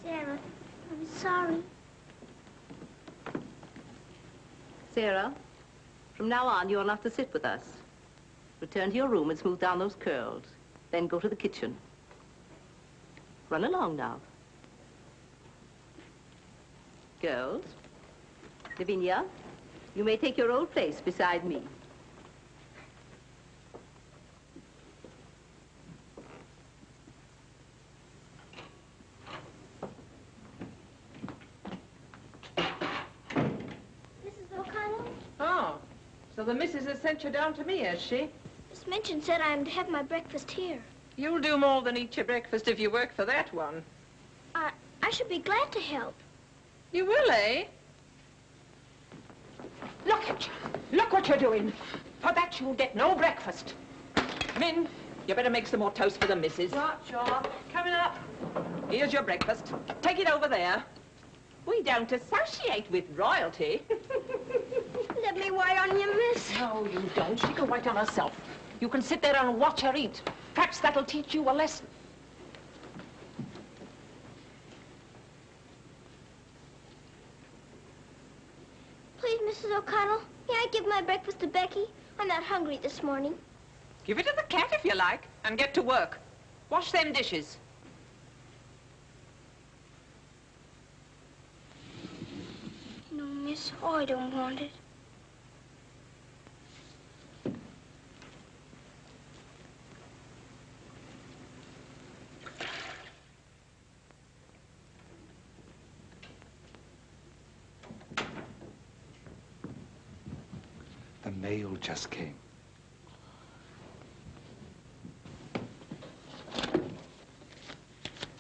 Sarah, 0.02 0.38
I'm 0.90 1.06
sorry. 1.06 1.62
Sarah, 5.00 5.32
from 6.12 6.28
now 6.28 6.46
on, 6.46 6.68
you're 6.68 6.84
not 6.84 7.02
to 7.04 7.08
sit 7.08 7.32
with 7.32 7.46
us. 7.46 7.62
Return 8.60 8.90
to 8.90 8.96
your 8.96 9.08
room 9.08 9.30
and 9.30 9.38
smooth 9.38 9.58
down 9.58 9.78
those 9.78 9.94
curls. 9.94 10.42
Then 10.90 11.06
go 11.06 11.18
to 11.18 11.26
the 11.26 11.34
kitchen. 11.34 11.74
Run 13.48 13.64
along 13.64 13.96
now. 13.96 14.20
Girls, 17.22 17.64
Lavinia, 18.78 19.24
you 19.94 20.04
may 20.04 20.18
take 20.18 20.36
your 20.36 20.52
old 20.52 20.70
place 20.70 21.00
beside 21.00 21.46
me. 21.46 21.62
Mrs. 34.24 34.58
O'Connell, 34.58 35.04
Oh, 35.40 35.78
so 36.36 36.39
the 36.50 36.56
missus 36.56 36.84
has 36.86 37.00
sent 37.00 37.22
you 37.22 37.30
down 37.30 37.54
to 37.54 37.62
me, 37.62 37.78
has 37.78 38.02
she? 38.02 38.28
Miss 38.70 38.84
Minchin 38.88 39.22
said 39.22 39.40
I'm 39.40 39.64
to 39.64 39.70
have 39.70 39.88
my 39.88 40.02
breakfast 40.02 40.50
here. 40.50 40.82
You'll 41.14 41.38
do 41.38 41.56
more 41.56 41.80
than 41.80 41.96
eat 41.96 42.16
your 42.16 42.26
breakfast 42.26 42.66
if 42.66 42.80
you 42.80 42.90
work 42.90 43.14
for 43.14 43.24
that 43.24 43.54
one. 43.54 43.84
I, 44.56 44.72
I 45.00 45.10
should 45.10 45.28
be 45.28 45.38
glad 45.38 45.70
to 45.70 45.78
help. 45.78 46.14
You 46.90 47.06
will, 47.06 47.30
eh? 47.30 47.66
Look 50.04 50.28
at 50.28 50.48
you. 50.48 50.98
Look 50.98 51.12
what 51.12 51.28
you're 51.28 51.38
doing. 51.38 51.72
For 52.18 52.32
that 52.32 52.58
you'll 52.58 52.74
get 52.74 52.96
no 52.96 53.14
breakfast. 53.14 53.74
Min, 54.58 54.88
you 55.28 55.36
better 55.36 55.50
make 55.50 55.68
some 55.68 55.78
more 55.78 55.92
toast 55.92 56.20
for 56.20 56.26
the 56.26 56.34
missus. 56.34 56.72
Right, 56.72 56.96
sure. 57.08 57.42
Coming 57.72 57.92
up. 57.92 58.18
Here's 58.90 59.12
your 59.12 59.22
breakfast. 59.22 59.72
Take 60.02 60.18
it 60.18 60.28
over 60.28 60.48
there. 60.48 60.82
We 61.64 61.80
don't 61.84 62.10
associate 62.10 62.90
with 62.90 63.04
royalty. 63.16 63.82
Let 65.32 65.38
me 65.38 65.50
wait 65.52 65.78
on 65.78 66.00
you, 66.00 66.32
miss. 66.32 66.58
No, 66.58 66.84
you 66.92 67.08
don't. 67.14 67.38
She 67.38 67.52
can 67.52 67.68
wait 67.68 67.86
on 67.86 67.94
herself. 67.94 68.32
You 68.80 68.88
can 68.88 69.00
sit 69.00 69.22
there 69.22 69.36
and 69.36 69.60
watch 69.60 69.80
her 69.82 69.94
eat. 69.94 70.22
Perhaps 70.54 70.80
that'll 70.80 71.04
teach 71.04 71.34
you 71.34 71.48
a 71.48 71.52
lesson. 71.52 71.86
Please, 79.18 79.40
Mrs. 79.42 79.78
O'Connell, 79.78 80.20
may 80.48 80.54
I 80.54 80.66
give 80.72 80.88
my 80.88 81.00
breakfast 81.00 81.38
to 81.38 81.46
Becky? 81.46 81.84
I'm 82.18 82.26
not 82.26 82.42
hungry 82.42 82.80
this 82.82 83.00
morning. 83.04 83.34
Give 84.04 84.18
it 84.18 84.26
to 84.26 84.32
the 84.34 84.42
cat 84.48 84.70
if 84.72 84.84
you 84.84 84.96
like, 84.96 85.28
and 85.44 85.56
get 85.56 85.74
to 85.74 85.82
work. 85.82 86.18
Wash 86.70 86.90
them 86.90 87.12
dishes. 87.12 87.58
No, 93.12 93.22
miss, 93.22 93.70
oh, 93.80 93.94
I 93.94 94.04
don't 94.04 94.34
want 94.34 94.60
it. 94.60 94.72
mail 111.40 111.70
just 111.80 112.10
came. 112.10 112.34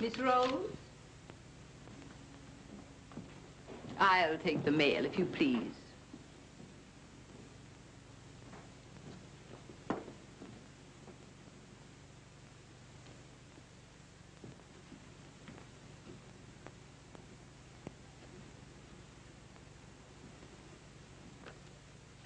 Miss 0.00 0.18
Rose? 0.18 0.70
I'll 3.98 4.38
take 4.38 4.64
the 4.64 4.70
mail, 4.70 5.04
if 5.04 5.18
you 5.18 5.26
please. 5.26 5.79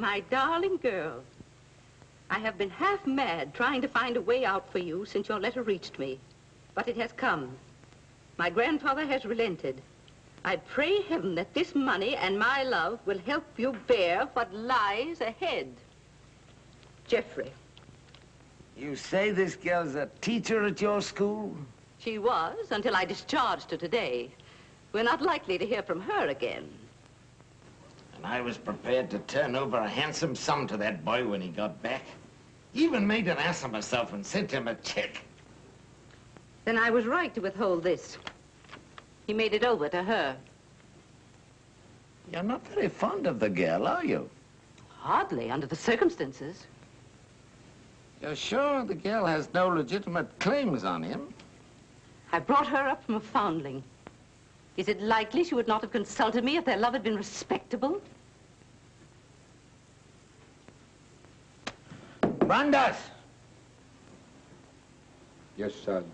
My 0.05 0.21
darling 0.29 0.77
girl, 0.77 1.25
I 2.29 2.39
have 2.39 2.59
been 2.59 2.69
half 2.69 3.07
mad 3.07 3.55
trying 3.55 3.81
to 3.81 3.89
find 3.89 4.19
a 4.19 4.21
way 4.21 4.45
out 4.45 4.71
for 4.71 4.79
you 4.79 5.07
since 5.07 5.31
your 5.31 5.41
letter 5.41 5.63
reached 5.63 5.99
me. 5.99 6.21
But 6.75 6.89
it 6.89 6.97
has 6.99 7.11
come. 7.13 7.57
My 8.37 8.51
grandfather 8.51 9.07
has 9.07 9.25
relented. 9.25 9.81
I 10.45 10.57
pray 10.57 11.01
heaven 11.01 11.35
that 11.37 11.55
this 11.55 11.75
money 11.75 12.17
and 12.17 12.39
my 12.39 12.65
love 12.65 12.99
will 13.07 13.19
help 13.21 13.47
you 13.57 13.73
bear 13.87 14.29
what 14.35 14.53
lies 14.55 15.23
ahead. 15.23 15.75
Jeffrey. 17.07 17.51
You 18.77 18.97
say 18.97 19.31
this 19.31 19.57
girl's 19.57 19.95
a 19.95 20.11
teacher 20.21 20.65
at 20.65 20.83
your 20.83 21.01
school? 21.01 21.57
She 21.97 22.19
was 22.19 22.73
until 22.73 22.95
I 22.95 23.07
discharged 23.07 23.71
her 23.71 23.79
today. 23.79 24.31
We're 24.93 25.03
not 25.03 25.23
likely 25.23 25.57
to 25.57 25.65
hear 25.65 25.83
from 25.83 26.03
her 26.03 26.29
again. 26.29 26.69
And 28.25 28.33
I 28.33 28.41
was 28.41 28.57
prepared 28.57 29.11
to 29.11 29.19
turn 29.19 29.55
over 29.55 29.77
a 29.77 29.87
handsome 29.87 30.35
sum 30.35 30.67
to 30.69 30.79
that 30.79 31.05
boy 31.05 31.29
when 31.29 31.43
he 31.43 31.49
got 31.49 31.83
back. 31.83 32.05
Even 32.73 33.07
made 33.07 33.29
an 33.29 33.37
ass 33.37 33.65
of 33.65 33.71
myself 33.71 34.15
and 34.15 34.25
sent 34.25 34.51
him 34.51 34.67
a 34.67 34.75
check. 34.77 35.23
Then 36.65 36.79
I 36.79 36.89
was 36.89 37.05
right 37.05 37.35
to 37.35 37.43
withhold 37.43 37.83
this. 37.83 38.17
He 39.27 39.35
made 39.35 39.53
it 39.53 39.63
over 39.63 39.91
to 39.91 40.03
her. 40.03 40.39
You're 42.33 42.43
not 42.43 42.67
very 42.69 42.89
fond 42.89 43.27
of 43.27 43.41
the 43.41 43.51
girl, 43.51 43.87
are 43.87 44.05
you? 44.07 44.31
Hardly, 44.89 45.51
under 45.51 45.67
the 45.67 45.77
circumstances. 45.77 46.67
You're 48.23 48.35
sure 48.35 48.87
the 48.87 48.95
girl 48.95 49.27
has 49.27 49.53
no 49.53 49.69
legitimate 49.69 50.39
claims 50.39 50.83
on 50.83 51.03
him? 51.03 51.29
I 52.33 52.39
brought 52.39 52.69
her 52.69 52.89
up 52.89 53.05
from 53.05 53.17
a 53.17 53.21
foundling. 53.21 53.85
Is 54.79 54.89
it 54.89 55.03
likely 55.03 55.45
she 55.45 55.55
would 55.55 55.69
not 55.69 55.83
have 55.83 55.93
consulted 55.93 56.43
me 56.43 56.57
if 56.57 56.65
their 56.65 56.79
love 56.79 56.95
had 56.95 57.03
been 57.03 57.17
respectable? 57.17 58.01
Ram 62.47 62.71
Dass! 62.71 62.97
Yes, 65.57 65.73
sir. 65.85 66.05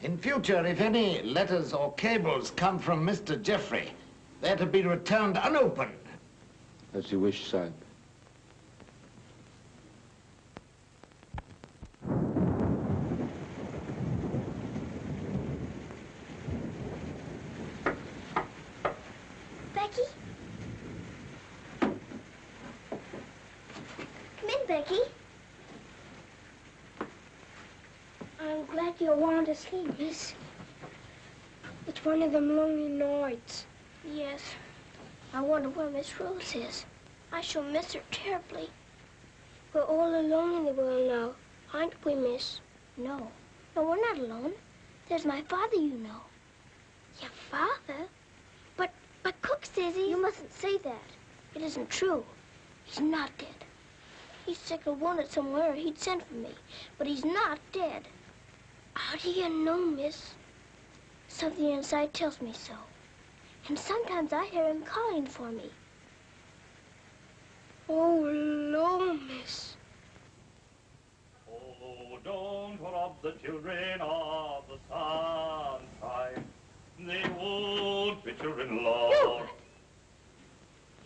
In 0.00 0.16
future, 0.16 0.64
if 0.64 0.80
any 0.80 1.20
letters 1.22 1.74
or 1.74 1.92
cables 1.94 2.52
come 2.52 2.78
from 2.78 3.04
Mr. 3.04 3.40
Jeffrey, 3.40 3.92
they're 4.40 4.56
to 4.56 4.64
be 4.64 4.82
returned 4.82 5.38
unopened. 5.42 5.92
As 6.94 7.12
you 7.12 7.20
wish, 7.20 7.46
Sahib. 7.46 7.74
Becky? 19.74 20.02
Come 21.80 22.00
in, 24.48 24.66
Becky. 24.66 25.00
You 29.08 29.14
want 29.14 29.46
to 29.46 29.54
sleep, 29.54 29.98
miss. 29.98 30.34
It's 31.86 32.04
one 32.04 32.22
of 32.22 32.32
them 32.32 32.54
lonely 32.54 32.88
nights. 32.88 33.64
Yes. 34.04 34.42
I 35.32 35.40
wonder 35.40 35.70
where 35.70 35.88
Miss 35.88 36.20
Rose 36.20 36.54
is. 36.54 36.84
I 37.32 37.40
shall 37.40 37.62
miss 37.62 37.94
her 37.94 38.02
terribly. 38.10 38.68
We're 39.72 39.80
all 39.80 40.14
alone 40.14 40.58
in 40.58 40.64
the 40.66 40.72
world 40.72 41.08
now, 41.08 41.34
aren't 41.72 42.04
we, 42.04 42.16
miss? 42.16 42.60
No. 42.98 43.32
No, 43.74 43.82
we're 43.84 43.96
not 43.96 44.18
alone. 44.18 44.52
There's 45.08 45.24
my 45.24 45.40
father, 45.40 45.76
you 45.76 45.96
know. 45.96 46.20
Your 47.22 47.30
father? 47.50 48.08
But, 48.76 48.90
but 49.22 49.40
Cook 49.40 49.64
says 49.64 49.94
he... 49.96 50.10
You 50.10 50.20
mustn't 50.20 50.52
say 50.52 50.76
that. 50.76 51.08
It 51.54 51.62
isn't 51.62 51.88
true. 51.88 52.26
He's 52.84 53.00
not 53.00 53.30
dead. 53.38 53.64
He's 54.44 54.58
sick 54.58 54.82
or 54.84 54.92
wounded 54.92 55.30
somewhere, 55.30 55.72
he'd 55.72 55.98
send 55.98 56.24
for 56.24 56.34
me. 56.34 56.54
But 56.98 57.06
he's 57.06 57.24
not 57.24 57.58
dead. 57.72 58.06
How 58.98 59.16
do 59.16 59.30
you 59.30 59.48
know, 59.48 59.78
miss? 59.86 60.34
Something 61.28 61.70
inside 61.70 62.12
tells 62.12 62.42
me 62.42 62.52
so. 62.52 62.74
And 63.68 63.78
sometimes 63.78 64.32
I 64.32 64.44
hear 64.46 64.68
him 64.68 64.82
calling 64.82 65.24
for 65.24 65.50
me. 65.50 65.70
Oh, 67.88 68.20
Lord, 68.20 69.20
miss. 69.22 69.76
Oh, 71.50 72.18
don't 72.22 72.78
rob 72.82 73.22
the 73.22 73.32
children 73.42 74.00
of 74.02 74.64
the 74.68 74.78
sunshine. 74.90 76.44
They 76.98 77.24
won't 77.38 78.22
fit 78.24 78.42
your 78.42 78.60
in-law. 78.60 79.10
Hubert! 79.10 79.50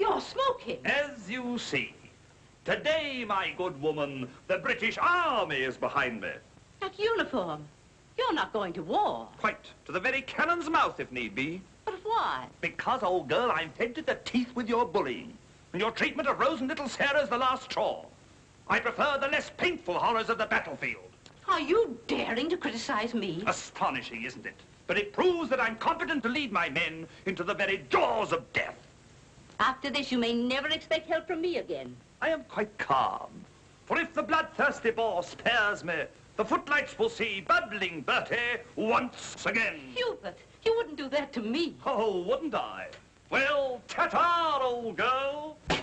You're 0.00 0.20
smoking. 0.20 0.78
As 0.84 1.30
you 1.30 1.56
see, 1.58 1.94
today, 2.64 3.24
my 3.28 3.52
good 3.56 3.80
woman, 3.80 4.28
the 4.48 4.58
British 4.58 4.98
Army 5.00 5.58
is 5.58 5.76
behind 5.76 6.20
me. 6.20 6.32
That 6.80 6.98
uniform. 6.98 7.64
You're 8.18 8.34
not 8.34 8.52
going 8.52 8.72
to 8.74 8.82
war. 8.82 9.28
Quite. 9.38 9.66
To 9.86 9.92
the 9.92 10.00
very 10.00 10.22
cannon's 10.22 10.68
mouth, 10.68 11.00
if 11.00 11.10
need 11.10 11.34
be. 11.34 11.62
But 11.84 11.98
why? 12.02 12.46
Because, 12.60 13.02
old 13.02 13.28
girl, 13.28 13.50
I'm 13.52 13.70
fed 13.70 13.94
to 13.96 14.02
the 14.02 14.18
teeth 14.24 14.54
with 14.54 14.68
your 14.68 14.84
bullying. 14.84 15.36
And 15.72 15.80
your 15.80 15.90
treatment 15.90 16.28
of 16.28 16.38
Rose 16.38 16.60
and 16.60 16.68
little 16.68 16.88
Sarah's 16.88 17.28
the 17.28 17.38
last 17.38 17.64
straw. 17.64 18.04
I 18.68 18.78
prefer 18.78 19.18
the 19.20 19.28
less 19.28 19.50
painful 19.56 19.98
horrors 19.98 20.28
of 20.28 20.38
the 20.38 20.46
battlefield. 20.46 21.10
Are 21.48 21.60
you 21.60 21.98
daring 22.06 22.48
to 22.50 22.56
criticize 22.56 23.14
me? 23.14 23.42
Astonishing, 23.46 24.24
isn't 24.24 24.46
it? 24.46 24.54
But 24.86 24.98
it 24.98 25.12
proves 25.12 25.48
that 25.50 25.60
I'm 25.60 25.76
competent 25.76 26.22
to 26.22 26.28
lead 26.28 26.52
my 26.52 26.68
men 26.68 27.06
into 27.26 27.44
the 27.44 27.54
very 27.54 27.84
jaws 27.90 28.32
of 28.32 28.50
death. 28.52 28.76
After 29.58 29.90
this, 29.90 30.12
you 30.12 30.18
may 30.18 30.32
never 30.32 30.68
expect 30.68 31.08
help 31.08 31.26
from 31.26 31.40
me 31.40 31.58
again. 31.58 31.96
I 32.20 32.28
am 32.28 32.44
quite 32.44 32.76
calm. 32.78 33.30
For 33.86 33.98
if 33.98 34.14
the 34.14 34.22
bloodthirsty 34.22 34.90
Boer 34.90 35.22
spares 35.22 35.84
me, 35.84 36.04
the 36.36 36.44
footlights 36.44 36.98
will 36.98 37.10
see 37.10 37.40
bubbling 37.46 38.02
Bertie 38.02 38.36
once 38.76 39.44
again. 39.46 39.80
Hubert, 39.94 40.36
you 40.64 40.74
wouldn't 40.76 40.96
do 40.96 41.08
that 41.10 41.32
to 41.34 41.40
me. 41.40 41.76
Oh, 41.84 42.22
wouldn't 42.22 42.54
I? 42.54 42.88
Well, 43.30 43.80
ta-ta, 43.88 44.60
old 44.62 44.96
girl. 44.96 45.56
Ah! 45.70 45.78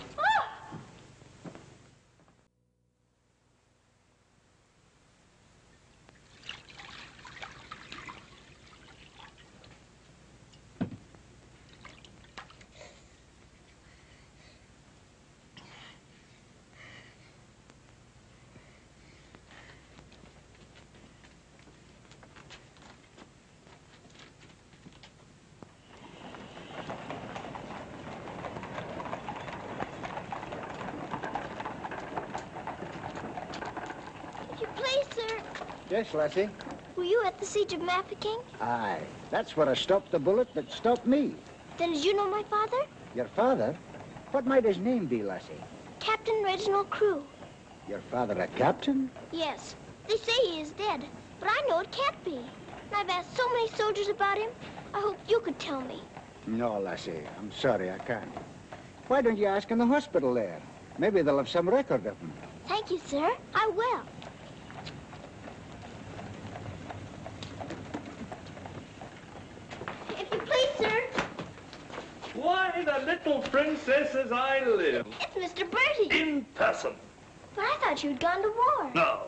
If 34.52 34.60
you 34.60 34.66
please, 34.76 35.06
sir, 35.14 35.36
Yes, 35.90 36.14
lassie? 36.14 36.48
were 36.96 37.04
you 37.04 37.22
at 37.26 37.38
the 37.38 37.46
siege 37.46 37.72
of 37.72 37.80
Mafeking? 37.80 38.40
Aye. 38.60 39.00
That's 39.30 39.56
where 39.56 39.68
I 39.68 39.74
stopped 39.74 40.12
the 40.12 40.18
bullet 40.18 40.48
that 40.54 40.70
stopped 40.70 41.06
me. 41.06 41.34
Then 41.78 41.92
did 41.92 42.04
you 42.04 42.14
know 42.14 42.28
my 42.28 42.42
father? 42.44 42.84
Your 43.14 43.26
father? 43.26 43.76
What 44.30 44.46
might 44.46 44.64
his 44.64 44.78
name 44.78 45.06
be, 45.06 45.22
lassie? 45.22 45.64
Captain 45.98 46.42
Reginald 46.44 46.90
Crewe. 46.90 47.24
Your 47.88 48.00
father 48.10 48.40
a 48.40 48.46
captain? 48.48 49.10
Yes. 49.32 49.74
They 50.06 50.16
say 50.16 50.32
he 50.44 50.60
is 50.60 50.70
dead, 50.70 51.04
but 51.40 51.48
I 51.50 51.66
know 51.68 51.80
it 51.80 51.90
can't 51.90 52.24
be. 52.24 52.36
And 52.36 52.94
I've 52.94 53.08
asked 53.10 53.36
so 53.36 53.48
many 53.48 53.68
soldiers 53.70 54.08
about 54.08 54.38
him. 54.38 54.50
I 54.94 55.00
hope 55.00 55.18
you 55.28 55.40
could 55.40 55.58
tell 55.58 55.80
me. 55.80 56.02
No, 56.46 56.78
lassie. 56.78 57.22
I'm 57.38 57.50
sorry, 57.50 57.90
I 57.90 57.98
can't. 57.98 58.30
Why 59.08 59.22
don't 59.22 59.36
you 59.36 59.46
ask 59.46 59.70
in 59.70 59.78
the 59.78 59.86
hospital 59.86 60.34
there? 60.34 60.60
Maybe 60.98 61.22
they'll 61.22 61.38
have 61.38 61.48
some 61.48 61.68
record 61.68 62.06
of 62.06 62.18
him. 62.18 62.32
Thank 62.66 62.90
you, 62.90 63.00
sir. 63.06 63.28
I 63.54 63.70
will. 63.74 64.02
If 70.10 70.32
you 70.32 70.38
please, 70.38 70.70
sir, 70.78 71.02
Little 73.04 73.40
princess 73.40 74.14
as 74.14 74.30
I 74.30 74.64
live. 74.64 75.06
it's 75.20 75.54
Mr. 75.54 75.68
Bertie. 75.70 76.20
In 76.20 76.44
person. 76.54 76.92
But 77.54 77.64
I 77.64 77.76
thought 77.80 78.04
you'd 78.04 78.20
gone 78.20 78.42
to 78.42 78.48
war. 78.48 78.90
No. 78.94 79.22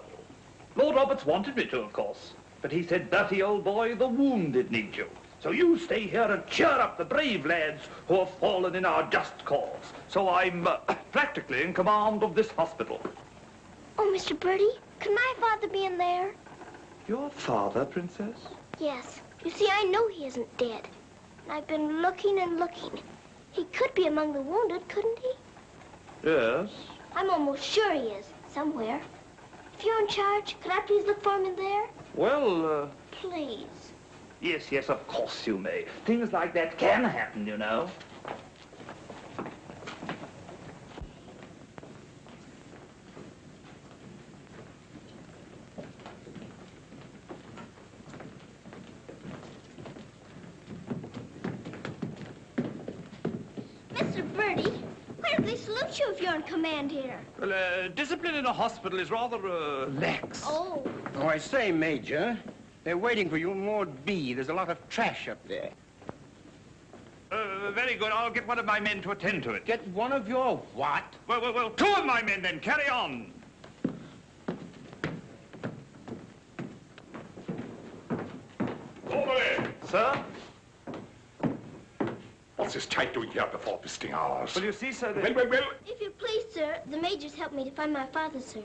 Lord 0.76 0.96
Roberts 0.96 1.26
wanted 1.26 1.56
me 1.56 1.66
to, 1.66 1.80
of 1.80 1.92
course. 1.92 2.34
But 2.60 2.70
he 2.70 2.82
said, 2.82 3.10
Bertie, 3.10 3.42
old 3.42 3.64
boy, 3.64 3.94
the 3.94 4.06
wounded 4.06 4.70
need 4.70 4.96
you. 4.96 5.08
So 5.40 5.50
you 5.50 5.78
stay 5.78 6.06
here 6.06 6.22
and 6.22 6.46
cheer 6.46 6.68
up 6.68 6.96
the 6.96 7.04
brave 7.04 7.44
lads 7.44 7.82
who 8.06 8.20
have 8.20 8.30
fallen 8.38 8.76
in 8.76 8.84
our 8.84 9.02
just 9.10 9.44
cause. 9.44 9.92
So 10.08 10.28
I'm 10.28 10.66
uh, 10.66 10.76
practically 11.12 11.62
in 11.62 11.74
command 11.74 12.22
of 12.22 12.34
this 12.34 12.50
hospital. 12.52 13.00
Oh, 13.98 14.12
Mr. 14.14 14.38
Bertie, 14.38 14.78
could 15.00 15.14
my 15.14 15.34
father 15.40 15.68
be 15.68 15.84
in 15.84 15.98
there? 15.98 16.34
Your 17.08 17.30
father, 17.30 17.84
Princess? 17.84 18.38
Yes. 18.78 19.20
You 19.44 19.50
see, 19.50 19.68
I 19.70 19.84
know 19.84 20.08
he 20.08 20.26
isn't 20.26 20.56
dead. 20.56 20.88
And 21.44 21.52
I've 21.52 21.66
been 21.66 22.00
looking 22.00 22.38
and 22.38 22.58
looking. 22.58 23.00
He 23.52 23.64
could 23.66 23.94
be 23.94 24.06
among 24.06 24.32
the 24.32 24.40
wounded, 24.40 24.88
couldn't 24.88 25.18
he? 25.18 25.32
Yes. 26.24 26.70
I'm 27.14 27.30
almost 27.30 27.62
sure 27.62 27.92
he 27.92 28.08
is, 28.08 28.26
somewhere. 28.48 29.00
If 29.78 29.84
you're 29.84 30.00
in 30.00 30.08
charge, 30.08 30.56
could 30.60 30.72
I 30.72 30.80
please 30.80 31.04
look 31.06 31.22
for 31.22 31.36
him 31.36 31.46
in 31.46 31.56
there? 31.56 31.84
Well, 32.14 32.82
uh, 32.84 32.86
Please. 33.10 33.92
yes, 34.40 34.70
yes, 34.72 34.88
of 34.88 35.06
course 35.08 35.46
you 35.46 35.58
may. 35.58 35.86
Things 36.04 36.32
like 36.32 36.54
that 36.54 36.78
can 36.78 37.04
happen, 37.04 37.46
you 37.46 37.56
know. 37.58 37.90
Mr. 53.94 54.22
Bertie, 54.34 54.72
why 55.20 55.36
do 55.36 55.41
they 55.52 55.58
salute 55.58 55.98
you 55.98 56.10
if 56.10 56.20
you're 56.20 56.34
in 56.34 56.42
command 56.42 56.90
here? 56.90 57.20
Well, 57.38 57.52
uh, 57.52 57.88
discipline 57.88 58.34
in 58.36 58.46
a 58.46 58.52
hospital 58.52 58.98
is 58.98 59.10
rather 59.10 59.36
uh, 59.46 59.86
lax. 59.90 60.42
Oh. 60.46 60.82
Oh, 61.16 61.26
I 61.26 61.38
say, 61.38 61.70
Major, 61.70 62.38
they're 62.84 62.96
waiting 62.96 63.28
for 63.28 63.36
you 63.36 63.50
in 63.50 63.66
Ward 63.66 63.90
B. 64.06 64.32
There's 64.32 64.48
a 64.48 64.54
lot 64.54 64.70
of 64.70 64.78
trash 64.88 65.28
up 65.28 65.46
there. 65.46 65.70
Uh, 67.30 67.70
very 67.72 67.94
good. 67.94 68.12
I'll 68.12 68.30
get 68.30 68.46
one 68.46 68.58
of 68.58 68.64
my 68.64 68.80
men 68.80 69.02
to 69.02 69.10
attend 69.10 69.42
to 69.44 69.50
it. 69.50 69.64
Get 69.64 69.86
one 69.88 70.12
of 70.12 70.28
your 70.28 70.56
what? 70.74 71.04
Well, 71.26 71.40
well, 71.40 71.52
well, 71.52 71.70
two 71.70 71.92
of 71.94 72.04
my 72.04 72.22
men 72.22 72.42
then. 72.42 72.60
Carry 72.60 72.88
on. 72.88 73.32
Orderly! 79.10 79.70
Sir? 79.88 80.24
What's 82.62 82.74
this 82.74 82.86
type 82.86 83.12
doing 83.12 83.28
here 83.32 83.48
before 83.50 83.80
visiting 83.82 84.12
hours? 84.12 84.54
Well, 84.54 84.64
you 84.64 84.70
see, 84.70 84.92
sir, 84.92 85.12
Well, 85.20 85.34
well, 85.34 85.48
well, 85.48 85.70
If 85.84 86.00
you 86.00 86.10
please, 86.10 86.44
sir, 86.54 86.78
the 86.88 86.96
major's 86.96 87.34
helped 87.34 87.56
me 87.56 87.64
to 87.64 87.72
find 87.72 87.92
my 87.92 88.06
father, 88.06 88.40
sir. 88.40 88.62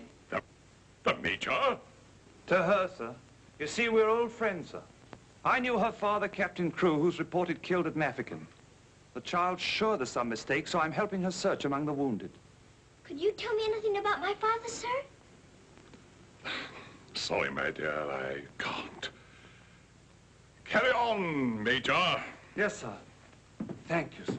the 1.03 1.15
Major? 1.15 1.79
To 2.45 2.55
her, 2.55 2.91
sir. 2.95 3.15
You 3.57 3.65
see, 3.65 3.89
we're 3.89 4.07
old 4.07 4.31
friends, 4.31 4.69
sir. 4.69 4.81
I 5.43 5.59
knew 5.59 5.79
her 5.79 5.91
father, 5.91 6.27
Captain 6.27 6.69
Crewe, 6.69 6.99
who's 6.99 7.17
reported 7.17 7.63
killed 7.63 7.87
at 7.87 7.95
Mafeking. 7.95 8.45
The 9.15 9.21
child's 9.21 9.63
sure 9.63 9.97
there's 9.97 10.11
some 10.11 10.29
mistake, 10.29 10.67
so 10.67 10.79
I'm 10.79 10.91
helping 10.91 11.23
her 11.23 11.31
search 11.31 11.65
among 11.65 11.87
the 11.87 11.93
wounded. 11.93 12.29
Could 13.03 13.19
you 13.19 13.31
tell 13.31 13.55
me 13.55 13.63
anything 13.65 13.97
about 13.97 14.21
my 14.21 14.35
father, 14.35 14.67
sir? 14.67 16.51
Sorry, 17.15 17.49
my 17.49 17.71
dear, 17.71 17.99
I 18.11 18.43
can't. 18.59 19.09
Carry 20.65 20.91
on, 20.91 21.63
Major. 21.63 22.21
Yes, 22.55 22.77
sir. 22.77 22.93
Thank 23.87 24.19
you, 24.19 24.25
sir. 24.25 24.33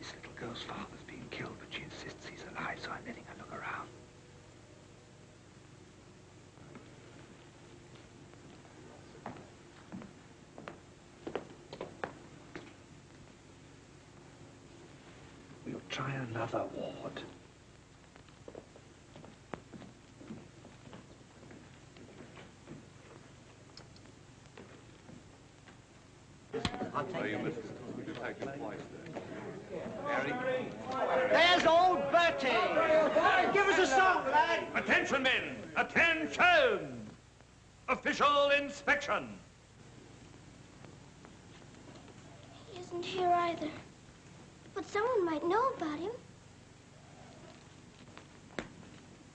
This 0.00 0.12
little 0.16 0.32
girl's 0.34 0.62
father's 0.62 0.84
being 1.06 1.24
killed, 1.30 1.54
but 1.60 1.68
she 1.70 1.84
insists 1.84 2.26
he's 2.26 2.44
alive, 2.50 2.78
so 2.82 2.90
I'm 2.90 2.98
letting 3.06 3.22
her 3.24 3.34
look 3.38 3.52
around. 3.52 3.88
We'll 15.64 15.80
try 15.88 16.16
another 16.52 16.68
ward. 16.74 17.22
There's 31.30 31.66
old 31.66 32.10
Bertie. 32.10 32.48
Give 33.52 33.66
us 33.66 33.78
a 33.78 33.86
song, 33.86 34.24
lad. 34.30 34.66
Attention, 34.74 35.22
men! 35.22 35.56
Attention! 35.76 37.08
Official 37.88 38.50
inspection. 38.50 39.28
He 42.72 42.80
isn't 42.80 43.04
here 43.04 43.30
either. 43.30 43.68
But 44.74 44.86
someone 44.86 45.24
might 45.24 45.46
know 45.46 45.70
about 45.76 45.98
him. 45.98 46.10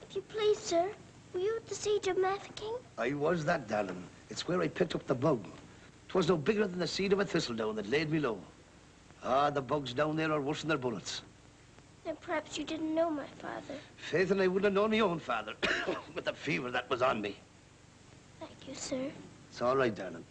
If 0.01 0.05
you 0.16 0.22
please, 0.22 0.57
sir, 0.57 0.89
were 1.34 1.39
you 1.41 1.55
at 1.57 1.68
the 1.68 1.76
siege 1.76 2.07
of 2.07 2.18
Mafeking? 2.18 2.78
I 2.97 3.13
was 3.13 3.43
that, 3.45 3.68
darling. 3.68 4.01
It's 4.30 4.47
where 4.47 4.61
I 4.61 4.68
picked 4.68 4.95
up 4.95 5.05
the 5.05 5.16
bug. 5.16 5.45
'Twas 6.07 6.30
no 6.30 6.38
bigger 6.38 6.66
than 6.66 6.80
the 6.80 6.88
seed 6.88 7.11
of 7.11 7.20
a 7.20 7.26
thistledown 7.26 7.76
that 7.76 7.89
laid 7.89 8.09
me 8.09 8.20
low. 8.20 8.39
Ah, 9.24 9.49
the 9.49 9.61
bugs 9.61 9.93
down 9.93 10.16
there 10.16 10.32
are 10.32 10.39
worse 10.39 10.61
than 10.61 10.70
their 10.70 10.78
bullets. 10.78 11.22
Then 12.05 12.16
perhaps 12.22 12.57
you 12.57 12.63
didn't 12.63 12.95
know 12.95 13.09
my 13.09 13.26
father. 13.39 13.76
Faith, 13.97 14.32
and 14.32 14.41
I 14.41 14.47
wouldn't 14.47 14.66
have 14.66 14.74
known 14.74 14.91
my 14.91 14.99
own 14.99 15.20
father 15.20 15.55
with 16.16 16.24
the 16.26 16.34
fever 16.34 16.72
that 16.72 16.89
was 16.89 17.01
on 17.01 17.22
me. 17.22 17.36
Thank 18.39 18.68
you, 18.68 18.76
sir. 18.76 19.11
It's 19.49 19.61
all 19.61 19.76
right, 19.76 19.93
darling. 19.93 20.24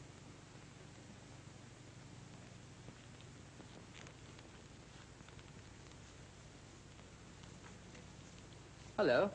Hello. 8.96 9.30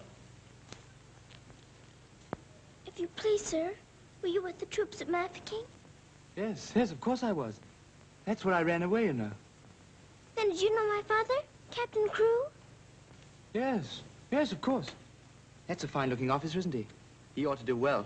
If 2.99 3.03
you 3.03 3.09
please, 3.15 3.45
sir, 3.45 3.71
were 4.21 4.27
you 4.27 4.43
with 4.43 4.59
the 4.59 4.65
troops 4.65 4.99
at 4.99 5.07
Mafeking? 5.07 5.63
Yes, 6.35 6.73
yes, 6.75 6.91
of 6.91 6.99
course 6.99 7.23
I 7.23 7.31
was. 7.31 7.57
That's 8.25 8.43
where 8.43 8.53
I 8.53 8.61
ran 8.61 8.83
away, 8.83 9.05
you 9.05 9.13
know. 9.13 9.31
Then 10.35 10.49
did 10.49 10.61
you 10.61 10.75
know 10.75 10.85
my 10.97 11.01
father, 11.07 11.35
Captain 11.71 12.09
Crewe? 12.09 12.47
Yes, 13.53 14.01
yes, 14.31 14.51
of 14.51 14.59
course. 14.59 14.87
That's 15.67 15.85
a 15.85 15.87
fine-looking 15.87 16.29
officer, 16.29 16.59
isn't 16.59 16.73
he? 16.73 16.85
He 17.35 17.45
ought 17.45 17.57
to 17.59 17.63
do 17.63 17.77
well. 17.77 18.05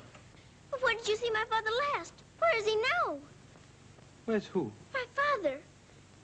Well, 0.71 0.81
where 0.81 0.95
did 0.95 1.07
you 1.07 1.17
see 1.17 1.31
my 1.31 1.45
father 1.49 1.71
last? 1.95 2.13
Where 2.37 2.55
is 2.55 2.67
he 2.67 2.75
now? 2.75 3.17
Where's 4.25 4.45
who? 4.45 4.71
My 4.93 5.05
father. 5.15 5.57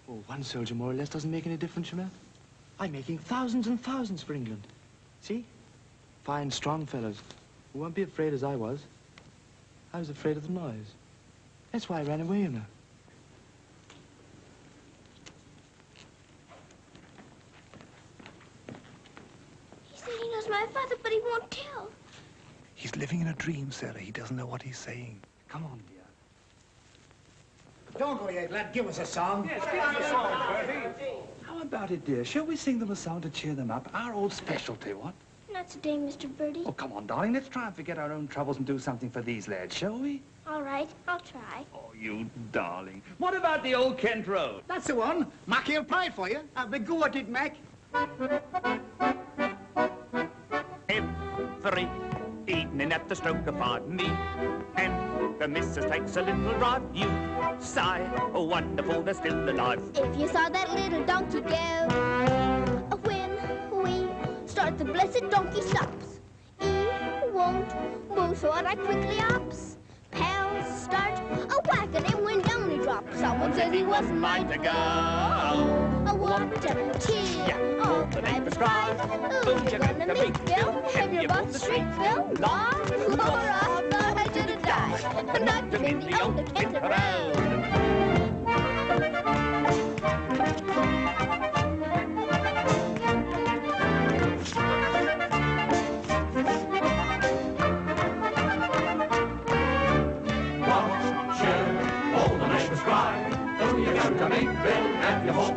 Oh, 0.07 0.21
one 0.27 0.43
soldier 0.43 0.75
more 0.75 0.91
or 0.91 0.93
less 0.93 1.09
doesn't 1.09 1.31
make 1.31 1.47
any 1.47 1.57
difference, 1.57 1.91
you 1.91 1.97
know. 1.97 2.09
I'm 2.79 2.91
making 2.91 3.17
thousands 3.17 3.65
and 3.65 3.81
thousands 3.81 4.21
for 4.21 4.35
England. 4.35 4.61
See? 5.21 5.43
Fine, 6.23 6.51
strong 6.51 6.85
fellows 6.85 7.19
who 7.73 7.79
won't 7.79 7.95
be 7.95 8.03
afraid 8.03 8.33
as 8.33 8.43
I 8.43 8.55
was. 8.55 8.79
I 9.93 9.99
was 9.99 10.09
afraid 10.09 10.37
of 10.37 10.43
the 10.43 10.53
noise. 10.53 10.93
That's 11.71 11.89
why 11.89 11.99
I 11.99 12.03
ran 12.03 12.21
away, 12.21 12.41
you 12.41 12.49
know. 12.49 12.61
He 19.91 19.97
said 19.97 20.13
he 20.19 20.31
knows 20.31 20.49
my 20.49 20.65
father, 20.73 20.95
but 21.01 21.11
he 21.11 21.19
won't 21.19 21.49
tell. 21.51 21.89
He's 22.75 22.95
living 22.95 23.21
in 23.21 23.27
a 23.27 23.33
dream, 23.33 23.71
Sarah. 23.71 23.99
He 23.99 24.11
doesn't 24.11 24.35
know 24.35 24.45
what 24.45 24.61
he's 24.61 24.77
saying. 24.77 25.19
Come 25.47 25.65
on, 25.65 25.79
dear. 25.89 25.97
Don't 27.99 28.19
go 28.19 28.29
yet, 28.29 28.51
lad. 28.51 28.71
Give 28.73 28.87
us 28.87 28.99
a 28.99 29.05
song. 29.05 29.49
Yes, 29.51 29.65
give 29.71 29.81
us 29.81 29.97
a 29.99 30.09
song, 30.09 30.31
Bertie. 30.47 31.15
How 31.43 31.61
about 31.61 31.91
it, 31.91 32.05
dear? 32.05 32.23
Shall 32.23 32.45
we 32.45 32.55
sing 32.55 32.79
them 32.79 32.91
a 32.91 32.95
song 32.95 33.21
to 33.21 33.29
cheer 33.29 33.53
them 33.53 33.69
up? 33.69 33.89
Our 33.93 34.13
old 34.13 34.31
specialty, 34.31 34.93
what? 34.93 35.13
Not 35.51 35.67
today, 35.67 35.97
Mr. 35.97 36.29
Bertie. 36.37 36.63
Oh, 36.65 36.71
come 36.71 36.93
on, 36.93 37.07
darling. 37.07 37.33
Let's 37.33 37.49
try 37.49 37.65
and 37.65 37.75
forget 37.75 37.97
our 37.97 38.11
own 38.11 38.27
troubles 38.27 38.57
and 38.57 38.65
do 38.65 38.77
something 38.77 39.09
for 39.09 39.21
these 39.21 39.47
lads, 39.47 39.75
shall 39.75 39.97
we? 39.97 40.21
All 40.47 40.61
right, 40.61 40.89
I'll 41.07 41.19
try. 41.19 41.65
Oh, 41.73 41.91
you 41.99 42.29
darling. 42.51 43.01
What 43.17 43.35
about 43.35 43.63
the 43.63 43.73
old 43.73 43.97
Kent 43.97 44.27
Road? 44.27 44.61
That's 44.67 44.87
the 44.87 44.95
one. 44.95 45.27
Mackie 45.47 45.77
will 45.77 45.83
play 45.83 46.09
for 46.15 46.29
you. 46.29 46.41
Have 46.53 46.73
a 46.73 46.79
go 46.79 47.03
at 47.03 47.15
it, 47.15 47.29
Mac. 47.29 47.55
Every 51.65 51.89
evening 52.47 52.91
at 52.91 53.07
the 53.09 53.15
stroke 53.15 53.45
of 53.47 53.57
five, 53.57 53.87
me 53.87 54.05
and 54.75 55.39
the 55.39 55.47
missus 55.47 55.85
takes 55.85 56.15
a 56.17 56.21
little 56.21 56.57
drive. 56.57 56.83
You 56.93 57.09
sigh, 57.59 58.09
oh, 58.33 58.43
wonderful, 58.43 59.01
they're 59.01 59.13
still 59.13 59.49
alive. 59.49 59.81
If 59.95 60.19
you 60.19 60.27
saw 60.27 60.49
that 60.49 60.73
little 60.73 61.03
donkey 61.05 61.41
go, 61.41 61.49
when 61.99 62.19
we 62.21 62.27
start 62.27 62.48
the 64.79 64.85
blessed 64.85 65.29
donkey 65.29 65.61
stops. 65.61 66.21
He 66.61 66.67
won't 67.33 67.69
move, 68.15 68.37
so 68.37 68.49
I 68.49 68.75
quickly 68.75 69.19
ups. 69.19 69.75
The 70.11 70.63
start. 70.73 71.19
A 71.19 71.97
and 71.97 72.05
it 72.05 72.23
went 72.23 72.45
down, 72.45 72.69
he 72.71 72.77
dropped. 72.77 73.13
Someone 73.17 73.53
says 73.53 73.73
he 73.73 73.83
wasn't 73.83 74.19
mine 74.19 74.47
to 74.47 74.57
go. 74.57 74.71
A 76.07 76.15
water 76.15 76.49
tear, 76.61 77.81
all 77.83 78.05
the 78.05 78.21
night 78.21 78.43
prescribed. 78.43 79.01
Ooh, 79.47 79.69
you're 79.69 79.79
gonna 79.79 80.13
make 80.13 80.45
Bill, 80.45 80.71
have 80.93 81.13
your 81.13 81.27
butt 81.27 81.53
straight, 81.53 81.89
Bill. 81.97 82.31
Lord, 82.39 82.89
Lord, 83.09 83.49
I 83.61 83.83
thought 83.91 84.17
I 84.17 84.23
should 84.33 84.49
have 84.49 84.61
died. 84.63 85.41
Knocked 85.41 85.73
him 85.73 85.83
in 85.83 85.99
the 85.99 86.23
old 86.23 86.55
Kent 86.55 86.81
Road. 86.81 87.58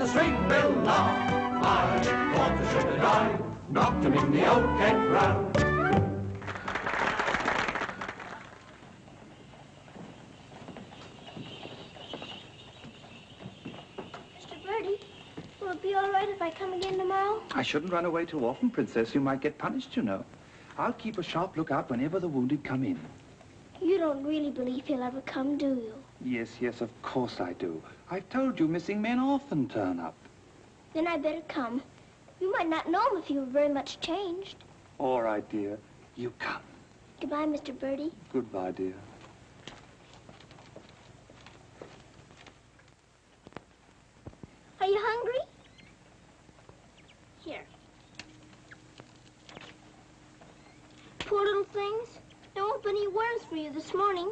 The 0.03 0.09
string, 0.09 0.49
Bill. 0.49 0.71
Law, 0.83 1.15
I 1.63 2.01
thought 2.35 2.51
I 2.51 2.73
should 2.73 2.87
have 2.91 3.01
died. 3.01 3.45
Knocked 3.71 4.05
him 4.05 4.15
in 4.15 4.33
the 4.33 4.53
old 4.53 4.65
Kent 4.77 5.11
round. 5.13 5.55
Mr. 14.35 14.67
Bertie, 14.67 14.99
will 15.61 15.71
it 15.71 15.81
be 15.81 15.95
all 15.95 16.11
right 16.11 16.29
if 16.29 16.43
I 16.43 16.51
come 16.51 16.73
again 16.73 16.99
tomorrow? 16.99 17.41
I 17.55 17.63
shouldn't 17.63 17.93
run 17.93 18.05
away 18.05 18.25
too 18.25 18.45
often, 18.45 18.71
Princess. 18.71 19.15
You 19.15 19.21
might 19.21 19.41
get 19.41 19.57
punished, 19.57 19.95
you 19.95 20.03
know. 20.03 20.25
I'll 20.79 20.95
keep 20.95 21.19
a 21.19 21.23
sharp 21.23 21.57
lookout 21.57 21.89
whenever 21.89 22.19
the 22.19 22.27
wounded 22.27 22.65
come 22.65 22.83
in. 22.83 22.99
You 23.81 23.99
don't 23.99 24.25
really 24.25 24.51
believe 24.51 24.85
he'll 24.85 25.05
ever 25.05 25.21
come, 25.21 25.57
do 25.57 25.67
you? 25.67 26.02
Yes, 26.25 26.59
yes, 26.61 26.81
of 26.81 26.91
course 27.03 27.41
I 27.41 27.53
do. 27.55 27.83
I've 28.11 28.29
told 28.29 28.61
you 28.61 28.69
missing 28.69 29.03
men 29.03 29.19
often 29.19 29.69
turn 29.69 29.99
up. 29.99 30.15
Then 30.95 31.09
I'd 31.09 31.23
better 31.23 31.43
come. 31.49 31.83
You 32.41 32.53
might 32.53 32.69
not 32.69 32.91
know 32.91 33.01
him 33.11 33.23
if 33.23 33.31
you 33.31 33.41
were 33.41 33.47
very 33.47 33.69
much 33.69 33.99
changed. 34.01 34.57
All 34.99 35.23
right, 35.23 35.49
dear. 35.51 35.79
You 36.17 36.33
come. 36.39 36.63
Goodbye, 37.21 37.47
Mr. 37.47 37.77
Bertie. 37.77 38.13
Goodbye, 38.33 38.73
dear. 38.73 38.95
Are 44.81 44.87
you 44.87 44.99
hungry? 44.99 45.39
Here. 47.45 47.63
Poor 51.21 51.45
little 51.45 51.65
things. 51.65 52.19
There 52.55 52.63
won't 52.65 52.83
be 52.83 52.91
any 52.91 53.09
worms 53.09 53.43
for 53.49 53.57
you 53.57 53.73
this 53.73 53.95
morning. 53.95 54.31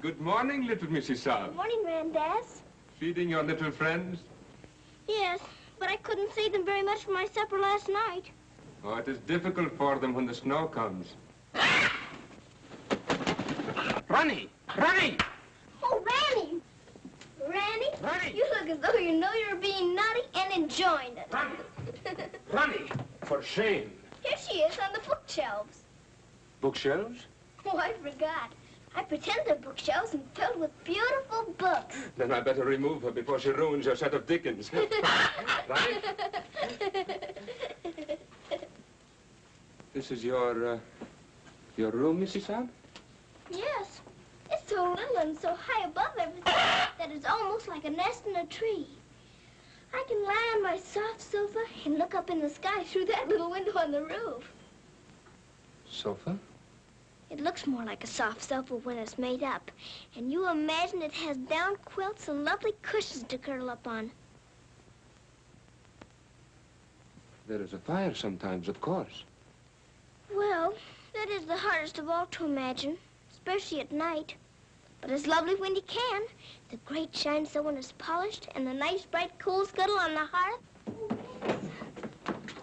Good 0.00 0.20
morning, 0.20 0.66
little 0.66 0.88
Mrs. 0.88 1.16
Sahib. 1.18 1.46
Good 1.46 1.56
morning, 1.56 1.82
Ram 1.84 2.12
Dass. 2.12 2.62
Feeding 3.00 3.30
your 3.30 3.42
little 3.42 3.70
friends? 3.70 4.20
Yes, 5.08 5.40
but 5.78 5.88
I 5.88 5.96
couldn't 5.96 6.32
save 6.34 6.52
them 6.52 6.64
very 6.64 6.82
much 6.82 7.04
for 7.04 7.12
my 7.12 7.26
supper 7.26 7.58
last 7.58 7.88
night. 7.88 8.30
Oh, 8.84 8.96
it 8.96 9.08
is 9.08 9.18
difficult 9.20 9.72
for 9.78 9.98
them 9.98 10.12
when 10.12 10.26
the 10.26 10.34
snow 10.34 10.66
comes. 10.66 11.14
Ronnie! 14.08 14.50
Ronnie! 14.76 15.16
Oh, 15.82 16.04
Ranny! 16.04 16.60
Ranny? 17.48 17.88
Ranny! 18.02 18.36
You 18.36 18.46
look 18.58 18.68
as 18.68 18.78
though 18.78 18.98
you 18.98 19.12
know 19.18 19.32
you're 19.32 19.56
being 19.56 19.94
naughty 19.94 20.22
and 20.34 20.52
enjoying 20.52 21.16
it. 21.16 21.32
Ronnie! 22.52 22.86
For 23.24 23.42
shame. 23.42 23.90
Here 24.22 24.36
she 24.36 24.58
is 24.58 24.78
on 24.78 24.92
the 24.92 25.00
bookshelves. 25.08 25.84
Bookshelves? 26.60 27.26
Oh, 27.72 27.78
I 27.78 27.92
forgot. 27.94 28.52
I 28.94 29.02
pretend 29.02 29.40
they're 29.46 29.56
bookshelves 29.56 30.12
and 30.14 30.22
filled 30.34 30.60
with 30.60 30.70
beautiful 30.84 31.52
books. 31.58 31.96
Then 32.16 32.30
I 32.30 32.40
better 32.40 32.62
remove 32.64 33.02
her 33.02 33.10
before 33.10 33.38
she 33.40 33.48
ruins 33.50 33.86
your 33.86 33.96
set 33.96 34.14
of 34.14 34.26
Dickens. 34.26 34.70
Ronnie? 35.68 35.98
This 39.92 40.10
is 40.10 40.24
your, 40.24 40.74
uh, 40.74 40.78
your 41.76 41.90
room, 41.90 42.20
Mrs. 42.20 42.42
Sahib? 42.42 42.68
yes. 43.50 44.00
It's 44.50 44.68
so 44.68 44.92
little 44.92 45.16
and 45.18 45.38
so 45.38 45.56
high 45.58 45.86
above 45.86 46.12
everything 46.18 46.42
that 46.98 47.10
it's 47.10 47.26
almost 47.26 47.66
like 47.68 47.84
a 47.84 47.90
nest 47.90 48.26
in 48.26 48.36
a 48.36 48.46
tree. 48.46 48.86
I 49.92 50.04
can 50.06 50.22
lie 50.22 50.52
on 50.56 50.62
my 50.62 50.76
soft 50.76 51.20
sofa 51.22 51.60
and 51.84 51.98
look 51.98 52.14
up 52.14 52.30
in 52.30 52.40
the 52.40 52.50
sky 52.50 52.84
through 52.84 53.06
that 53.06 53.28
little 53.28 53.50
window 53.50 53.72
on 53.78 53.90
the 53.90 54.02
roof. 54.02 54.52
Sofa? 55.88 56.36
It 57.34 57.40
looks 57.40 57.66
more 57.66 57.84
like 57.84 58.04
a 58.04 58.06
soft 58.06 58.44
sofa 58.44 58.76
when 58.76 58.96
it's 58.96 59.18
made 59.18 59.42
up. 59.42 59.72
And 60.14 60.30
you 60.30 60.48
imagine 60.48 61.02
it 61.02 61.14
has 61.14 61.36
down 61.36 61.74
quilts 61.84 62.28
and 62.28 62.44
lovely 62.44 62.74
cushions 62.82 63.24
to 63.24 63.38
curl 63.38 63.70
up 63.70 63.88
on. 63.88 64.12
There 67.48 67.60
is 67.60 67.72
a 67.72 67.78
fire 67.78 68.14
sometimes, 68.14 68.68
of 68.68 68.80
course. 68.80 69.24
Well, 70.32 70.74
that 71.12 71.28
is 71.28 71.44
the 71.44 71.56
hardest 71.56 71.98
of 71.98 72.08
all 72.08 72.26
to 72.26 72.44
imagine, 72.44 72.98
especially 73.32 73.80
at 73.80 73.90
night. 73.90 74.36
But 75.00 75.10
it's 75.10 75.26
lovely 75.26 75.56
when 75.56 75.74
you 75.74 75.82
can. 75.82 76.22
The 76.70 76.76
grate 76.86 77.16
shines 77.16 77.50
so 77.50 77.62
when 77.62 77.76
it's 77.76 77.94
polished, 77.98 78.46
and 78.54 78.64
the 78.64 78.72
nice 78.72 79.06
bright 79.06 79.40
coal 79.40 79.66
scuttle 79.66 79.98
on 79.98 80.14
the 80.14 80.26
hearth. 80.26 80.60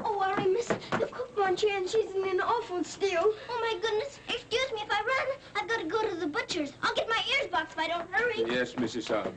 Oh, 0.03 0.17
worry, 0.17 0.49
miss. 0.49 0.67
The 0.67 1.09
cook 1.11 1.37
wants 1.37 1.63
you, 1.63 1.69
and 1.75 1.87
she's 1.87 2.11
in 2.11 2.27
an 2.27 2.41
awful 2.41 2.83
stew. 2.83 3.07
Oh, 3.13 3.33
my 3.49 3.79
goodness. 3.81 4.19
Excuse 4.27 4.71
me 4.73 4.81
if 4.81 4.91
I 4.91 5.01
run. 5.01 5.37
I've 5.55 5.67
got 5.67 5.79
to 5.79 5.85
go 5.85 6.01
to 6.07 6.15
the 6.15 6.27
butcher's. 6.27 6.73
I'll 6.81 6.95
get 6.95 7.07
my 7.07 7.21
ears 7.37 7.47
boxed 7.51 7.77
if 7.77 7.79
I 7.79 7.87
don't 7.87 8.09
hurry. 8.11 8.43
Yes, 8.47 8.73
Mrs. 8.73 9.03
Sahib. 9.03 9.33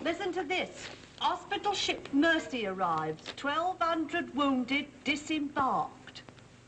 Listen 0.00 0.32
to 0.32 0.44
this. 0.44 0.86
Hospital 1.26 1.74
ship 1.74 2.08
Mercy 2.12 2.68
arrives. 2.68 3.26
1,200 3.42 4.32
wounded 4.36 4.86
disembarked. 5.02 6.22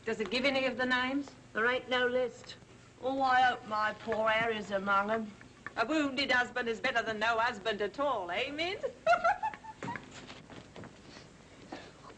Does 0.05 0.19
it 0.19 0.29
give 0.29 0.43
any 0.43 0.65
of 0.65 0.75
the 0.75 0.85
names? 0.85 1.27
There 1.53 1.65
ain't 1.65 1.89
no 1.89 2.07
list. 2.07 2.55
Oh, 3.01 3.21
I 3.21 3.39
hope 3.39 3.65
my 3.69 3.93
poor 4.03 4.27
Harry's 4.27 4.71
among 4.71 5.07
them. 5.07 5.31
A 5.77 5.85
wounded 5.85 6.29
husband 6.29 6.67
is 6.67 6.81
better 6.81 7.01
than 7.01 7.19
no 7.19 7.37
husband 7.37 7.81
at 7.81 8.01
all, 8.01 8.29
eh, 8.31 8.51
Mint? 8.51 8.81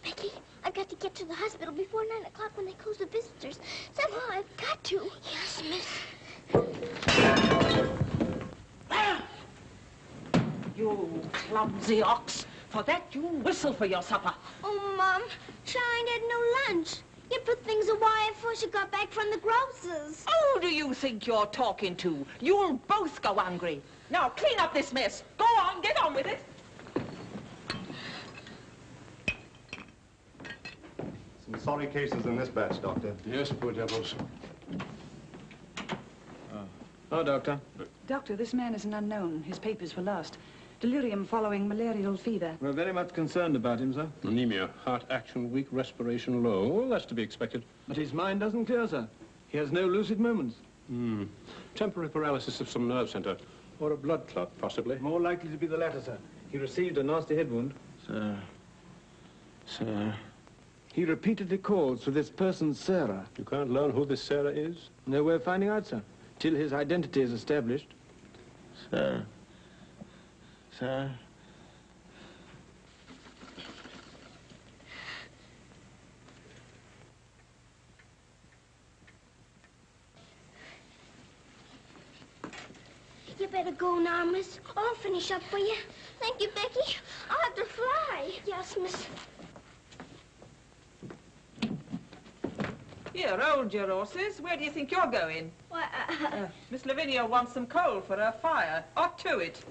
Becky, 0.04 0.32
I've 0.64 0.74
got 0.74 0.90
to 0.90 0.96
get 0.96 1.14
to 1.14 1.26
the 1.26 1.36
hospital 1.36 1.76
before 1.76 2.08
9 2.10 2.26
o'clock 2.26 2.58
when 2.58 2.66
they 2.66 2.74
close 2.74 2.98
the 2.98 3.06
visitors. 3.06 3.60
Somehow 3.94 4.20
I've 4.32 4.58
got 4.58 4.84
to. 4.86 5.12
Yes, 5.32 5.62
miss. 5.70 5.86
You 10.82 11.22
clumsy 11.32 12.02
ox. 12.02 12.48
For 12.70 12.82
that, 12.84 13.04
you 13.14 13.22
whistle 13.22 13.72
for 13.72 13.86
your 13.86 14.02
supper. 14.02 14.34
Oh, 14.64 14.96
Mom, 14.98 15.22
Shine 15.64 16.08
had 16.08 16.22
no 16.28 16.74
lunch. 16.74 16.96
You 17.32 17.40
put 17.46 17.64
things 17.64 17.88
away 17.88 18.30
before 18.30 18.56
she 18.56 18.66
got 18.66 18.92
back 18.92 19.12
from 19.12 19.30
the 19.30 19.38
grocer's. 19.38 20.26
Who 20.26 20.60
do 20.60 20.74
you 20.74 20.96
think 20.96 21.28
you're 21.28 21.46
talking 21.46 21.96
to? 21.98 22.26
You'll 22.40 22.80
both 22.88 23.22
go 23.22 23.36
hungry. 23.36 23.80
Now, 24.10 24.30
clean 24.30 24.58
up 24.58 24.74
this 24.74 24.92
mess. 24.92 25.24
Go 25.38 25.46
on, 25.46 25.82
get 25.84 26.02
on 26.02 26.16
with 26.16 26.26
it. 26.26 26.40
Some 31.46 31.60
sorry 31.60 31.86
cases 31.86 32.26
in 32.26 32.36
this 32.38 32.50
batch, 32.50 32.82
Doctor. 32.82 33.16
Yes, 33.28 33.52
poor 33.52 33.72
devils. 33.72 34.16
Oh, 37.12 37.24
Doctor. 37.24 37.60
Doctor, 38.08 38.36
this 38.36 38.56
man 38.56 38.74
is 38.74 38.86
an 38.86 38.96
unknown. 38.96 39.44
His 39.44 39.60
papers 39.60 39.96
were 39.96 40.02
lost. 40.02 40.40
Delirium 40.82 41.26
following 41.26 41.68
malarial 41.68 42.18
fever. 42.18 42.58
We're 42.60 42.72
very 42.72 42.92
much 42.92 43.14
concerned 43.14 43.56
about 43.56 43.80
him, 43.80 43.94
sir. 43.94 44.08
Anemia, 44.24 44.68
heart 44.84 45.06
action 45.12 45.52
weak, 45.52 45.68
respiration 45.70 46.42
low. 46.42 46.72
All 46.72 46.90
that's 46.90 47.06
to 47.06 47.14
be 47.14 47.22
expected. 47.22 47.64
But 47.88 47.98
his 47.98 48.14
mind 48.14 48.40
doesn't 48.40 48.66
clear, 48.66 48.88
sir. 48.88 49.08
He 49.48 49.60
has 49.60 49.72
no 49.72 49.86
lucid 49.86 50.20
moments. 50.20 50.56
Hmm. 50.88 51.26
Temporary 51.76 52.10
paralysis 52.10 52.62
of 52.62 52.68
some 52.68 52.88
nerve 52.88 53.12
center. 53.12 53.38
Or 53.80 53.92
a 53.92 53.98
blood 53.98 54.28
clot, 54.28 54.58
possibly. 54.58 54.98
More 54.98 55.22
likely 55.22 55.52
to 55.52 55.58
be 55.58 55.68
the 55.68 55.78
latter, 55.78 56.02
sir. 56.02 56.18
He 56.52 56.58
received 56.58 56.98
a 56.98 57.04
nasty 57.04 57.36
head 57.36 57.52
wound. 57.52 57.76
Sir. 58.08 58.36
Sir. 59.68 60.16
He 60.94 61.06
repeatedly 61.06 61.60
calls 61.60 62.04
for 62.04 62.10
this 62.10 62.32
person, 62.32 62.74
Sarah. 62.74 63.28
You 63.38 63.44
can't 63.44 63.70
learn 63.70 63.92
who 63.92 64.04
this 64.04 64.24
Sarah 64.24 64.50
is? 64.50 64.90
No 65.06 65.24
way 65.24 65.36
of 65.36 65.44
finding 65.44 65.70
out, 65.70 65.86
sir. 65.86 66.02
Till 66.40 66.56
his 66.56 66.74
identity 66.74 67.22
is 67.22 67.34
established. 67.34 67.94
Sir 68.90 69.24
sir. 70.82 71.12
You 83.40 83.48
better 83.48 83.72
go 83.74 84.00
now, 84.00 84.26
miss. 84.26 84.60
I'll 84.76 84.96
finish 84.96 85.30
up 85.30 85.44
for 85.44 85.60
you. 85.60 85.76
Thank 86.20 86.42
you, 86.42 86.50
Becky. 86.56 86.98
I'll 87.30 87.38
have 87.42 87.54
to 87.56 87.66
fly. 87.66 88.32
Yes, 88.48 88.76
miss. 88.82 89.06
Here, 93.14 93.38
hold 93.40 93.72
your 93.72 93.88
horses. 93.88 94.42
Where 94.42 94.58
do 94.58 94.64
you 94.64 94.72
think 94.72 94.92
you're 94.92 95.06
going? 95.06 95.52
Uh, 95.72 95.76
uh, 95.76 96.26
uh, 96.26 96.48
Miss 96.72 96.88
Lavinia 96.88 97.24
wants 97.24 97.54
some 97.54 97.68
coal 97.68 98.02
for 98.02 98.16
her 98.16 98.34
fire. 98.42 98.84
Up 98.98 99.20
to 99.20 99.38
it. 99.38 99.64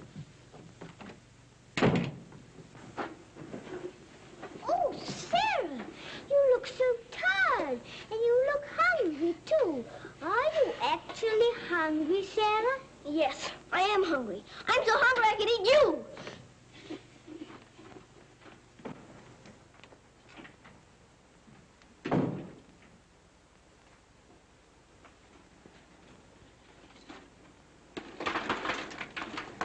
Look 6.60 6.66
so 6.66 6.84
tired, 7.10 7.80
and 8.10 8.20
you 8.20 8.44
look 8.52 8.64
hungry, 8.76 9.34
too. 9.46 9.84
Are 10.22 10.28
you 10.28 10.72
actually 10.82 11.52
hungry, 11.70 12.22
Sarah? 12.22 12.80
Yes, 13.06 13.50
I 13.72 13.80
am 13.80 14.04
hungry. 14.04 14.42
I'm 14.68 14.84
so 14.84 14.92
hungry 14.94 15.24
I 15.26 15.34
could 15.36 15.48
eat 15.48 15.66
you. 15.66 16.04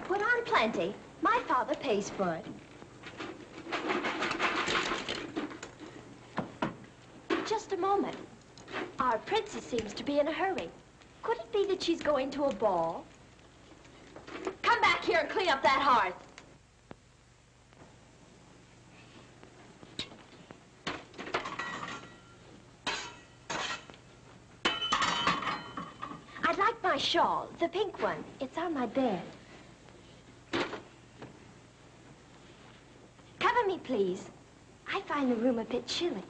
Put 0.07 0.21
on 0.21 0.45
plenty. 0.45 0.95
My 1.21 1.41
father 1.45 1.75
pays 1.75 2.09
for 2.09 2.35
it. 2.35 2.45
Just 7.45 7.73
a 7.73 7.77
moment. 7.77 8.15
Seems 9.61 9.93
to 9.93 10.03
be 10.03 10.19
in 10.19 10.27
a 10.27 10.31
hurry. 10.31 10.69
Could 11.23 11.37
it 11.37 11.51
be 11.51 11.65
that 11.65 11.81
she's 11.81 12.01
going 12.01 12.29
to 12.31 12.45
a 12.45 12.53
ball? 12.53 13.03
Come 14.61 14.79
back 14.81 15.03
here 15.03 15.19
and 15.19 15.29
clean 15.29 15.49
up 15.49 15.63
that 15.63 15.81
hearth. 15.81 16.13
I'd 26.47 26.57
like 26.57 26.81
my 26.83 26.97
shawl, 26.97 27.49
the 27.59 27.67
pink 27.67 28.01
one. 28.01 28.23
It's 28.39 28.57
on 28.57 28.73
my 28.73 28.85
bed. 28.85 29.21
Cover 33.39 33.67
me, 33.67 33.79
please. 33.83 34.29
I 34.87 35.01
find 35.01 35.31
the 35.31 35.35
room 35.35 35.59
a 35.59 35.65
bit 35.65 35.87
chilly. 35.87 36.23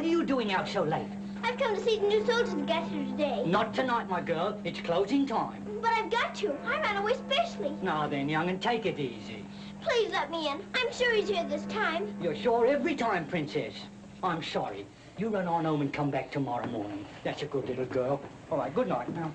What 0.00 0.06
are 0.06 0.12
you 0.12 0.24
doing 0.24 0.50
out 0.50 0.66
so 0.66 0.82
late? 0.82 1.10
I've 1.42 1.58
come 1.58 1.76
to 1.76 1.84
see 1.84 1.98
the 1.98 2.08
new 2.08 2.24
soldiers 2.24 2.54
got 2.66 2.88
here 2.88 3.04
today. 3.04 3.44
Not 3.44 3.74
tonight, 3.74 4.08
my 4.08 4.22
girl. 4.22 4.58
It's 4.64 4.80
closing 4.80 5.26
time. 5.26 5.62
But 5.82 5.90
I've 5.90 6.10
got 6.10 6.34
to. 6.36 6.56
I 6.64 6.80
ran 6.80 6.96
away 6.96 7.12
specially. 7.12 7.76
Now 7.82 8.08
then, 8.08 8.26
young, 8.26 8.48
and 8.48 8.62
take 8.62 8.86
it 8.86 8.98
easy. 8.98 9.44
Please 9.82 10.10
let 10.10 10.30
me 10.30 10.48
in. 10.48 10.58
I'm 10.74 10.90
sure 10.90 11.14
he's 11.14 11.28
here 11.28 11.44
this 11.44 11.66
time. 11.66 12.14
You're 12.18 12.34
sure 12.34 12.66
every 12.66 12.94
time, 12.94 13.26
Princess. 13.26 13.74
I'm 14.22 14.42
sorry. 14.42 14.86
You 15.18 15.28
run 15.28 15.46
on 15.46 15.66
home 15.66 15.82
and 15.82 15.92
come 15.92 16.10
back 16.10 16.30
tomorrow 16.30 16.66
morning. 16.66 17.04
That's 17.22 17.42
a 17.42 17.46
good 17.46 17.68
little 17.68 17.84
girl. 17.84 18.22
All 18.50 18.56
right, 18.56 18.74
good 18.74 18.88
night 18.88 19.14
now. 19.14 19.30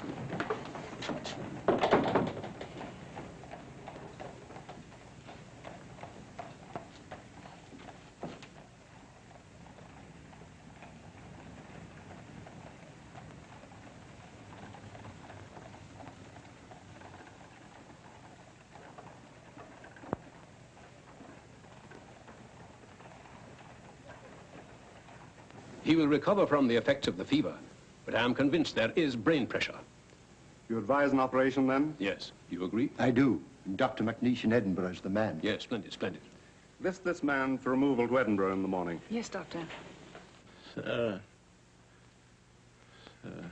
He 25.86 25.96
will 25.96 26.08
recover 26.08 26.48
from 26.48 26.68
the 26.68 26.76
effects 26.76 27.08
of 27.08 27.16
the 27.16 27.24
fever, 27.24 27.54
but 28.06 28.16
I 28.16 28.24
am 28.24 28.34
convinced 28.34 28.74
there 28.74 28.92
is 28.96 29.16
brain 29.16 29.46
pressure. 29.46 29.76
You 30.68 30.80
advise 30.80 31.12
an 31.12 31.20
operation, 31.20 31.68
then? 31.68 31.96
Yes. 32.00 32.32
You 32.50 32.66
agree? 32.66 32.90
I 32.98 33.12
do. 33.12 33.40
And 33.66 33.78
Dr. 33.78 34.04
McNeish 34.04 34.46
in 34.46 34.52
Edinburgh 34.52 34.90
is 34.90 35.02
the 35.02 35.12
man. 35.12 35.40
Yes, 35.44 35.62
splendid, 35.62 35.94
splendid. 35.94 36.22
List 36.82 37.04
this 37.04 37.22
man 37.22 37.60
for 37.60 37.70
removal 37.70 38.08
to 38.08 38.20
Edinburgh 38.20 38.54
in 38.54 38.64
the 38.64 38.68
morning. 38.68 39.00
Yes, 39.12 39.30
Doctor. 39.30 39.60
Sir. 40.74 41.22
Sir. 43.22 43.52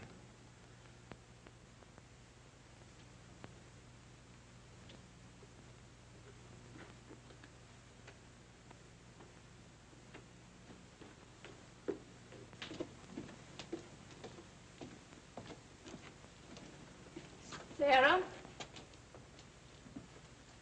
Sarah? 17.84 18.22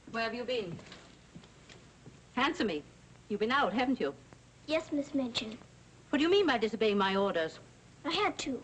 Where 0.09 0.24
have 0.24 0.34
you 0.34 0.43
been? 0.43 0.76
Answer 2.36 2.65
me. 2.65 2.82
You've 3.30 3.41
been 3.41 3.51
out, 3.51 3.72
haven't 3.74 3.99
you? 3.99 4.15
Yes, 4.65 4.91
Miss 4.91 5.13
Minchin. 5.13 5.55
What 6.09 6.17
do 6.17 6.24
you 6.24 6.32
mean 6.32 6.47
by 6.47 6.57
disobeying 6.57 6.97
my 6.97 7.15
orders? 7.15 7.59
I 8.05 8.11
had 8.11 8.39
to. 8.39 8.59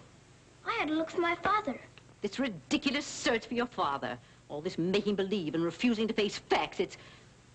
I 0.65 0.71
had 0.79 0.87
to 0.87 0.95
look 0.95 1.11
for 1.11 1.21
my 1.21 1.35
father. 1.35 1.79
This 2.21 2.39
ridiculous 2.39 3.05
search 3.05 3.45
for 3.45 3.53
your 3.53 3.67
father. 3.67 4.17
All 4.49 4.61
this 4.61 4.79
making 4.79 5.13
believe 5.13 5.53
and 5.53 5.63
refusing 5.63 6.07
to 6.07 6.13
face 6.15 6.39
facts. 6.39 6.79
It's, 6.79 6.97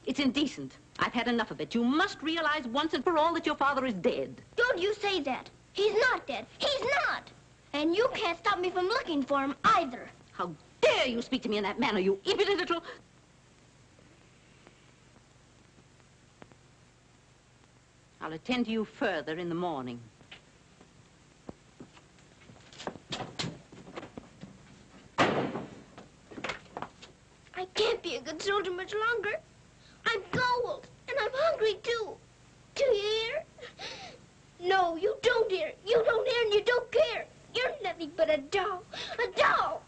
it's 0.06 0.20
indecent. 0.20 0.78
I've 1.00 1.12
had 1.12 1.26
enough 1.26 1.50
of 1.50 1.60
it. 1.60 1.74
You 1.74 1.82
must 1.82 2.22
realize 2.22 2.64
once 2.68 2.94
and 2.94 3.02
for 3.02 3.18
all 3.18 3.34
that 3.34 3.44
your 3.44 3.56
father 3.56 3.84
is 3.86 3.94
dead. 3.94 4.40
Don't 4.54 4.78
you 4.78 4.94
say 4.94 5.20
that. 5.22 5.50
He's 5.72 5.94
not 5.94 6.28
dead. 6.28 6.46
He's 6.58 6.86
not. 7.08 7.24
And 7.72 7.96
you 7.96 8.08
can't 8.14 8.38
stop 8.38 8.60
me 8.60 8.70
from 8.70 8.86
looking 8.86 9.24
for 9.24 9.40
him 9.40 9.56
either. 9.64 10.08
How 10.30 10.52
dare 10.82 11.06
you 11.06 11.22
speak 11.22 11.42
to 11.42 11.48
me 11.48 11.56
in 11.56 11.64
that 11.64 11.80
manner, 11.80 11.98
you 11.98 12.20
impudent 12.24 12.58
little... 12.58 12.84
I'll 18.20 18.32
attend 18.32 18.66
to 18.66 18.70
you 18.70 18.84
further 18.84 19.38
in 19.38 19.48
the 19.48 19.54
morning. 19.54 19.98
I 25.18 25.26
can't 27.74 28.02
be 28.02 28.16
a 28.16 28.20
good 28.20 28.40
soldier 28.40 28.70
much 28.70 28.94
longer. 28.94 29.40
I'm 30.06 30.22
cold, 30.30 30.86
and 31.08 31.18
I'm 31.20 31.30
hungry, 31.32 31.78
too. 31.82 32.14
Do 32.74 32.84
you 32.84 32.94
hear? 32.94 33.44
No, 34.60 34.96
you 34.96 35.16
don't 35.22 35.50
hear. 35.50 35.72
You 35.84 36.02
don't 36.04 36.28
hear 36.28 36.44
and 36.44 36.54
you 36.54 36.62
don't 36.62 36.90
care. 36.92 37.26
You're 37.54 37.72
nothing 37.82 38.12
but 38.16 38.30
a 38.30 38.38
doll. 38.38 38.84
A 39.18 39.38
doll. 39.38 39.82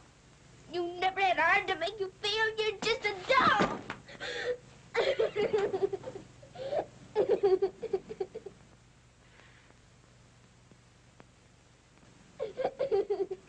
You 0.74 0.90
never 0.98 1.20
had 1.20 1.38
a 1.38 1.42
heart 1.42 1.68
to 1.68 1.76
make 1.76 2.00
you 2.00 2.10
feel. 2.20 2.46
You're 2.58 2.78
just 2.82 3.06
a 3.06 3.14
doll. 12.90 13.36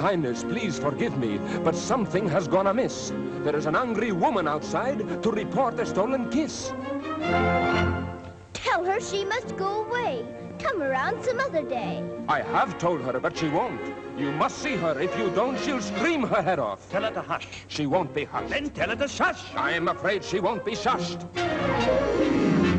Highness, 0.00 0.44
please 0.44 0.78
forgive 0.78 1.18
me, 1.18 1.36
but 1.62 1.74
something 1.74 2.26
has 2.26 2.48
gone 2.48 2.68
amiss. 2.68 3.12
There 3.44 3.54
is 3.54 3.66
an 3.66 3.76
angry 3.76 4.12
woman 4.12 4.48
outside 4.48 5.22
to 5.22 5.30
report 5.30 5.78
a 5.78 5.84
stolen 5.84 6.30
kiss. 6.30 6.72
Tell 8.54 8.82
her 8.82 8.98
she 8.98 9.26
must 9.26 9.58
go 9.58 9.84
away. 9.84 10.24
Come 10.58 10.80
around 10.80 11.22
some 11.22 11.38
other 11.38 11.62
day. 11.62 12.02
I 12.30 12.40
have 12.40 12.78
told 12.78 13.02
her, 13.02 13.20
but 13.20 13.36
she 13.36 13.48
won't. 13.48 13.78
You 14.16 14.32
must 14.32 14.56
see 14.62 14.74
her. 14.76 14.98
If 14.98 15.18
you 15.18 15.28
don't, 15.32 15.60
she'll 15.60 15.82
scream 15.82 16.22
her 16.22 16.40
head 16.40 16.58
off. 16.58 16.88
Tell 16.88 17.02
her 17.02 17.10
to 17.10 17.20
hush. 17.20 17.48
She 17.68 17.84
won't 17.84 18.14
be 18.14 18.24
hushed. 18.24 18.48
Then 18.48 18.70
tell 18.70 18.88
her 18.88 18.96
to 18.96 19.06
shush. 19.06 19.54
I 19.54 19.72
am 19.72 19.88
afraid 19.88 20.24
she 20.24 20.40
won't 20.40 20.64
be 20.64 20.72
shushed. 20.72 21.26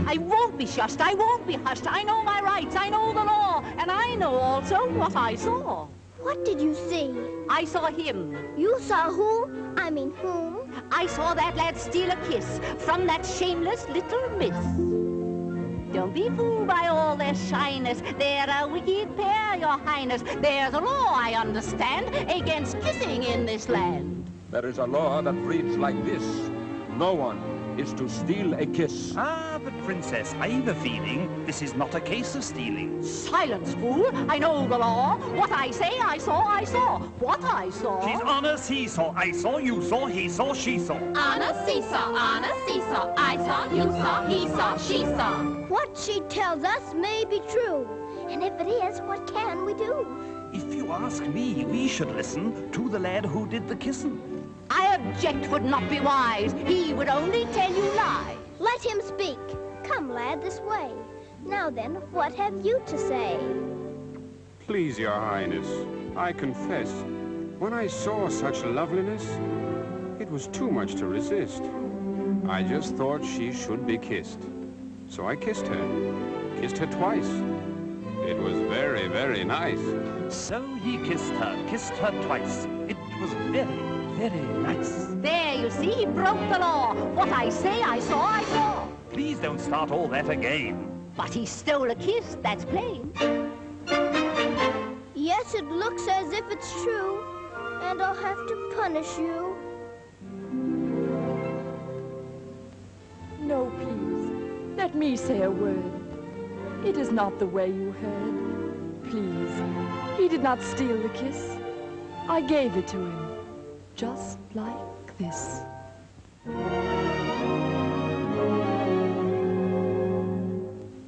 I 0.08 0.18
won't 0.18 0.58
be 0.58 0.66
shushed. 0.66 1.02
I 1.02 1.14
won't 1.14 1.46
be 1.46 1.54
hushed. 1.54 1.86
I 1.86 2.02
know 2.02 2.24
my 2.24 2.42
rights. 2.42 2.76
I 2.76 2.90
know 2.90 3.14
the 3.14 3.24
law. 3.24 3.64
And 3.78 3.92
I 3.92 4.16
know 4.16 4.34
also 4.34 4.90
what 4.94 5.16
I 5.16 5.36
saw. 5.36 5.88
What 6.22 6.46
did 6.46 6.62
you 6.62 6.76
see? 6.76 7.12
I 7.50 7.66
saw 7.66 7.88
him. 7.88 8.38
You 8.56 8.80
saw 8.80 9.10
who? 9.10 9.50
I 9.76 9.90
mean 9.90 10.12
whom? 10.22 10.72
I 10.92 11.08
saw 11.08 11.34
that 11.34 11.56
lad 11.56 11.78
steal 11.78 12.12
a 12.12 12.16
kiss 12.28 12.60
from 12.78 13.08
that 13.08 13.26
shameless 13.26 13.88
little 13.90 14.30
miss. 14.38 14.56
Don't 15.94 16.14
be 16.14 16.30
fooled 16.30 16.68
by 16.68 16.88
all 16.88 17.18
their 17.18 17.36
shyness. 17.36 18.02
They're 18.18 18.48
a 18.48 18.68
wicked 18.68 19.18
pair, 19.18 19.56
your 19.58 19.78
highness. 19.80 20.24
There's 20.42 20.74
a 20.74 20.80
law, 20.80 21.14
I 21.14 21.34
understand, 21.34 22.16
against 22.32 22.80
kissing 22.82 23.24
in 23.24 23.46
this 23.46 23.68
land. 23.68 24.30
There 24.52 24.66
is 24.66 24.78
a 24.78 24.86
law 24.86 25.22
that 25.22 25.34
reads 25.34 25.76
like 25.78 26.02
this. 26.06 26.24
No 26.98 27.14
one 27.14 27.61
is 27.78 27.94
to 27.94 28.10
steal 28.10 28.54
a 28.54 28.66
kiss. 28.66 29.14
Ah, 29.18 29.60
but 29.64 29.74
Princess, 29.84 30.34
I've 30.40 30.68
a 30.68 30.76
feeling 30.76 31.46
this 31.46 31.62
is 31.62 31.74
not 31.74 31.94
a 31.96 32.02
case 32.02 32.36
of 32.36 32.44
stealing. 32.44 33.04
Silence, 33.04 33.74
fool. 33.74 34.10
I 34.30 34.38
know 34.38 34.68
the 34.68 34.78
law. 34.78 35.18
What 35.36 35.52
I 35.52 35.72
say, 35.72 36.00
I 36.00 36.18
saw, 36.18 36.42
I 36.44 36.64
saw. 36.64 37.00
What 37.20 37.44
I 37.44 37.70
saw... 37.70 38.06
She's 38.08 38.22
on 38.22 38.46
a 38.46 38.58
seesaw. 38.58 39.14
I 39.16 39.32
saw, 39.32 39.58
you 39.58 39.82
saw, 39.84 40.06
he 40.06 40.30
saw, 40.30 40.54
she 40.54 40.80
saw. 40.80 40.96
On 40.96 41.42
a 41.42 41.66
seesaw, 41.66 42.14
on 42.16 42.44
a 42.44 42.54
seesaw. 42.68 43.14
I 43.18 43.38
saw, 43.38 43.74
you 43.74 43.84
saw, 43.84 44.28
he 44.28 44.48
saw, 44.48 44.78
she 44.78 45.06
saw. 45.06 45.44
What 45.68 45.98
she 45.98 46.22
tells 46.22 46.64
us 46.64 46.94
may 46.94 47.26
be 47.26 47.42
true. 47.52 47.88
And 48.30 48.44
if 48.44 48.54
it 48.60 48.68
is, 48.68 49.02
what 49.02 49.32
can 49.32 49.66
we 49.66 49.74
do? 49.74 50.06
If 50.54 50.74
you 50.74 50.92
ask 50.92 51.24
me, 51.24 51.66
we 51.66 51.88
should 51.88 52.12
listen 52.12 52.72
to 52.72 52.90
the 52.90 53.00
lad 53.00 53.26
who 53.26 53.48
did 53.48 53.68
the 53.68 53.76
kissing. 53.76 54.41
I 54.74 54.96
object 54.96 55.50
would 55.50 55.66
not 55.66 55.90
be 55.90 56.00
wise. 56.00 56.54
He 56.66 56.94
would 56.94 57.10
only 57.10 57.44
tell 57.48 57.70
you 57.70 57.84
lies. 57.94 58.38
Let 58.58 58.82
him 58.82 59.02
speak. 59.02 59.38
Come, 59.84 60.14
lad, 60.14 60.42
this 60.42 60.62
way. 60.62 60.90
Now 61.46 61.70
then, 61.70 61.96
what 62.14 62.34
have 62.36 62.66
you 62.66 62.82
to 62.86 62.98
say? 62.98 63.38
Please, 64.66 64.98
your 64.98 65.12
highness, 65.12 65.68
I 66.16 66.32
confess, 66.32 66.90
when 67.60 67.74
I 67.74 67.88
saw 67.88 68.30
such 68.30 68.64
loveliness, 68.64 69.26
it 70.22 70.32
was 70.32 70.48
too 70.48 70.72
much 70.72 70.96
to 70.96 71.06
resist. 71.06 71.64
I 72.48 72.64
just 72.64 72.96
thought 72.96 73.26
she 73.26 73.52
should 73.52 73.86
be 73.86 73.98
kissed. 73.98 74.40
So 75.10 75.28
I 75.28 75.36
kissed 75.36 75.68
her. 75.68 75.86
Kissed 76.62 76.78
her 76.78 76.86
twice. 76.86 77.28
It 78.26 78.38
was 78.38 78.54
very, 78.70 79.10
very 79.10 79.44
nice. 79.44 79.82
So 80.30 80.64
he 80.76 80.98
kissed 81.00 81.34
her, 81.34 81.62
kissed 81.68 81.94
her 81.96 82.12
twice. 82.24 82.68
It 82.88 82.98
was 83.20 83.34
very, 83.52 83.91
very 84.30 84.48
nice. 84.60 85.08
There, 85.22 85.56
you 85.56 85.72
see, 85.72 85.92
he 85.92 86.06
broke 86.06 86.40
the 86.52 86.60
law. 86.60 86.94
What 87.16 87.30
I 87.30 87.50
say, 87.50 87.82
I 87.82 88.00
saw, 88.00 88.24
I 88.24 88.44
saw. 88.44 88.88
Please 89.10 89.40
don't 89.40 89.60
start 89.60 89.90
all 89.90 90.08
that 90.10 90.30
again. 90.30 90.76
But 91.18 91.34
he 91.34 91.46
stole 91.46 91.90
a 91.90 91.96
kiss, 91.96 92.38
that's 92.44 92.64
plain. 92.66 93.12
Yes, 95.16 95.56
it 95.56 95.66
looks 95.66 96.08
as 96.08 96.32
if 96.34 96.46
it's 96.52 96.72
true. 96.84 97.26
And 97.82 98.02
I'll 98.02 98.16
have 98.16 98.38
to 98.38 98.72
punish 98.76 99.18
you. 99.18 99.56
No, 103.40 103.72
please. 103.80 104.78
Let 104.78 104.96
me 104.96 105.18
say 105.18 105.42
a 105.42 105.50
word. 105.50 105.92
It 106.86 106.96
is 106.96 107.12
not 107.12 107.40
the 107.40 107.48
way 107.48 107.68
you 107.68 107.92
heard. 108.04 109.04
Please. 109.10 109.56
He 110.18 110.28
did 110.28 110.44
not 110.44 110.62
steal 110.62 111.02
the 111.02 111.10
kiss. 111.10 111.58
I 112.30 112.42
gave 112.42 112.78
it 112.78 112.88
to 112.90 112.98
him. 112.98 113.31
Just 114.02 114.40
like 114.56 115.16
this. 115.20 115.62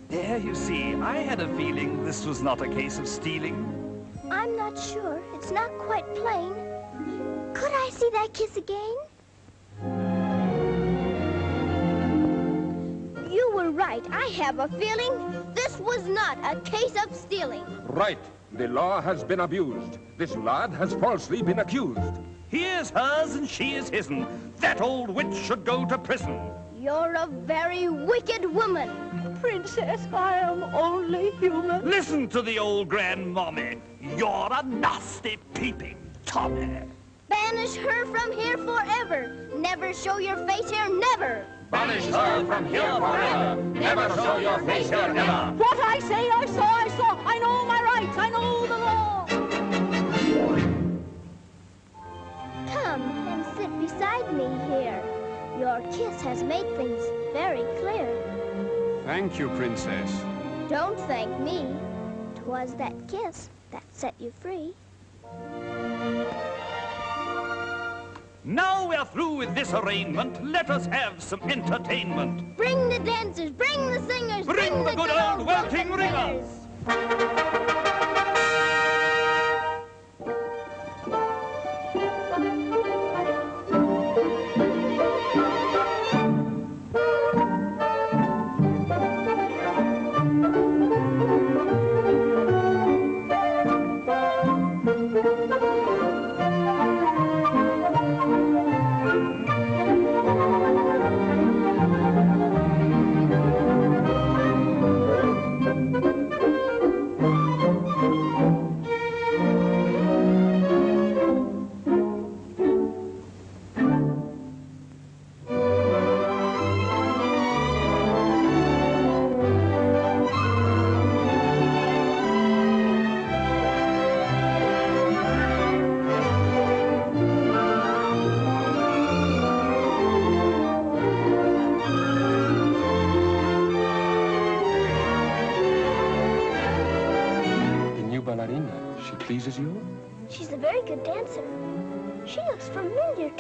There, 0.10 0.38
you 0.38 0.54
see, 0.54 0.94
I 0.94 1.18
had 1.18 1.40
a 1.40 1.48
feeling 1.58 2.06
this 2.06 2.24
was 2.24 2.44
not 2.44 2.62
a 2.62 2.68
case 2.68 3.00
of 3.00 3.08
stealing. 3.08 3.58
I'm 4.30 4.56
not 4.56 4.78
sure. 4.78 5.24
It's 5.34 5.50
not 5.50 5.76
quite 5.80 6.06
plain. 6.14 6.54
Could 7.56 7.72
I 7.74 7.90
see 7.92 8.12
that 8.14 8.32
kiss 8.32 8.58
again? 8.58 8.96
You 13.32 13.52
were 13.56 13.72
right. 13.72 14.06
I 14.12 14.28
have 14.38 14.60
a 14.60 14.68
feeling 14.68 15.52
this 15.56 15.80
was 15.80 16.08
not 16.08 16.38
a 16.44 16.62
case 16.62 16.94
of 17.04 17.16
stealing. 17.16 17.66
Right. 17.88 18.24
The 18.52 18.68
law 18.68 19.02
has 19.02 19.24
been 19.24 19.40
abused. 19.40 19.98
This 20.20 20.36
lad 20.36 20.74
has 20.74 20.94
falsely 20.94 21.42
been 21.42 21.58
accused. 21.58 22.20
He 22.54 22.66
is 22.66 22.92
hers 22.92 23.34
and 23.34 23.50
she 23.50 23.74
is 23.74 23.90
his'n. 23.90 24.28
That 24.58 24.80
old 24.80 25.10
witch 25.10 25.36
should 25.36 25.66
go 25.66 25.86
to 25.86 25.98
prison. 25.98 26.40
You're 26.80 27.16
a 27.16 27.26
very 27.26 27.90
wicked 27.90 28.46
woman. 28.46 29.40
Princess, 29.42 30.02
I 30.14 30.38
am 30.38 30.62
only 30.62 31.32
human. 31.32 31.84
Listen 31.84 32.28
to 32.28 32.44
the 32.44 32.60
old 32.60 32.90
grandmommy. 32.90 33.82
You're 34.16 34.50
a 34.52 34.62
nasty 34.62 35.40
peeping 35.56 35.98
Tommy. 36.28 36.84
Banish 37.28 37.74
her 37.74 38.06
from 38.06 38.32
here 38.34 38.60
forever. 38.60 39.50
Never 39.56 39.92
show 39.92 40.20
your 40.20 40.38
face 40.46 40.70
here, 40.70 40.90
never. 40.90 41.48
Banish 41.72 42.06
her 42.06 42.46
from 42.46 42.68
here 42.68 42.96
forever. 42.98 43.56
Never 43.74 44.10
show 44.10 44.38
your 44.38 44.60
face 44.60 44.90
here 44.90 45.12
never. 45.12 45.54
What 45.58 45.80
I 45.80 45.98
say, 45.98 46.30
I 46.30 46.46
saw, 46.46 46.70
I 46.72 46.88
saw. 46.90 47.18
I 47.26 47.40
know 47.40 47.66
my 47.66 47.82
rights. 47.82 48.16
I 48.16 48.30
know 48.30 48.68
the 48.68 48.78
law. 48.78 49.33
Come 52.74 53.04
and 53.28 53.46
sit 53.56 53.72
beside 53.80 54.34
me 54.34 54.46
here. 54.68 55.00
Your 55.60 55.80
kiss 55.92 56.20
has 56.24 56.42
made 56.42 56.66
things 56.76 57.04
very 57.32 57.62
clear. 57.80 58.10
Thank 59.06 59.38
you, 59.38 59.50
princess. 59.50 60.12
Don't 60.70 61.00
thank 61.02 61.40
me. 61.40 61.68
Twas 62.34 62.74
that 62.76 62.96
kiss 63.08 63.50
that 63.70 63.84
set 63.92 64.16
you 64.18 64.34
free. 64.40 64.74
Now 68.44 68.88
we're 68.88 69.06
through 69.06 69.36
with 69.36 69.54
this 69.54 69.72
arraignment. 69.76 70.44
Let 70.44 70.72
us 70.72 70.88
have 70.88 71.22
some 71.22 71.42
entertainment. 71.44 72.58
Bring 72.58 72.90
the 72.90 73.00
dancers, 73.00 73.52
bring 73.52 73.80
the 73.92 74.02
singers, 74.02 74.48
Bring 74.48 74.84
the 74.84 74.94
good 74.96 75.12
old 75.12 75.46
welting 75.46 75.92
ringers. 75.92 76.48
The 76.86 77.63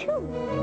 too. 0.05 0.62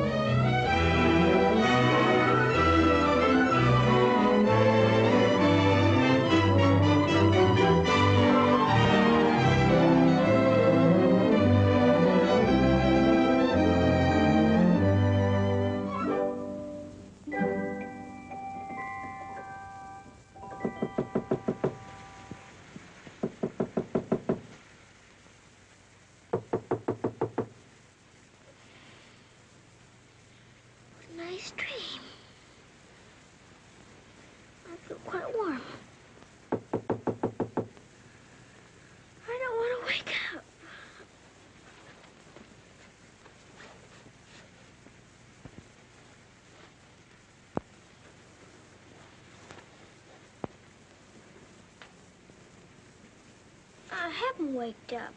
Haven't 54.20 54.54
waked 54.54 54.92
up. 54.92 55.14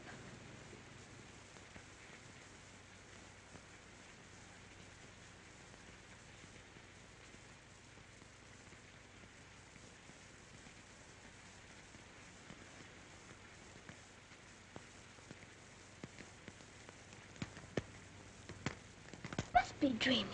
Must 19.53 19.79
be 19.79 19.89
dreaming. 19.99 20.25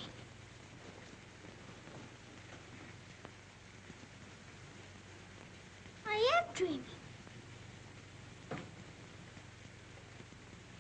I 6.08 6.38
am 6.38 6.54
dreaming. 6.54 6.84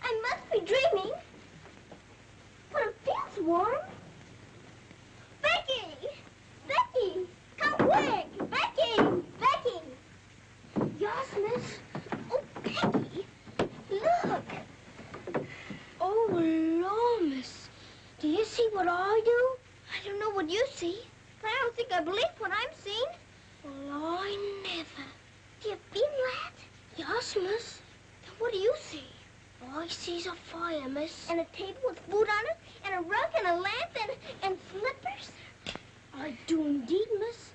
I 0.01 0.21
must 0.23 0.51
be 0.51 0.57
dreaming. 0.69 1.13
But 2.71 2.81
it 2.83 2.95
feels 3.03 3.47
warm. 3.47 3.75
Becky! 5.41 5.85
Becky! 6.67 7.27
Come 7.57 7.73
quick! 7.89 8.27
Becky! 8.51 9.21
Becky! 9.39 9.79
Yes, 10.99 11.25
miss. 11.43 11.79
Oh, 12.31 12.43
Becky! 12.63 13.25
Look! 13.89 14.49
Oh, 15.99 16.27
Lord, 16.31 17.31
miss. 17.31 17.69
Do 18.19 18.27
you 18.27 18.45
see 18.45 18.69
what 18.71 18.87
I 18.87 19.21
do? 19.25 19.39
I 19.91 20.07
don't 20.07 20.19
know 20.19 20.29
what 20.29 20.51
you 20.51 20.63
see, 20.75 20.99
but 21.41 21.49
I 21.49 21.57
don't 21.63 21.75
think 21.75 21.91
I 21.91 22.01
believe 22.01 22.35
what 22.37 22.51
I'm 22.51 22.73
seeing. 22.83 23.11
Well, 23.63 24.19
I 24.21 24.37
never. 24.63 25.07
Do 25.63 25.69
you 25.69 25.77
feel 25.91 26.03
that? 26.03 26.53
Yes, 26.95 27.35
miss. 27.41 27.79
Then 28.21 28.33
what 28.37 28.51
do 28.51 28.59
you 28.59 28.75
see? 28.79 29.03
All 29.61 29.79
I 29.79 29.87
see's 29.87 30.25
a 30.25 30.33
fire, 30.33 30.87
miss. 30.87 31.29
And 31.29 31.41
a 31.41 31.45
table 31.45 31.81
with 31.85 31.99
food 32.09 32.27
on 32.29 32.45
it, 32.45 32.57
and 32.85 32.93
a 32.95 33.09
rug, 33.09 33.29
and 33.37 33.47
a 33.47 33.55
lamp, 33.55 33.91
and, 34.01 34.11
and 34.43 34.57
slippers. 34.71 35.31
I 36.15 36.33
do 36.47 36.65
indeed, 36.65 37.07
miss. 37.19 37.51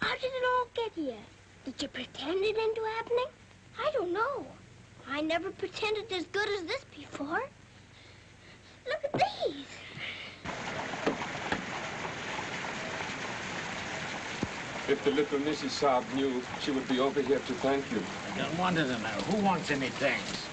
How 0.00 0.14
did 0.14 0.24
it 0.24 0.44
all 0.52 0.66
get 0.74 0.92
here? 0.94 1.24
Did 1.64 1.82
you 1.82 1.88
pretend 1.88 2.42
it 2.42 2.56
into 2.56 2.82
happening? 2.96 3.26
I 3.78 3.90
don't 3.92 4.12
know. 4.12 4.46
I 5.08 5.20
never 5.20 5.50
pretended 5.50 6.10
as 6.12 6.24
good 6.26 6.48
as 6.48 6.64
this 6.64 6.84
before. 6.96 7.42
Look 8.86 9.04
at 9.04 9.12
these. 9.12 9.66
If 14.88 14.98
the 15.10 15.16
little 15.16 15.38
Mrs. 15.40 15.70
Sahib 15.70 16.04
knew, 16.14 16.40
she 16.60 16.70
would 16.70 16.86
be 16.88 17.00
over 17.00 17.20
here 17.20 17.38
to 17.38 17.54
thank 17.54 17.90
you. 17.90 18.00
I 18.32 18.38
don't 18.38 18.58
want 18.58 18.76
to 18.76 18.84
know. 18.86 18.96
Who 18.96 19.44
wants 19.44 19.70
any 19.70 19.88
thanks? 19.88 20.46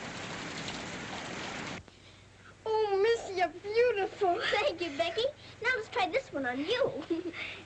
Oh, 2.66 3.00
miss, 3.02 3.38
you're 3.38 3.52
beautiful. 3.62 4.40
Thank 4.56 4.82
you, 4.82 4.90
Becky. 4.98 5.26
Now 5.62 5.70
let's 5.76 5.90
try 5.90 6.10
this 6.10 6.34
one 6.34 6.46
on 6.46 6.58
you. 6.60 6.92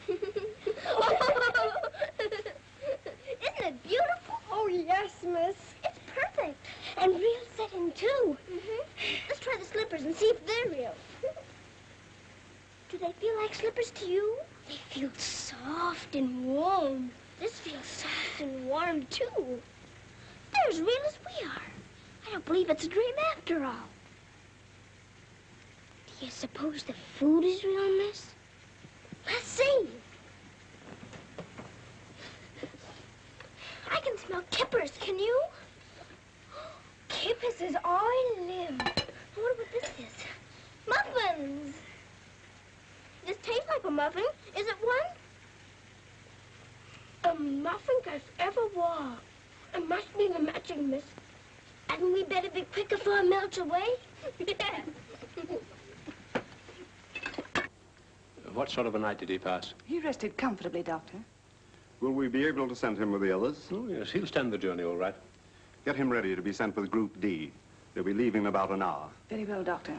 Isn't 0.09 0.27
it 3.59 3.83
beautiful? 3.83 4.39
Oh, 4.51 4.67
yes, 4.67 5.11
miss. 5.23 5.55
It's 5.85 5.99
perfect. 6.13 6.57
And 6.97 7.13
real 7.13 7.45
setting, 7.55 7.91
too. 7.93 8.37
Mm-hmm. 8.51 8.81
Let's 9.29 9.39
try 9.39 9.55
the 9.57 9.65
slippers 9.65 10.03
and 10.03 10.13
see 10.13 10.25
if 10.25 10.45
they're 10.45 10.71
real. 10.77 10.95
Do 12.89 12.97
they 12.97 13.13
feel 13.13 13.37
like 13.37 13.55
slippers 13.55 13.91
to 13.91 14.05
you? 14.05 14.35
They 14.67 14.75
feel 14.89 15.09
soft 15.17 16.13
and 16.13 16.45
warm. 16.45 17.11
This 17.39 17.53
feels 17.59 17.85
soft 17.85 18.41
and 18.41 18.65
warm, 18.67 19.05
too. 19.05 19.61
They're 20.51 20.69
as 20.69 20.81
real 20.81 20.89
as 21.07 21.17
we 21.25 21.47
are. 21.47 21.61
I 22.27 22.31
don't 22.31 22.45
believe 22.45 22.69
it's 22.69 22.85
a 22.85 22.89
dream 22.89 23.13
after 23.33 23.63
all. 23.63 23.87
Do 26.07 26.25
you 26.25 26.31
suppose 26.31 26.83
the 26.83 26.93
food 27.17 27.45
is 27.45 27.63
real, 27.63 27.97
miss? 27.97 28.27
Let's 29.25 29.47
see. 29.47 29.87
I 33.89 33.99
can 34.01 34.17
smell 34.17 34.43
kippers, 34.51 34.91
can 34.99 35.17
you? 35.17 35.41
Kippers 37.07 37.61
is 37.61 37.75
all 37.85 37.99
I 37.99 38.35
live. 38.39 38.81
I 38.81 39.37
wonder 39.37 39.63
what 39.63 39.71
this 39.71 39.89
is. 39.97 40.13
Muffins! 40.87 41.75
This 43.25 43.37
tastes 43.43 43.67
like 43.69 43.83
a 43.85 43.91
muffin. 43.91 44.25
Is 44.57 44.67
it 44.67 44.75
one? 44.81 44.97
A 47.23 47.39
muffin 47.39 47.95
I've 48.71 48.77
ever 48.77 48.87
wore. 48.87 49.17
It 49.73 49.87
must 49.87 50.17
be 50.17 50.27
the 50.27 50.39
matching, 50.39 50.89
miss. 50.89 51.03
Hadn't 51.87 52.13
we 52.13 52.23
better 52.23 52.49
be 52.49 52.61
quick 52.73 52.89
before 52.89 53.19
it 53.19 53.29
melts 53.29 53.57
away? 53.57 53.85
yeah. 54.47 54.81
What 58.53 58.69
sort 58.69 58.87
of 58.87 58.95
a 58.95 58.99
night 58.99 59.17
did 59.19 59.29
he 59.29 59.37
pass? 59.37 59.73
He 59.85 59.99
rested 59.99 60.35
comfortably, 60.37 60.83
Doctor. 60.83 61.17
Will 62.01 62.11
we 62.11 62.27
be 62.27 62.45
able 62.45 62.67
to 62.67 62.75
send 62.75 62.97
him 62.97 63.11
with 63.11 63.21
the 63.21 63.31
others? 63.35 63.67
Oh, 63.71 63.87
yes, 63.87 64.11
he'll 64.11 64.27
stand 64.27 64.51
the 64.51 64.57
journey 64.57 64.83
all 64.83 64.97
right. 64.97 65.15
Get 65.85 65.95
him 65.95 66.09
ready 66.09 66.35
to 66.35 66.41
be 66.41 66.51
sent 66.51 66.75
with 66.75 66.91
Group 66.91 67.19
D. 67.21 67.51
They'll 67.93 68.03
be 68.03 68.13
leaving 68.13 68.41
in 68.41 68.47
about 68.47 68.71
an 68.71 68.81
hour. 68.81 69.09
Very 69.29 69.45
well, 69.45 69.63
Doctor. 69.63 69.97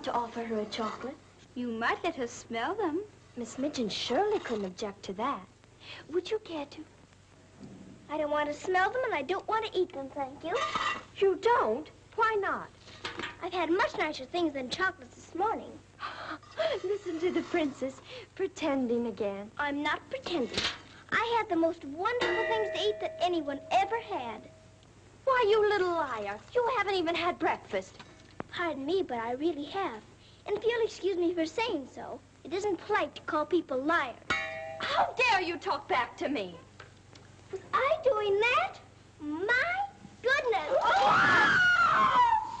Ought 0.00 0.04
to 0.04 0.12
offer 0.14 0.42
her 0.42 0.60
a 0.60 0.64
chocolate? 0.64 1.16
You 1.54 1.68
might 1.68 2.02
let 2.02 2.16
her 2.16 2.26
smell 2.26 2.74
them. 2.74 3.02
Miss 3.36 3.58
Minchin 3.58 3.90
surely 3.90 4.38
couldn't 4.38 4.64
object 4.64 5.02
to 5.02 5.12
that. 5.12 5.42
Would 6.10 6.30
you 6.30 6.38
care 6.38 6.64
to? 6.64 6.84
I 8.08 8.16
don't 8.16 8.30
want 8.30 8.50
to 8.50 8.58
smell 8.58 8.90
them 8.90 9.02
and 9.04 9.12
I 9.12 9.20
don't 9.20 9.46
want 9.46 9.66
to 9.66 9.78
eat 9.78 9.92
them, 9.92 10.08
thank 10.14 10.42
you. 10.42 10.56
You 11.16 11.38
don't? 11.42 11.90
Why 12.16 12.34
not? 12.40 12.68
I've 13.42 13.52
had 13.52 13.68
much 13.70 13.98
nicer 13.98 14.24
things 14.24 14.54
than 14.54 14.70
chocolates 14.70 15.16
this 15.16 15.34
morning. 15.34 15.78
Listen 16.82 17.20
to 17.20 17.30
the 17.30 17.42
princess, 17.42 18.00
pretending 18.36 19.08
again. 19.08 19.50
I'm 19.58 19.82
not 19.82 20.00
pretending. 20.08 20.62
I 21.12 21.36
had 21.36 21.50
the 21.50 21.56
most 21.56 21.84
wonderful 21.84 22.44
things 22.46 22.68
to 22.74 22.88
eat 22.88 23.00
that 23.02 23.18
anyone 23.20 23.60
ever 23.70 24.00
had. 24.00 24.48
Why, 25.24 25.44
you 25.46 25.68
little 25.68 25.92
liar. 25.92 26.38
You 26.54 26.66
haven't 26.78 26.94
even 26.94 27.14
had 27.14 27.38
breakfast. 27.38 27.98
Pardon 28.52 28.84
me, 28.84 29.02
but 29.06 29.18
I 29.18 29.32
really 29.32 29.64
have. 29.66 30.02
And 30.46 30.56
if 30.56 30.64
you'll 30.64 30.84
excuse 30.84 31.16
me 31.16 31.32
for 31.34 31.46
saying 31.46 31.88
so, 31.94 32.20
it 32.42 32.52
isn't 32.52 32.84
polite 32.86 33.14
to 33.14 33.22
call 33.22 33.46
people 33.46 33.80
liars. 33.80 34.16
How 34.80 35.14
dare 35.16 35.40
you 35.40 35.56
talk 35.56 35.88
back 35.88 36.16
to 36.18 36.28
me? 36.28 36.56
Was 37.52 37.60
I 37.72 37.96
doing 38.02 38.40
that? 38.40 38.74
My 39.20 39.74
goodness. 40.22 40.76
Ah! 40.92 41.56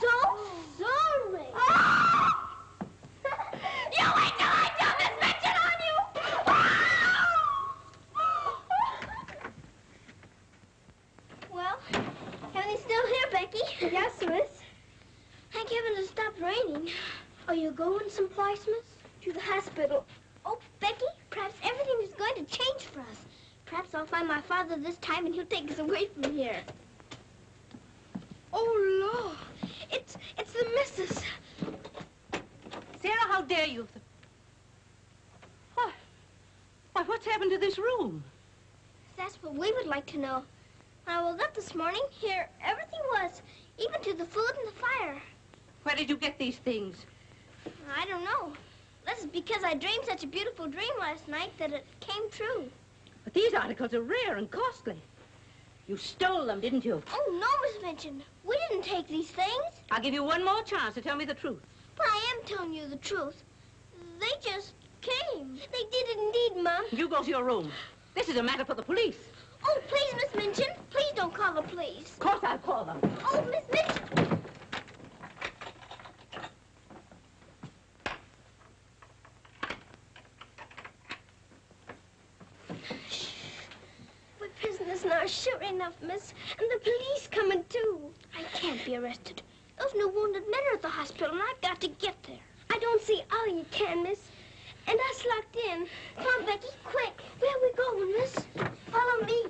so 0.00 0.08
sorry. 0.78 1.48
you 3.98 4.06
wait 4.16 4.34
till 4.38 4.48
I 4.48 4.70
tell 4.78 4.94
Miss 4.98 5.14
Minchin 5.20 5.56
on 5.66 5.76
you. 5.86 5.96
well, 11.52 11.76
Heaven's 12.54 12.80
still 12.80 13.06
here, 13.06 13.28
Becky. 13.32 13.64
Yes, 13.92 14.14
miss. 14.26 14.60
Thank 15.70 15.84
heaven 15.84 16.02
it 16.02 16.08
stopped 16.08 16.40
raining. 16.40 16.90
Are 17.46 17.54
you 17.54 17.70
going 17.70 18.10
someplace, 18.10 18.66
miss? 18.66 18.84
To 19.22 19.32
the 19.32 19.40
hospital. 19.40 20.04
Oh, 20.44 20.58
Becky, 20.80 21.04
perhaps 21.30 21.54
everything 21.62 21.96
is 22.02 22.12
going 22.14 22.34
to 22.34 22.44
change 22.44 22.82
for 22.86 22.98
us. 22.98 23.26
Perhaps 23.66 23.94
I'll 23.94 24.04
find 24.04 24.26
my 24.26 24.40
father 24.40 24.76
this 24.76 24.96
time 24.96 25.26
and 25.26 25.34
he'll 25.34 25.44
take 25.44 25.70
us 25.70 25.78
away 25.78 26.06
from 26.06 26.32
here. 26.32 26.60
Oh, 28.52 29.12
Lord. 29.12 29.36
It's, 29.92 30.16
it's 30.38 30.52
the 30.52 30.68
missus. 30.74 31.22
Sarah, 33.00 33.28
how 33.28 33.42
dare 33.42 33.68
you? 33.68 33.86
What? 35.74 35.92
Why, 36.94 37.04
what's 37.04 37.26
happened 37.26 37.52
to 37.52 37.58
this 37.58 37.78
room? 37.78 38.24
That's 39.16 39.40
what 39.40 39.54
we 39.54 39.70
would 39.70 39.86
like 39.86 40.06
to 40.06 40.18
know. 40.18 40.42
When 41.04 41.16
I 41.16 41.22
woke 41.22 41.40
up 41.40 41.54
this 41.54 41.76
morning, 41.76 42.02
here 42.10 42.48
everything 42.60 43.00
was, 43.12 43.42
even 43.78 44.00
to 44.02 44.14
the 44.14 44.24
food 44.24 44.50
and 44.58 44.66
the 44.66 44.80
fire. 44.80 45.22
Where 45.82 45.96
did 45.96 46.08
you 46.08 46.16
get 46.16 46.38
these 46.38 46.56
things? 46.58 47.06
I 47.96 48.06
don't 48.06 48.24
know. 48.24 48.52
This 49.06 49.20
is 49.20 49.26
because 49.26 49.64
I 49.64 49.74
dreamed 49.74 50.04
such 50.04 50.24
a 50.24 50.26
beautiful 50.26 50.66
dream 50.66 50.92
last 50.98 51.26
night 51.26 51.52
that 51.58 51.72
it 51.72 51.86
came 52.00 52.30
true. 52.30 52.68
But 53.24 53.34
these 53.34 53.54
articles 53.54 53.94
are 53.94 54.02
rare 54.02 54.36
and 54.36 54.50
costly. 54.50 54.96
You 55.88 55.96
stole 55.96 56.46
them, 56.46 56.60
didn't 56.60 56.84
you? 56.84 57.02
Oh, 57.12 57.40
no, 57.40 57.48
Miss 57.62 57.82
Minchin. 57.82 58.22
We 58.44 58.56
didn't 58.68 58.84
take 58.84 59.08
these 59.08 59.28
things. 59.28 59.64
I'll 59.90 60.00
give 60.00 60.14
you 60.14 60.22
one 60.22 60.44
more 60.44 60.62
chance 60.62 60.94
to 60.94 61.00
tell 61.00 61.16
me 61.16 61.24
the 61.24 61.34
truth. 61.34 61.60
But 61.96 62.06
I 62.06 62.36
am 62.36 62.46
telling 62.46 62.72
you 62.72 62.86
the 62.86 62.96
truth. 62.96 63.42
They 64.20 64.30
just 64.40 64.74
came. 65.00 65.58
They 65.72 65.84
did 65.90 66.16
indeed, 66.16 66.62
Mum. 66.62 66.84
You 66.92 67.08
go 67.08 67.22
to 67.22 67.28
your 67.28 67.44
room. 67.44 67.72
This 68.14 68.28
is 68.28 68.36
a 68.36 68.42
matter 68.42 68.64
for 68.64 68.74
the 68.74 68.82
police. 68.82 69.16
Oh, 69.64 69.78
please, 69.88 70.14
Miss 70.14 70.34
Minchin. 70.34 70.72
Please 70.90 71.12
don't 71.16 71.34
call 71.34 71.54
the 71.54 71.62
police. 71.62 72.12
Of 72.12 72.18
course 72.20 72.40
I'll 72.42 72.58
call 72.58 72.84
them. 72.84 73.00
Oh, 73.24 73.44
Miss 73.50 73.64
Minchin. 73.72 74.40
We're 84.40 84.48
prisoners 85.20 85.30
sure 85.30 85.62
enough, 85.62 85.94
miss. 86.02 86.34
And 86.58 86.68
the 86.70 86.78
police 86.82 87.28
coming, 87.30 87.64
too. 87.68 88.00
I 88.38 88.42
can't 88.56 88.84
be 88.84 88.96
arrested. 88.96 89.42
Those 89.78 89.94
new 89.94 90.08
wounded 90.08 90.44
men 90.50 90.60
are 90.70 90.74
at 90.74 90.82
the 90.82 90.88
hospital, 90.88 91.32
and 91.32 91.40
I've 91.42 91.60
got 91.60 91.80
to 91.80 91.88
get 91.88 92.22
there. 92.24 92.38
I 92.70 92.78
don't 92.78 93.02
see 93.02 93.22
how 93.28 93.46
you 93.46 93.64
can, 93.70 94.02
miss. 94.02 94.20
And 94.86 94.98
us 94.98 95.24
locked 95.28 95.56
in. 95.56 95.86
Come 96.16 96.26
on, 96.26 96.46
Becky, 96.46 96.68
quick. 96.84 97.20
Where 97.38 97.50
are 97.50 97.60
we 97.62 97.72
going, 97.76 98.12
miss? 98.18 98.34
Follow 98.90 99.26
me. 99.26 99.44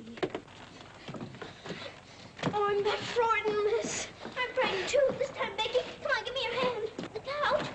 Oh, 2.53 2.67
I'm 2.69 2.85
frightened, 2.85 3.65
miss. 3.77 4.09
I'm 4.25 4.55
frightened, 4.55 4.89
too. 4.89 5.15
This 5.19 5.31
time, 5.31 5.53
Becky. 5.57 5.81
Come 6.03 6.13
on, 6.17 6.25
give 6.25 6.35
me 6.35 6.41
your 6.43 6.61
hand. 6.61 6.91
Look 7.15 7.29
out. 7.45 7.71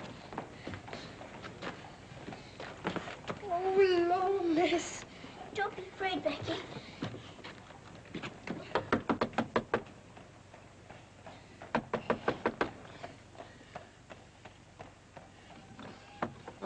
Oh, 3.44 3.74
Lord, 4.08 4.44
miss. 4.54 5.04
Don't 5.54 5.74
be 5.76 5.82
afraid, 5.94 6.22
Becky. 6.22 6.54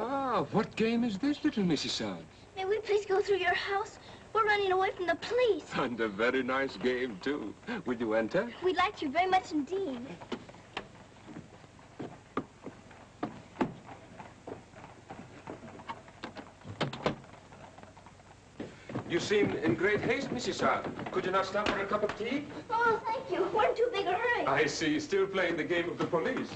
Ah, 0.03 0.40
what 0.53 0.75
game 0.77 1.05
is 1.05 1.19
this, 1.19 1.45
little 1.45 1.65
Missy 1.65 1.89
Sahib? 1.89 2.25
May 2.57 2.65
we 2.65 2.79
please 2.81 3.07
go 3.07 3.21
through 3.21 3.39
your 3.39 3.55
house? 3.55 3.99
We're 4.33 4.45
running 4.45 4.73
away 4.73 4.91
from 4.97 5.07
the 5.07 5.17
police. 5.17 5.65
And 5.75 6.01
a 6.01 6.09
very 6.09 6.43
nice 6.43 6.77
game, 6.77 7.19
too. 7.23 7.55
Will 7.87 7.97
you 7.97 8.15
enter? 8.15 8.49
We'd 8.63 8.77
like 8.77 8.97
to 8.97 9.09
very 9.09 9.29
much 9.29 9.53
indeed. 9.53 10.01
You 19.09 19.19
seem 19.19 19.51
in 19.65 19.75
great 19.75 20.01
haste, 20.01 20.31
Missy 20.31 20.53
Sahib. 20.53 21.11
Could 21.11 21.25
you 21.27 21.33
not 21.33 21.45
stop 21.45 21.67
for 21.67 21.81
a 21.81 21.85
cup 21.85 22.05
of 22.05 22.17
tea? 22.17 22.47
Oh, 22.71 23.01
thank 23.05 23.29
you. 23.29 23.45
We're 23.53 23.69
in 23.69 23.75
too 23.75 23.89
big 23.93 24.07
a 24.07 24.13
hurry. 24.13 24.47
I 24.47 24.67
see. 24.67 25.01
Still 25.01 25.27
playing 25.27 25.57
the 25.57 25.65
game 25.65 25.89
of 25.89 25.99
the 25.99 26.07
police. 26.07 26.49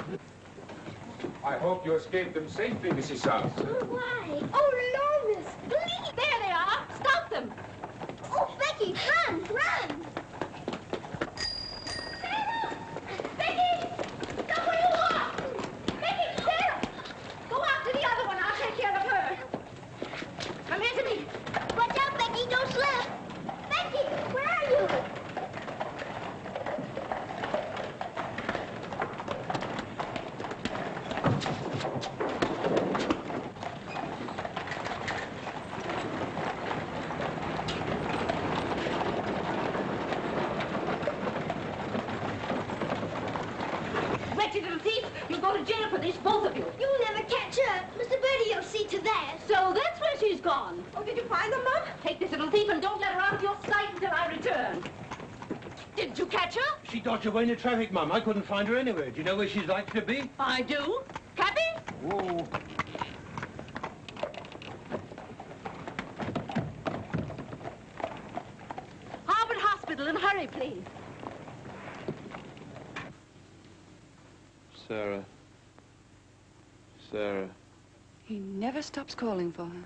I 1.45 1.59
hope 1.59 1.85
you 1.85 1.95
escaped 1.95 2.33
them 2.33 2.49
safely, 2.49 2.89
Mrs. 2.89 3.27
Oh, 3.27 3.87
why? 3.91 4.41
Oh, 4.55 4.71
Lord, 4.97 5.37
miss. 5.37 5.55
Please. 5.69 6.13
There 6.17 6.39
they 6.41 6.51
are. 6.51 6.87
Stop 6.97 7.29
them. 7.29 7.53
Oh, 8.33 8.57
Becky, 8.59 8.95
run, 9.29 9.45
run. 9.45 10.07
Becky! 13.37 13.75
Stop 14.49 14.67
where 14.67 14.81
you 14.81 14.93
are! 14.97 15.33
Becky, 16.01 16.29
Sarah! 16.43 16.81
Go 17.51 17.63
after 17.63 17.93
the 17.93 18.05
other 18.07 18.27
one. 18.27 18.39
I'll 18.41 18.57
take 18.57 18.77
care 18.79 18.97
of 18.97 19.03
her. 19.03 19.37
Come 20.69 20.81
here 20.81 20.97
to 20.97 21.05
me. 21.05 21.27
Watch 21.77 21.99
out, 22.01 22.19
Becky. 22.19 22.47
Don't 22.49 22.71
slip. 22.73 23.07
Becky, 23.69 24.05
where 24.33 24.49
are 24.49 24.65
you? 24.71 24.89
Wretched 44.37 44.65
little 44.65 44.79
thief! 44.81 45.05
You'll 45.29 45.41
go 45.41 45.57
to 45.57 45.65
jail 45.65 45.89
for 45.89 45.99
this, 45.99 46.17
both 46.17 46.45
of 46.47 46.57
you. 46.57 46.65
You'll 46.79 46.99
never 47.01 47.23
catch 47.29 47.57
her. 47.57 47.81
Mr. 47.97 48.21
Bertie 48.21 48.55
will 48.55 48.63
see 48.63 48.85
to 48.89 49.01
that. 49.03 49.39
So 49.47 49.73
that's 49.73 50.01
where 50.01 50.19
she's 50.19 50.41
gone. 50.41 50.85
Oh, 50.97 51.03
did 51.03 51.17
you 51.17 51.25
find 51.25 51.53
them, 51.53 51.63
Mum? 51.65 51.83
Take 52.03 52.19
this 52.19 52.33
little 52.33 52.51
thief 52.51 52.69
and 52.69 52.83
don't 52.83 53.01
let 53.01 53.13
her 53.15 53.21
out 53.21 53.35
of 53.35 53.43
your 53.43 53.57
sight 53.67 53.95
until 53.95 54.11
I 54.11 54.27
return. 54.29 54.83
Did 55.97 56.19
you 56.19 56.27
catch 56.27 56.57
her? 56.57 56.79
She 56.91 57.01
dodged 57.01 57.23
away 57.35 57.43
in 57.43 57.49
the 57.49 57.57
traffic, 57.57 57.91
Mum. 57.91 58.13
I 58.13 58.21
couldn't 58.21 58.47
find 58.47 58.69
her 58.69 58.77
anywhere. 58.77 59.11
Do 59.11 59.19
you 59.19 59.25
know 59.25 59.35
where 59.35 59.49
she's 59.49 59.67
likely 59.67 60.01
to 60.01 60.07
be? 60.07 60.31
I 60.39 60.63
do. 60.63 61.03
Cappy? 61.35 61.61
Whoa. 62.03 62.47
Harvard 69.27 69.57
Hospital 69.59 70.07
and 70.07 70.17
hurry, 70.17 70.47
please. 70.47 70.83
Sarah. 74.87 75.25
Sarah. 77.11 77.49
He 78.27 78.39
never 78.39 78.81
stops 78.81 79.17
calling 79.17 79.51
for 79.51 79.65
her. 79.65 79.85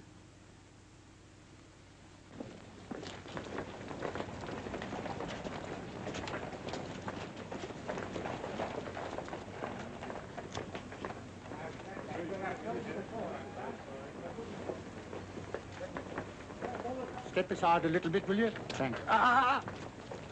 Step 17.58 17.70
aside 17.70 17.84
a 17.86 17.88
little 17.88 18.10
bit, 18.10 18.28
will 18.28 18.36
you? 18.36 18.50
Thanks. 18.68 19.00
Ah! 19.08 19.60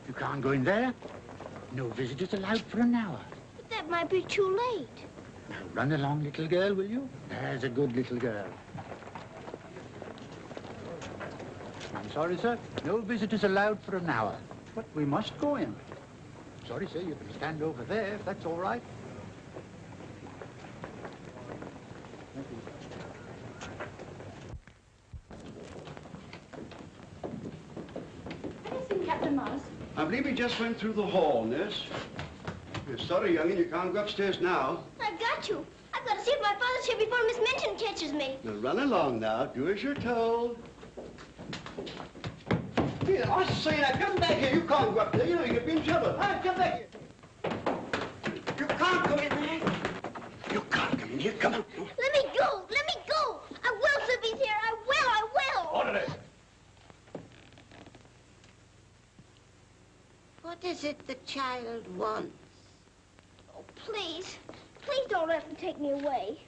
You 0.06 0.14
can't 0.14 0.40
go 0.40 0.52
in 0.52 0.62
there. 0.62 0.94
No 1.72 1.88
visitors 1.88 2.32
allowed 2.34 2.60
for 2.62 2.78
an 2.78 2.94
hour. 2.94 3.18
But 3.56 3.68
that 3.70 3.90
might 3.90 4.08
be 4.08 4.22
too 4.22 4.56
late. 4.56 5.04
Now 5.50 5.56
run 5.74 5.90
along, 5.90 6.22
little 6.22 6.46
girl, 6.46 6.72
will 6.74 6.86
you? 6.86 7.08
There's 7.28 7.64
a 7.64 7.68
good 7.68 7.96
little 7.96 8.16
girl. 8.16 8.46
I'm 11.96 12.10
sorry, 12.12 12.36
sir. 12.38 12.56
No 12.84 12.98
visitors 12.98 13.42
allowed 13.42 13.80
for 13.82 13.96
an 13.96 14.08
hour. 14.08 14.36
But 14.76 14.84
we 14.94 15.04
must 15.04 15.36
go 15.38 15.56
in. 15.56 15.74
Sorry, 16.68 16.86
sir. 16.86 17.00
You 17.00 17.16
can 17.16 17.32
stand 17.34 17.60
over 17.60 17.82
there 17.82 18.14
if 18.14 18.24
that's 18.24 18.46
all 18.46 18.56
right. 18.56 18.82
Have 28.64 28.74
you 28.74 28.80
seen 28.88 29.06
Captain 29.06 29.36
Mars? 29.36 29.62
I 29.98 30.04
believe 30.04 30.26
he 30.26 30.32
just 30.32 30.60
went 30.60 30.78
through 30.78 30.92
the 30.92 31.06
hall, 31.06 31.44
nurse. 31.44 31.84
You're 32.86 32.98
sorry, 32.98 33.34
youngin, 33.34 33.56
you 33.56 33.64
can't 33.64 33.94
go 33.94 34.00
upstairs 34.00 34.40
now. 34.42 34.80
I've 35.00 35.18
got 35.18 35.42
to. 35.44 35.64
I've 35.94 36.06
got 36.06 36.18
to 36.18 36.24
see 36.24 36.32
if 36.32 36.42
my 36.42 36.54
father's 36.54 36.86
here 36.86 36.98
before 36.98 37.18
Miss 37.26 37.38
Minchin 37.38 37.76
catches 37.78 38.12
me. 38.12 38.36
Now 38.44 38.52
run 38.52 38.78
along 38.80 39.20
now. 39.20 39.46
Do 39.46 39.68
as 39.70 39.82
you're 39.82 39.94
told. 39.94 40.58
Here, 43.06 43.24
I 43.30 43.46
say 43.52 43.80
now, 43.80 43.92
come 43.92 44.16
back 44.16 44.36
here. 44.36 44.54
You 44.54 44.62
can't 44.62 44.94
go 44.94 45.00
up 45.00 45.12
there. 45.12 45.26
You 45.26 45.36
know 45.36 45.44
you 45.44 45.54
could 45.54 45.66
be 45.66 45.72
in 45.72 45.82
trouble. 45.82 46.14
Hi, 46.18 46.40
come 46.44 46.56
back 46.56 46.74
here. 46.74 46.88
You 48.58 48.66
can't 48.66 49.04
come 49.04 49.18
in 49.18 49.28
there. 49.30 49.60
You 50.52 50.60
can't 50.70 50.98
come 50.98 51.10
in 51.10 51.18
here. 51.18 51.32
Come 51.32 51.54
on. 51.54 51.64
Let 51.78 52.12
me 52.12 52.24
go. 52.38 52.62
Let 52.68 52.86
me 52.86 52.94
go. 53.08 53.40
I 53.64 53.70
will 53.70 54.08
if 54.08 54.22
he's 54.22 54.40
here. 54.40 54.54
I 54.62 54.74
will. 54.86 55.08
I 55.08 55.26
will. 55.34 55.70
Orderly. 55.72 56.04
What 60.42 60.54
is 60.66 60.82
it 60.82 61.06
the 61.06 61.14
child 61.26 61.86
wants? 61.96 62.32
Oh, 63.56 63.62
please. 63.76 64.36
Please 64.82 65.06
don't 65.08 65.28
let 65.28 65.46
them 65.46 65.54
take 65.54 65.80
me 65.80 65.92
away. 65.92 66.40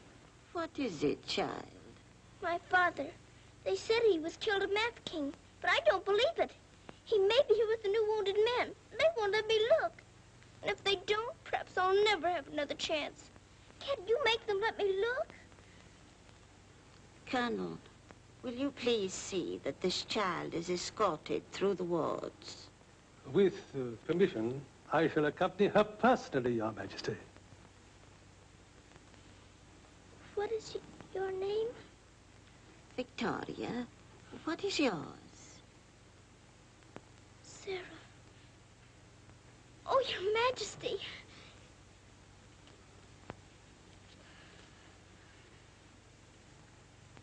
What 0.53 0.71
is 0.77 1.05
it, 1.05 1.25
child? 1.25 1.63
My 2.43 2.59
father. 2.69 3.07
They 3.65 3.77
said 3.77 4.01
he 4.03 4.19
was 4.19 4.37
killed 4.37 4.63
at 4.63 4.71
Mafeking, 4.75 5.33
but 5.61 5.71
I 5.71 5.79
don't 5.87 6.05
believe 6.05 6.37
it. 6.37 6.51
He 7.05 7.19
may 7.21 7.41
be 7.49 7.55
here 7.55 7.69
with 7.69 7.85
the 7.85 7.91
new 7.91 8.05
wounded 8.09 8.37
men. 8.57 8.75
They 8.99 9.05
won't 9.17 9.33
let 9.33 9.47
me 9.47 9.61
look. 9.81 9.93
And 10.63 10.71
if 10.73 10.83
they 10.83 10.97
don't, 11.07 11.45
perhaps 11.45 11.79
I'll 11.79 12.05
never 12.05 12.29
have 12.29 12.49
another 12.49 12.75
chance. 12.75 13.31
Can't 13.79 14.09
you 14.09 14.19
make 14.25 14.45
them 14.49 14.61
let 14.61 14.77
me 14.79 15.01
look? 15.01 15.29
Colonel, 17.27 17.79
will 18.43 18.55
you 18.55 18.73
please 18.73 19.15
see 19.15 19.61
that 19.63 19.81
this 19.81 20.05
child 20.05 20.55
is 20.55 20.71
escorted 20.71 21.49
through 21.53 21.75
the 21.75 21.85
wards? 21.85 22.68
With 23.33 23.55
uh, 23.75 23.81
permission, 24.07 24.61
I 24.93 25.09
shall 25.09 25.27
accompany 25.27 25.69
her 25.69 25.85
personally, 25.85 26.55
Your 26.55 26.73
Majesty. 26.73 27.15
What 30.35 30.51
is 30.51 30.77
your 31.15 31.31
name? 31.33 31.69
Victoria, 32.97 33.87
what 34.45 34.65
is 34.65 34.79
yours? 34.79 35.61
Sarah. 37.43 37.79
Oh, 39.87 40.03
Your 40.11 40.35
Majesty. 40.51 40.97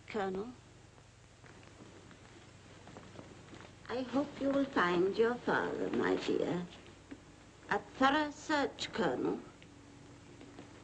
Colonel? 0.08 0.48
I 3.90 4.02
hope 4.14 4.28
you 4.42 4.50
will 4.50 4.66
find 4.66 5.16
your 5.18 5.36
father, 5.46 5.90
my 5.96 6.16
dear. 6.16 6.62
A 7.70 7.80
thorough 7.98 8.32
search, 8.32 8.90
Colonel. 8.94 9.38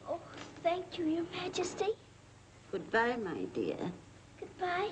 Oh, 0.08 0.20
thank 0.62 0.98
you, 0.98 1.06
Your 1.06 1.24
Majesty. 1.32 1.88
Goodbye, 2.70 3.16
my 3.16 3.44
dear. 3.54 3.76
Goodbye. 4.38 4.90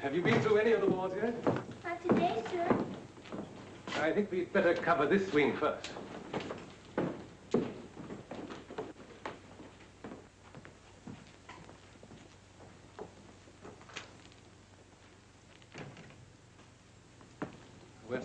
Have 0.00 0.14
you 0.14 0.22
been 0.22 0.40
through 0.40 0.58
any 0.58 0.72
of 0.72 0.80
the 0.80 0.86
wards 0.86 1.14
yet? 1.16 1.34
Not 1.84 2.02
today, 2.08 2.42
sir. 2.50 2.76
I 4.00 4.12
think 4.12 4.30
we'd 4.30 4.52
better 4.52 4.72
cover 4.74 5.06
this 5.06 5.32
wing 5.32 5.56
first. 5.56 5.90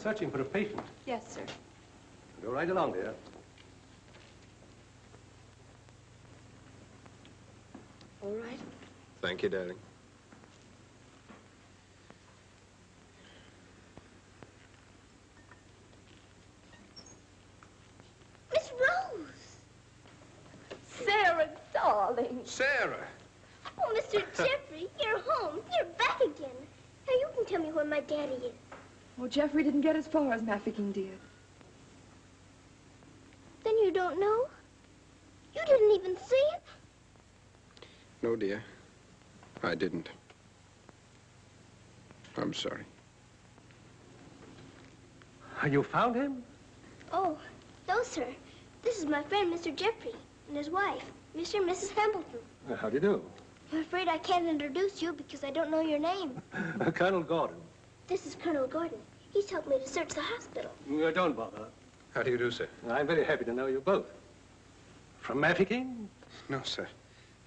Searching 0.01 0.31
for 0.31 0.41
a 0.41 0.45
patient. 0.45 0.81
Yes, 1.05 1.35
sir. 1.35 1.41
Go 2.43 2.49
right 2.49 2.69
along, 2.69 2.93
dear. 2.93 3.13
All 8.23 8.31
right. 8.31 8.59
Thank 9.21 9.43
you, 9.43 9.49
darling. 9.49 9.77
Miss 18.53 18.71
Rose. 18.71 19.57
Sarah, 20.87 21.49
darling. 21.73 22.41
Sarah! 22.45 23.07
Oh, 23.77 23.95
Mr. 23.95 24.23
Jeffrey, 24.37 24.87
you're 24.99 25.19
home. 25.19 25.59
You're 25.75 25.89
back 25.97 26.19
again. 26.21 26.49
Now 27.07 27.13
you 27.13 27.27
can 27.35 27.45
tell 27.45 27.61
me 27.61 27.71
where 27.71 27.85
my 27.85 27.99
daddy 27.99 28.33
is. 28.33 28.60
Well, 29.21 29.29
Jeffrey 29.29 29.61
didn't 29.63 29.81
get 29.81 29.95
as 29.95 30.07
far 30.07 30.33
as 30.33 30.41
Mafeking, 30.41 30.91
did. 30.93 31.19
Then 33.63 33.77
you 33.77 33.91
don't 33.91 34.19
know? 34.19 34.47
You 35.53 35.61
didn't 35.67 35.91
even 35.91 36.17
see 36.17 36.43
him? 36.51 36.61
No, 38.23 38.35
dear. 38.35 38.63
I 39.61 39.75
didn't. 39.75 40.09
I'm 42.35 42.51
sorry. 42.51 42.83
You 45.69 45.83
found 45.83 46.15
him? 46.15 46.41
Oh, 47.13 47.37
no, 47.87 48.01
sir. 48.01 48.25
This 48.81 48.97
is 48.97 49.05
my 49.05 49.21
friend, 49.21 49.53
Mr. 49.53 49.75
Jeffrey, 49.75 50.15
and 50.47 50.57
his 50.57 50.71
wife, 50.71 51.05
Mr. 51.37 51.59
and 51.59 51.69
Mrs. 51.69 51.91
Hambleton. 51.91 52.39
Uh, 52.67 52.75
How 52.75 52.89
do 52.89 52.95
you 52.95 52.99
do? 53.01 53.21
I'm 53.71 53.81
afraid 53.81 54.07
I 54.07 54.17
can't 54.17 54.47
introduce 54.47 54.99
you 54.99 55.13
because 55.13 55.43
I 55.43 55.51
don't 55.51 55.69
know 55.69 55.81
your 55.81 55.99
name. 55.99 56.41
Colonel 56.95 57.21
Gordon. 57.21 57.57
This 58.07 58.25
is 58.25 58.35
Colonel 58.35 58.65
Gordon. 58.65 58.97
He's 59.33 59.49
helped 59.49 59.67
me 59.69 59.79
to 59.79 59.87
search 59.87 60.09
the 60.09 60.21
hospital. 60.21 60.71
Uh, 60.91 61.11
don't 61.11 61.35
bother. 61.35 61.65
How 62.13 62.23
do 62.23 62.31
you 62.31 62.37
do, 62.37 62.51
sir? 62.51 62.67
I'm 62.89 63.07
very 63.07 63.23
happy 63.23 63.45
to 63.45 63.53
know 63.53 63.67
you 63.67 63.79
both. 63.79 64.05
From 65.21 65.39
Mafeking? 65.39 66.07
No, 66.49 66.61
sir. 66.63 66.87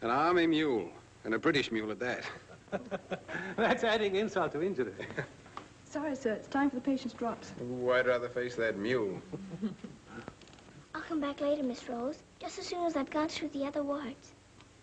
An 0.01 0.11
army 0.11 0.47
mule, 0.47 0.89
and 1.25 1.35
a 1.35 1.39
British 1.39 1.71
mule 1.71 1.91
at 1.91 1.99
that. 2.01 2.25
That's 3.57 3.85
adding 3.85 4.17
insult 4.17 4.53
to 4.53 4.63
injury. 4.63 4.93
Sorry, 5.85 6.17
sir. 6.17 6.33
It's 6.33 6.49
time 6.49 6.71
for 6.71 6.77
the 6.77 6.83
patient's 6.83 7.15
drops. 7.15 7.53
Ooh, 7.63 7.93
I'd 7.93 8.07
rather 8.07 8.29
face 8.29 8.57
that 8.57 8.77
mule. 8.79 9.21
I'll 10.95 11.03
come 11.03 11.21
back 11.21 11.41
later, 11.41 11.63
Miss 11.63 11.89
Rose, 11.89 12.19
just 12.41 12.59
as 12.59 12.67
soon 12.67 12.87
as 12.87 12.97
I've 12.97 13.11
gone 13.11 13.29
through 13.29 13.49
the 13.49 13.65
other 13.65 13.83
wards. 13.83 14.33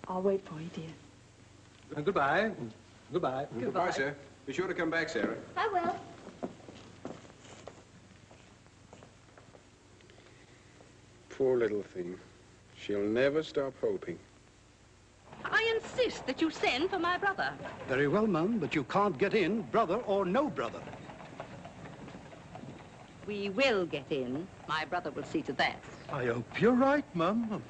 I'll 0.08 0.22
wait 0.22 0.46
for 0.46 0.60
you, 0.60 0.70
dear. 0.74 0.86
Uh, 1.96 2.02
goodbye. 2.02 2.52
Goodbye. 3.12 3.48
Goodbye, 3.60 3.92
sir. 3.92 4.16
Be 4.46 4.54
sure 4.54 4.68
to 4.68 4.74
come 4.74 4.90
back, 4.90 5.10
Sarah. 5.10 5.36
I 5.58 5.68
will. 5.68 5.96
Poor 11.42 11.58
little 11.58 11.82
thing. 11.82 12.20
She'll 12.78 13.02
never 13.02 13.42
stop 13.42 13.74
hoping. 13.82 14.20
I 15.44 15.74
insist 15.76 16.28
that 16.28 16.40
you 16.40 16.52
send 16.52 16.92
for 16.92 17.00
my 17.00 17.18
brother. 17.18 17.52
Very 17.88 18.08
well, 18.08 18.28
Mum, 18.28 18.60
but 18.60 18.76
you 18.76 18.84
can't 18.84 19.18
get 19.18 19.34
in, 19.34 19.64
brother 19.72 19.96
or 20.06 20.24
no 20.24 20.52
brother. 20.52 20.84
We 23.26 23.50
will 23.50 23.88
get 23.88 24.06
in. 24.12 24.48
My 24.68 24.86
brother 24.86 25.10
will 25.10 25.24
see 25.24 25.42
to 25.42 25.54
that. 25.54 25.84
I 26.14 26.26
hope 26.26 26.62
you're 26.62 26.74
right, 26.74 27.06
Mum. 27.16 27.64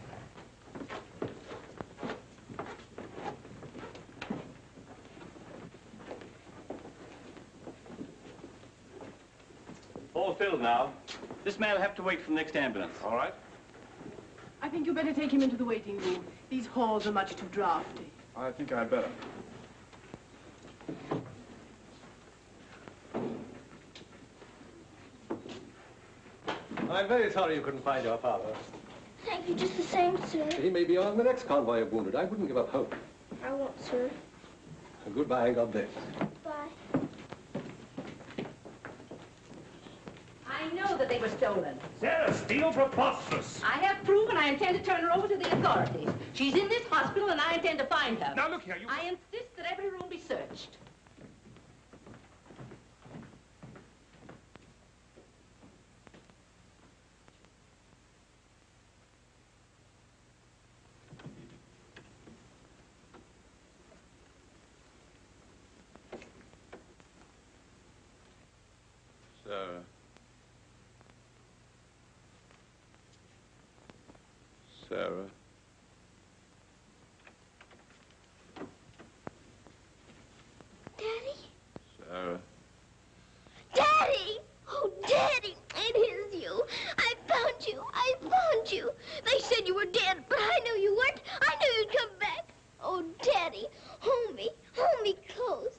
All 10.14 10.36
filled 10.36 10.60
now. 10.60 10.92
This 11.46 11.58
man 11.58 11.76
will 11.76 11.82
have 11.82 11.96
to 11.96 12.04
wait 12.04 12.20
for 12.20 12.32
the 12.32 12.36
next 12.36 12.58
ambulance. 12.58 12.98
All 13.06 13.16
right. 13.16 13.34
I 14.62 14.70
think 14.70 14.86
you'd 14.86 14.96
better 14.96 15.14
take 15.14 15.32
him 15.32 15.42
into 15.42 15.58
the 15.58 15.66
waiting 15.66 15.98
room. 16.00 16.24
These 16.50 16.68
halls 16.68 17.08
are 17.08 17.12
much 17.12 17.36
too 17.36 17.48
drafty. 17.52 18.12
I 18.36 18.52
think 18.52 18.72
I'd 18.72 18.90
better. 18.90 19.10
I'm 26.90 27.08
very 27.08 27.32
sorry 27.32 27.56
you 27.56 27.62
couldn't 27.62 27.84
find 27.84 28.04
your 28.04 28.18
father. 28.18 28.54
Thank 29.26 29.48
you 29.48 29.56
just 29.56 29.78
the 29.78 29.84
same, 29.84 30.24
sir. 30.28 30.48
He 30.60 30.70
may 30.70 30.84
be 30.84 30.98
on 30.98 31.18
the 31.18 31.24
next 31.24 31.48
convoy 31.48 31.82
of 31.82 31.92
wounded. 31.94 32.16
I 32.16 32.26
wouldn't 32.26 32.48
give 32.48 32.58
up 32.58 32.70
hope. 32.70 32.94
I 33.44 33.54
won't, 33.54 33.80
sir. 33.82 34.10
Goodbye 35.16 35.48
and 35.48 35.56
God 35.56 35.72
bless. 35.72 35.88
Bye. 36.44 37.00
I 40.48 40.68
know 40.74 40.86
that 41.02 41.10
they 41.10 41.18
were 41.18 41.30
stolen. 41.30 41.76
Sarah 42.00 42.32
Steele, 42.32 42.72
preposterous. 42.72 43.60
I 43.64 43.80
have 43.80 44.04
proof, 44.06 44.30
and 44.30 44.38
I 44.38 44.50
intend 44.50 44.78
to 44.78 44.84
turn 44.84 45.02
her 45.02 45.12
over 45.12 45.28
to 45.28 45.36
the 45.36 45.52
authorities. 45.52 46.10
She's 46.34 46.54
in 46.54 46.70
this 46.70 46.86
hospital, 46.88 47.30
and 47.30 47.42
I 47.42 47.56
intend 47.56 47.80
to 47.80 47.86
find 47.86 48.20
her. 48.20 48.36
Now, 48.36 48.50
look 48.50 48.62
here, 48.62 48.78
you... 48.80 48.86
I 48.88 49.06
insist 49.06 49.56
that 49.58 49.66
every 49.72 49.90
room 49.90 50.04
be 50.12 50.20
searched. 50.20 50.78
Sarah. 69.44 69.82
Sarah. 74.92 75.30
Daddy! 83.74 84.40
Oh, 84.68 84.92
Daddy, 85.08 85.56
it 85.78 85.96
is 85.96 86.44
you. 86.44 86.64
I 86.98 87.14
found 87.26 87.66
you. 87.66 87.82
I 87.94 88.14
found 88.20 88.70
you. 88.70 88.92
They 89.24 89.40
said 89.40 89.66
you 89.66 89.76
were 89.76 89.86
dead, 89.86 90.26
but 90.28 90.40
I 90.40 90.60
knew 90.66 90.82
you 90.82 90.96
weren't. 90.98 91.22
I 91.42 91.56
knew 91.56 91.72
you'd 91.80 91.98
come 91.98 92.10
back. 92.20 92.54
Oh, 92.84 93.06
Daddy, 93.22 93.68
hold 94.00 94.36
me. 94.36 94.50
Hold 94.76 95.04
me 95.04 95.16
close. 95.34 95.78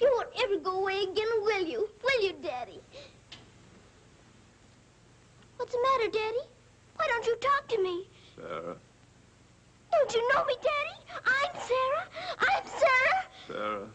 You 0.00 0.08
won't 0.14 0.28
ever 0.44 0.58
go 0.58 0.82
away 0.82 1.02
again, 1.02 1.26
will 1.42 1.66
you? 1.66 1.88
Will 2.04 2.22
you, 2.22 2.34
Daddy? 2.40 2.80
What's 5.56 5.72
the 5.72 5.80
matter, 5.82 6.12
Daddy? 6.12 6.46
Why 6.94 7.08
don't 7.08 7.26
you 7.26 7.36
talk 7.36 7.68
to 7.68 7.82
me? 7.82 8.06
Sarah. 8.36 8.76
Don't 9.92 10.14
you 10.14 10.34
know 10.34 10.44
me, 10.44 10.54
Daddy? 10.62 10.96
I'm 11.26 11.60
Sarah. 11.60 12.08
I'm 12.40 12.66
Sarah. 12.66 13.24
Sarah. 13.46 13.88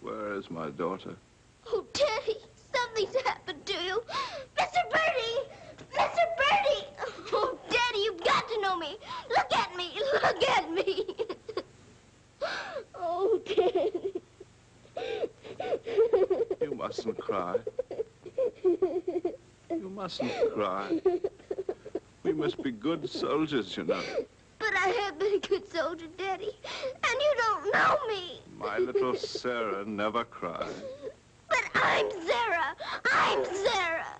Where 0.00 0.33
is 0.44 0.50
my 0.50 0.68
daughter? 0.70 1.14
Oh, 1.68 1.84
Daddy, 1.92 2.36
something's 2.72 3.16
happened 3.24 3.64
to 3.66 3.72
you. 3.72 4.02
Mr. 4.58 4.90
Bertie! 4.90 5.40
Mr. 5.94 6.24
Bertie! 6.36 6.86
Oh, 7.32 7.58
Daddy, 7.70 7.98
you've 7.98 8.22
got 8.24 8.48
to 8.48 8.60
know 8.60 8.76
me. 8.76 8.96
Look 9.30 9.52
at 9.52 9.74
me. 9.76 9.92
Look 10.12 10.42
at 10.48 10.70
me. 10.70 11.06
Oh, 12.94 13.40
Daddy. 13.46 14.20
You 16.60 16.74
mustn't 16.74 17.18
cry. 17.18 17.56
You 18.64 19.90
mustn't 19.94 20.52
cry. 20.52 21.00
We 22.22 22.32
must 22.32 22.62
be 22.62 22.70
good 22.70 23.08
soldiers, 23.08 23.76
you 23.76 23.84
know. 23.84 24.02
But 24.58 24.74
I 24.74 24.88
have 24.88 25.18
been 25.18 25.34
a 25.34 25.38
good 25.38 25.70
soldier, 25.70 26.06
Daddy, 26.16 26.52
and 26.84 27.20
you 27.20 27.34
don't 27.36 27.72
know 27.72 27.96
me. 28.08 28.40
My 28.64 28.78
little 28.78 29.14
Sarah 29.14 29.84
never 29.84 30.24
cries. 30.24 30.72
But 31.50 31.64
I'm 31.74 32.10
Sarah. 32.26 32.74
I'm 33.12 33.44
Sarah. 33.44 34.16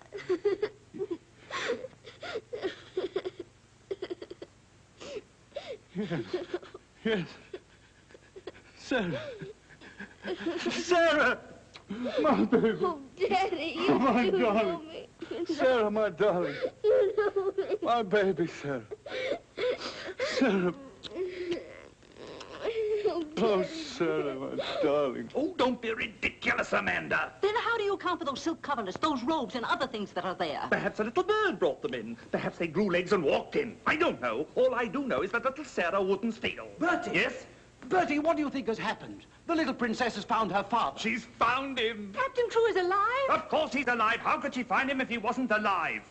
Yes. 5.94 6.24
Yes. 7.04 7.26
Sarah. 8.76 9.20
Sarah! 10.70 11.38
My 12.20 12.44
baby. 12.44 12.78
Oh, 12.82 13.00
Daddy, 13.18 13.74
you 13.76 13.86
Oh, 13.88 13.98
my 13.98 14.28
do 14.28 14.38
know 14.38 14.82
me. 14.82 15.08
Sarah, 15.54 15.90
my 15.90 16.10
darling. 16.10 16.54
You 16.82 17.14
know 17.16 17.52
me. 17.56 17.76
My 17.82 18.02
baby, 18.02 18.46
Sarah. 18.46 18.82
Sarah. 20.38 20.74
Oh, 23.06 23.24
oh 23.38 23.64
Sarah, 23.96 24.34
my 24.34 24.48
darling. 24.82 25.30
Oh, 25.36 25.54
don't 25.56 25.80
be 25.80 25.92
ridiculous, 25.92 26.72
Amanda. 26.72 27.32
Then 27.40 27.54
how 27.54 27.76
do 27.76 27.84
you 27.84 27.94
account 27.94 28.18
for 28.18 28.24
those 28.24 28.40
silk 28.40 28.60
coverlets, 28.60 28.98
those 28.98 29.22
robes, 29.22 29.54
and 29.54 29.64
other 29.66 29.86
things 29.86 30.10
that 30.12 30.24
are 30.24 30.34
there? 30.34 30.66
Perhaps 30.70 30.98
a 30.98 31.04
little 31.04 31.22
bird 31.22 31.60
brought 31.60 31.80
them 31.80 31.94
in. 31.94 32.16
Perhaps 32.32 32.58
they 32.58 32.66
grew 32.66 32.90
legs 32.90 33.12
and 33.12 33.22
walked 33.22 33.54
in. 33.54 33.76
I 33.86 33.94
don't 33.94 34.20
know. 34.20 34.46
All 34.56 34.74
I 34.74 34.86
do 34.86 35.06
know 35.06 35.22
is 35.22 35.30
that 35.30 35.44
little 35.44 35.64
Sarah 35.64 36.02
wouldn't 36.02 36.34
steal. 36.34 36.66
Bertie! 36.80 37.12
Yes? 37.14 37.46
Bertie, 37.88 38.18
what 38.18 38.36
do 38.36 38.42
you 38.42 38.50
think 38.50 38.66
has 38.66 38.78
happened? 38.78 39.26
The 39.46 39.54
little 39.54 39.74
princess 39.74 40.16
has 40.16 40.24
found 40.24 40.50
her 40.50 40.64
father. 40.64 40.98
She's 40.98 41.26
found 41.38 41.78
him. 41.78 42.12
Captain 42.14 42.48
Crewe 42.50 42.66
is 42.66 42.76
alive? 42.76 43.28
Of 43.30 43.48
course 43.48 43.72
he's 43.72 43.86
alive. 43.88 44.18
How 44.20 44.38
could 44.40 44.54
she 44.54 44.64
find 44.64 44.90
him 44.90 45.00
if 45.00 45.08
he 45.08 45.18
wasn't 45.18 45.52
alive? 45.52 46.02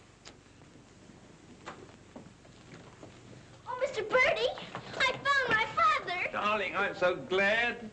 Oh, 3.68 3.78
Mr. 3.84 4.08
Bertie, 4.08 4.48
I 5.00 5.12
found 5.12 5.50
my 5.50 5.66
father. 5.66 5.73
Darling, 6.34 6.76
I'm 6.76 6.96
so 6.96 7.16
glad. 7.16 7.92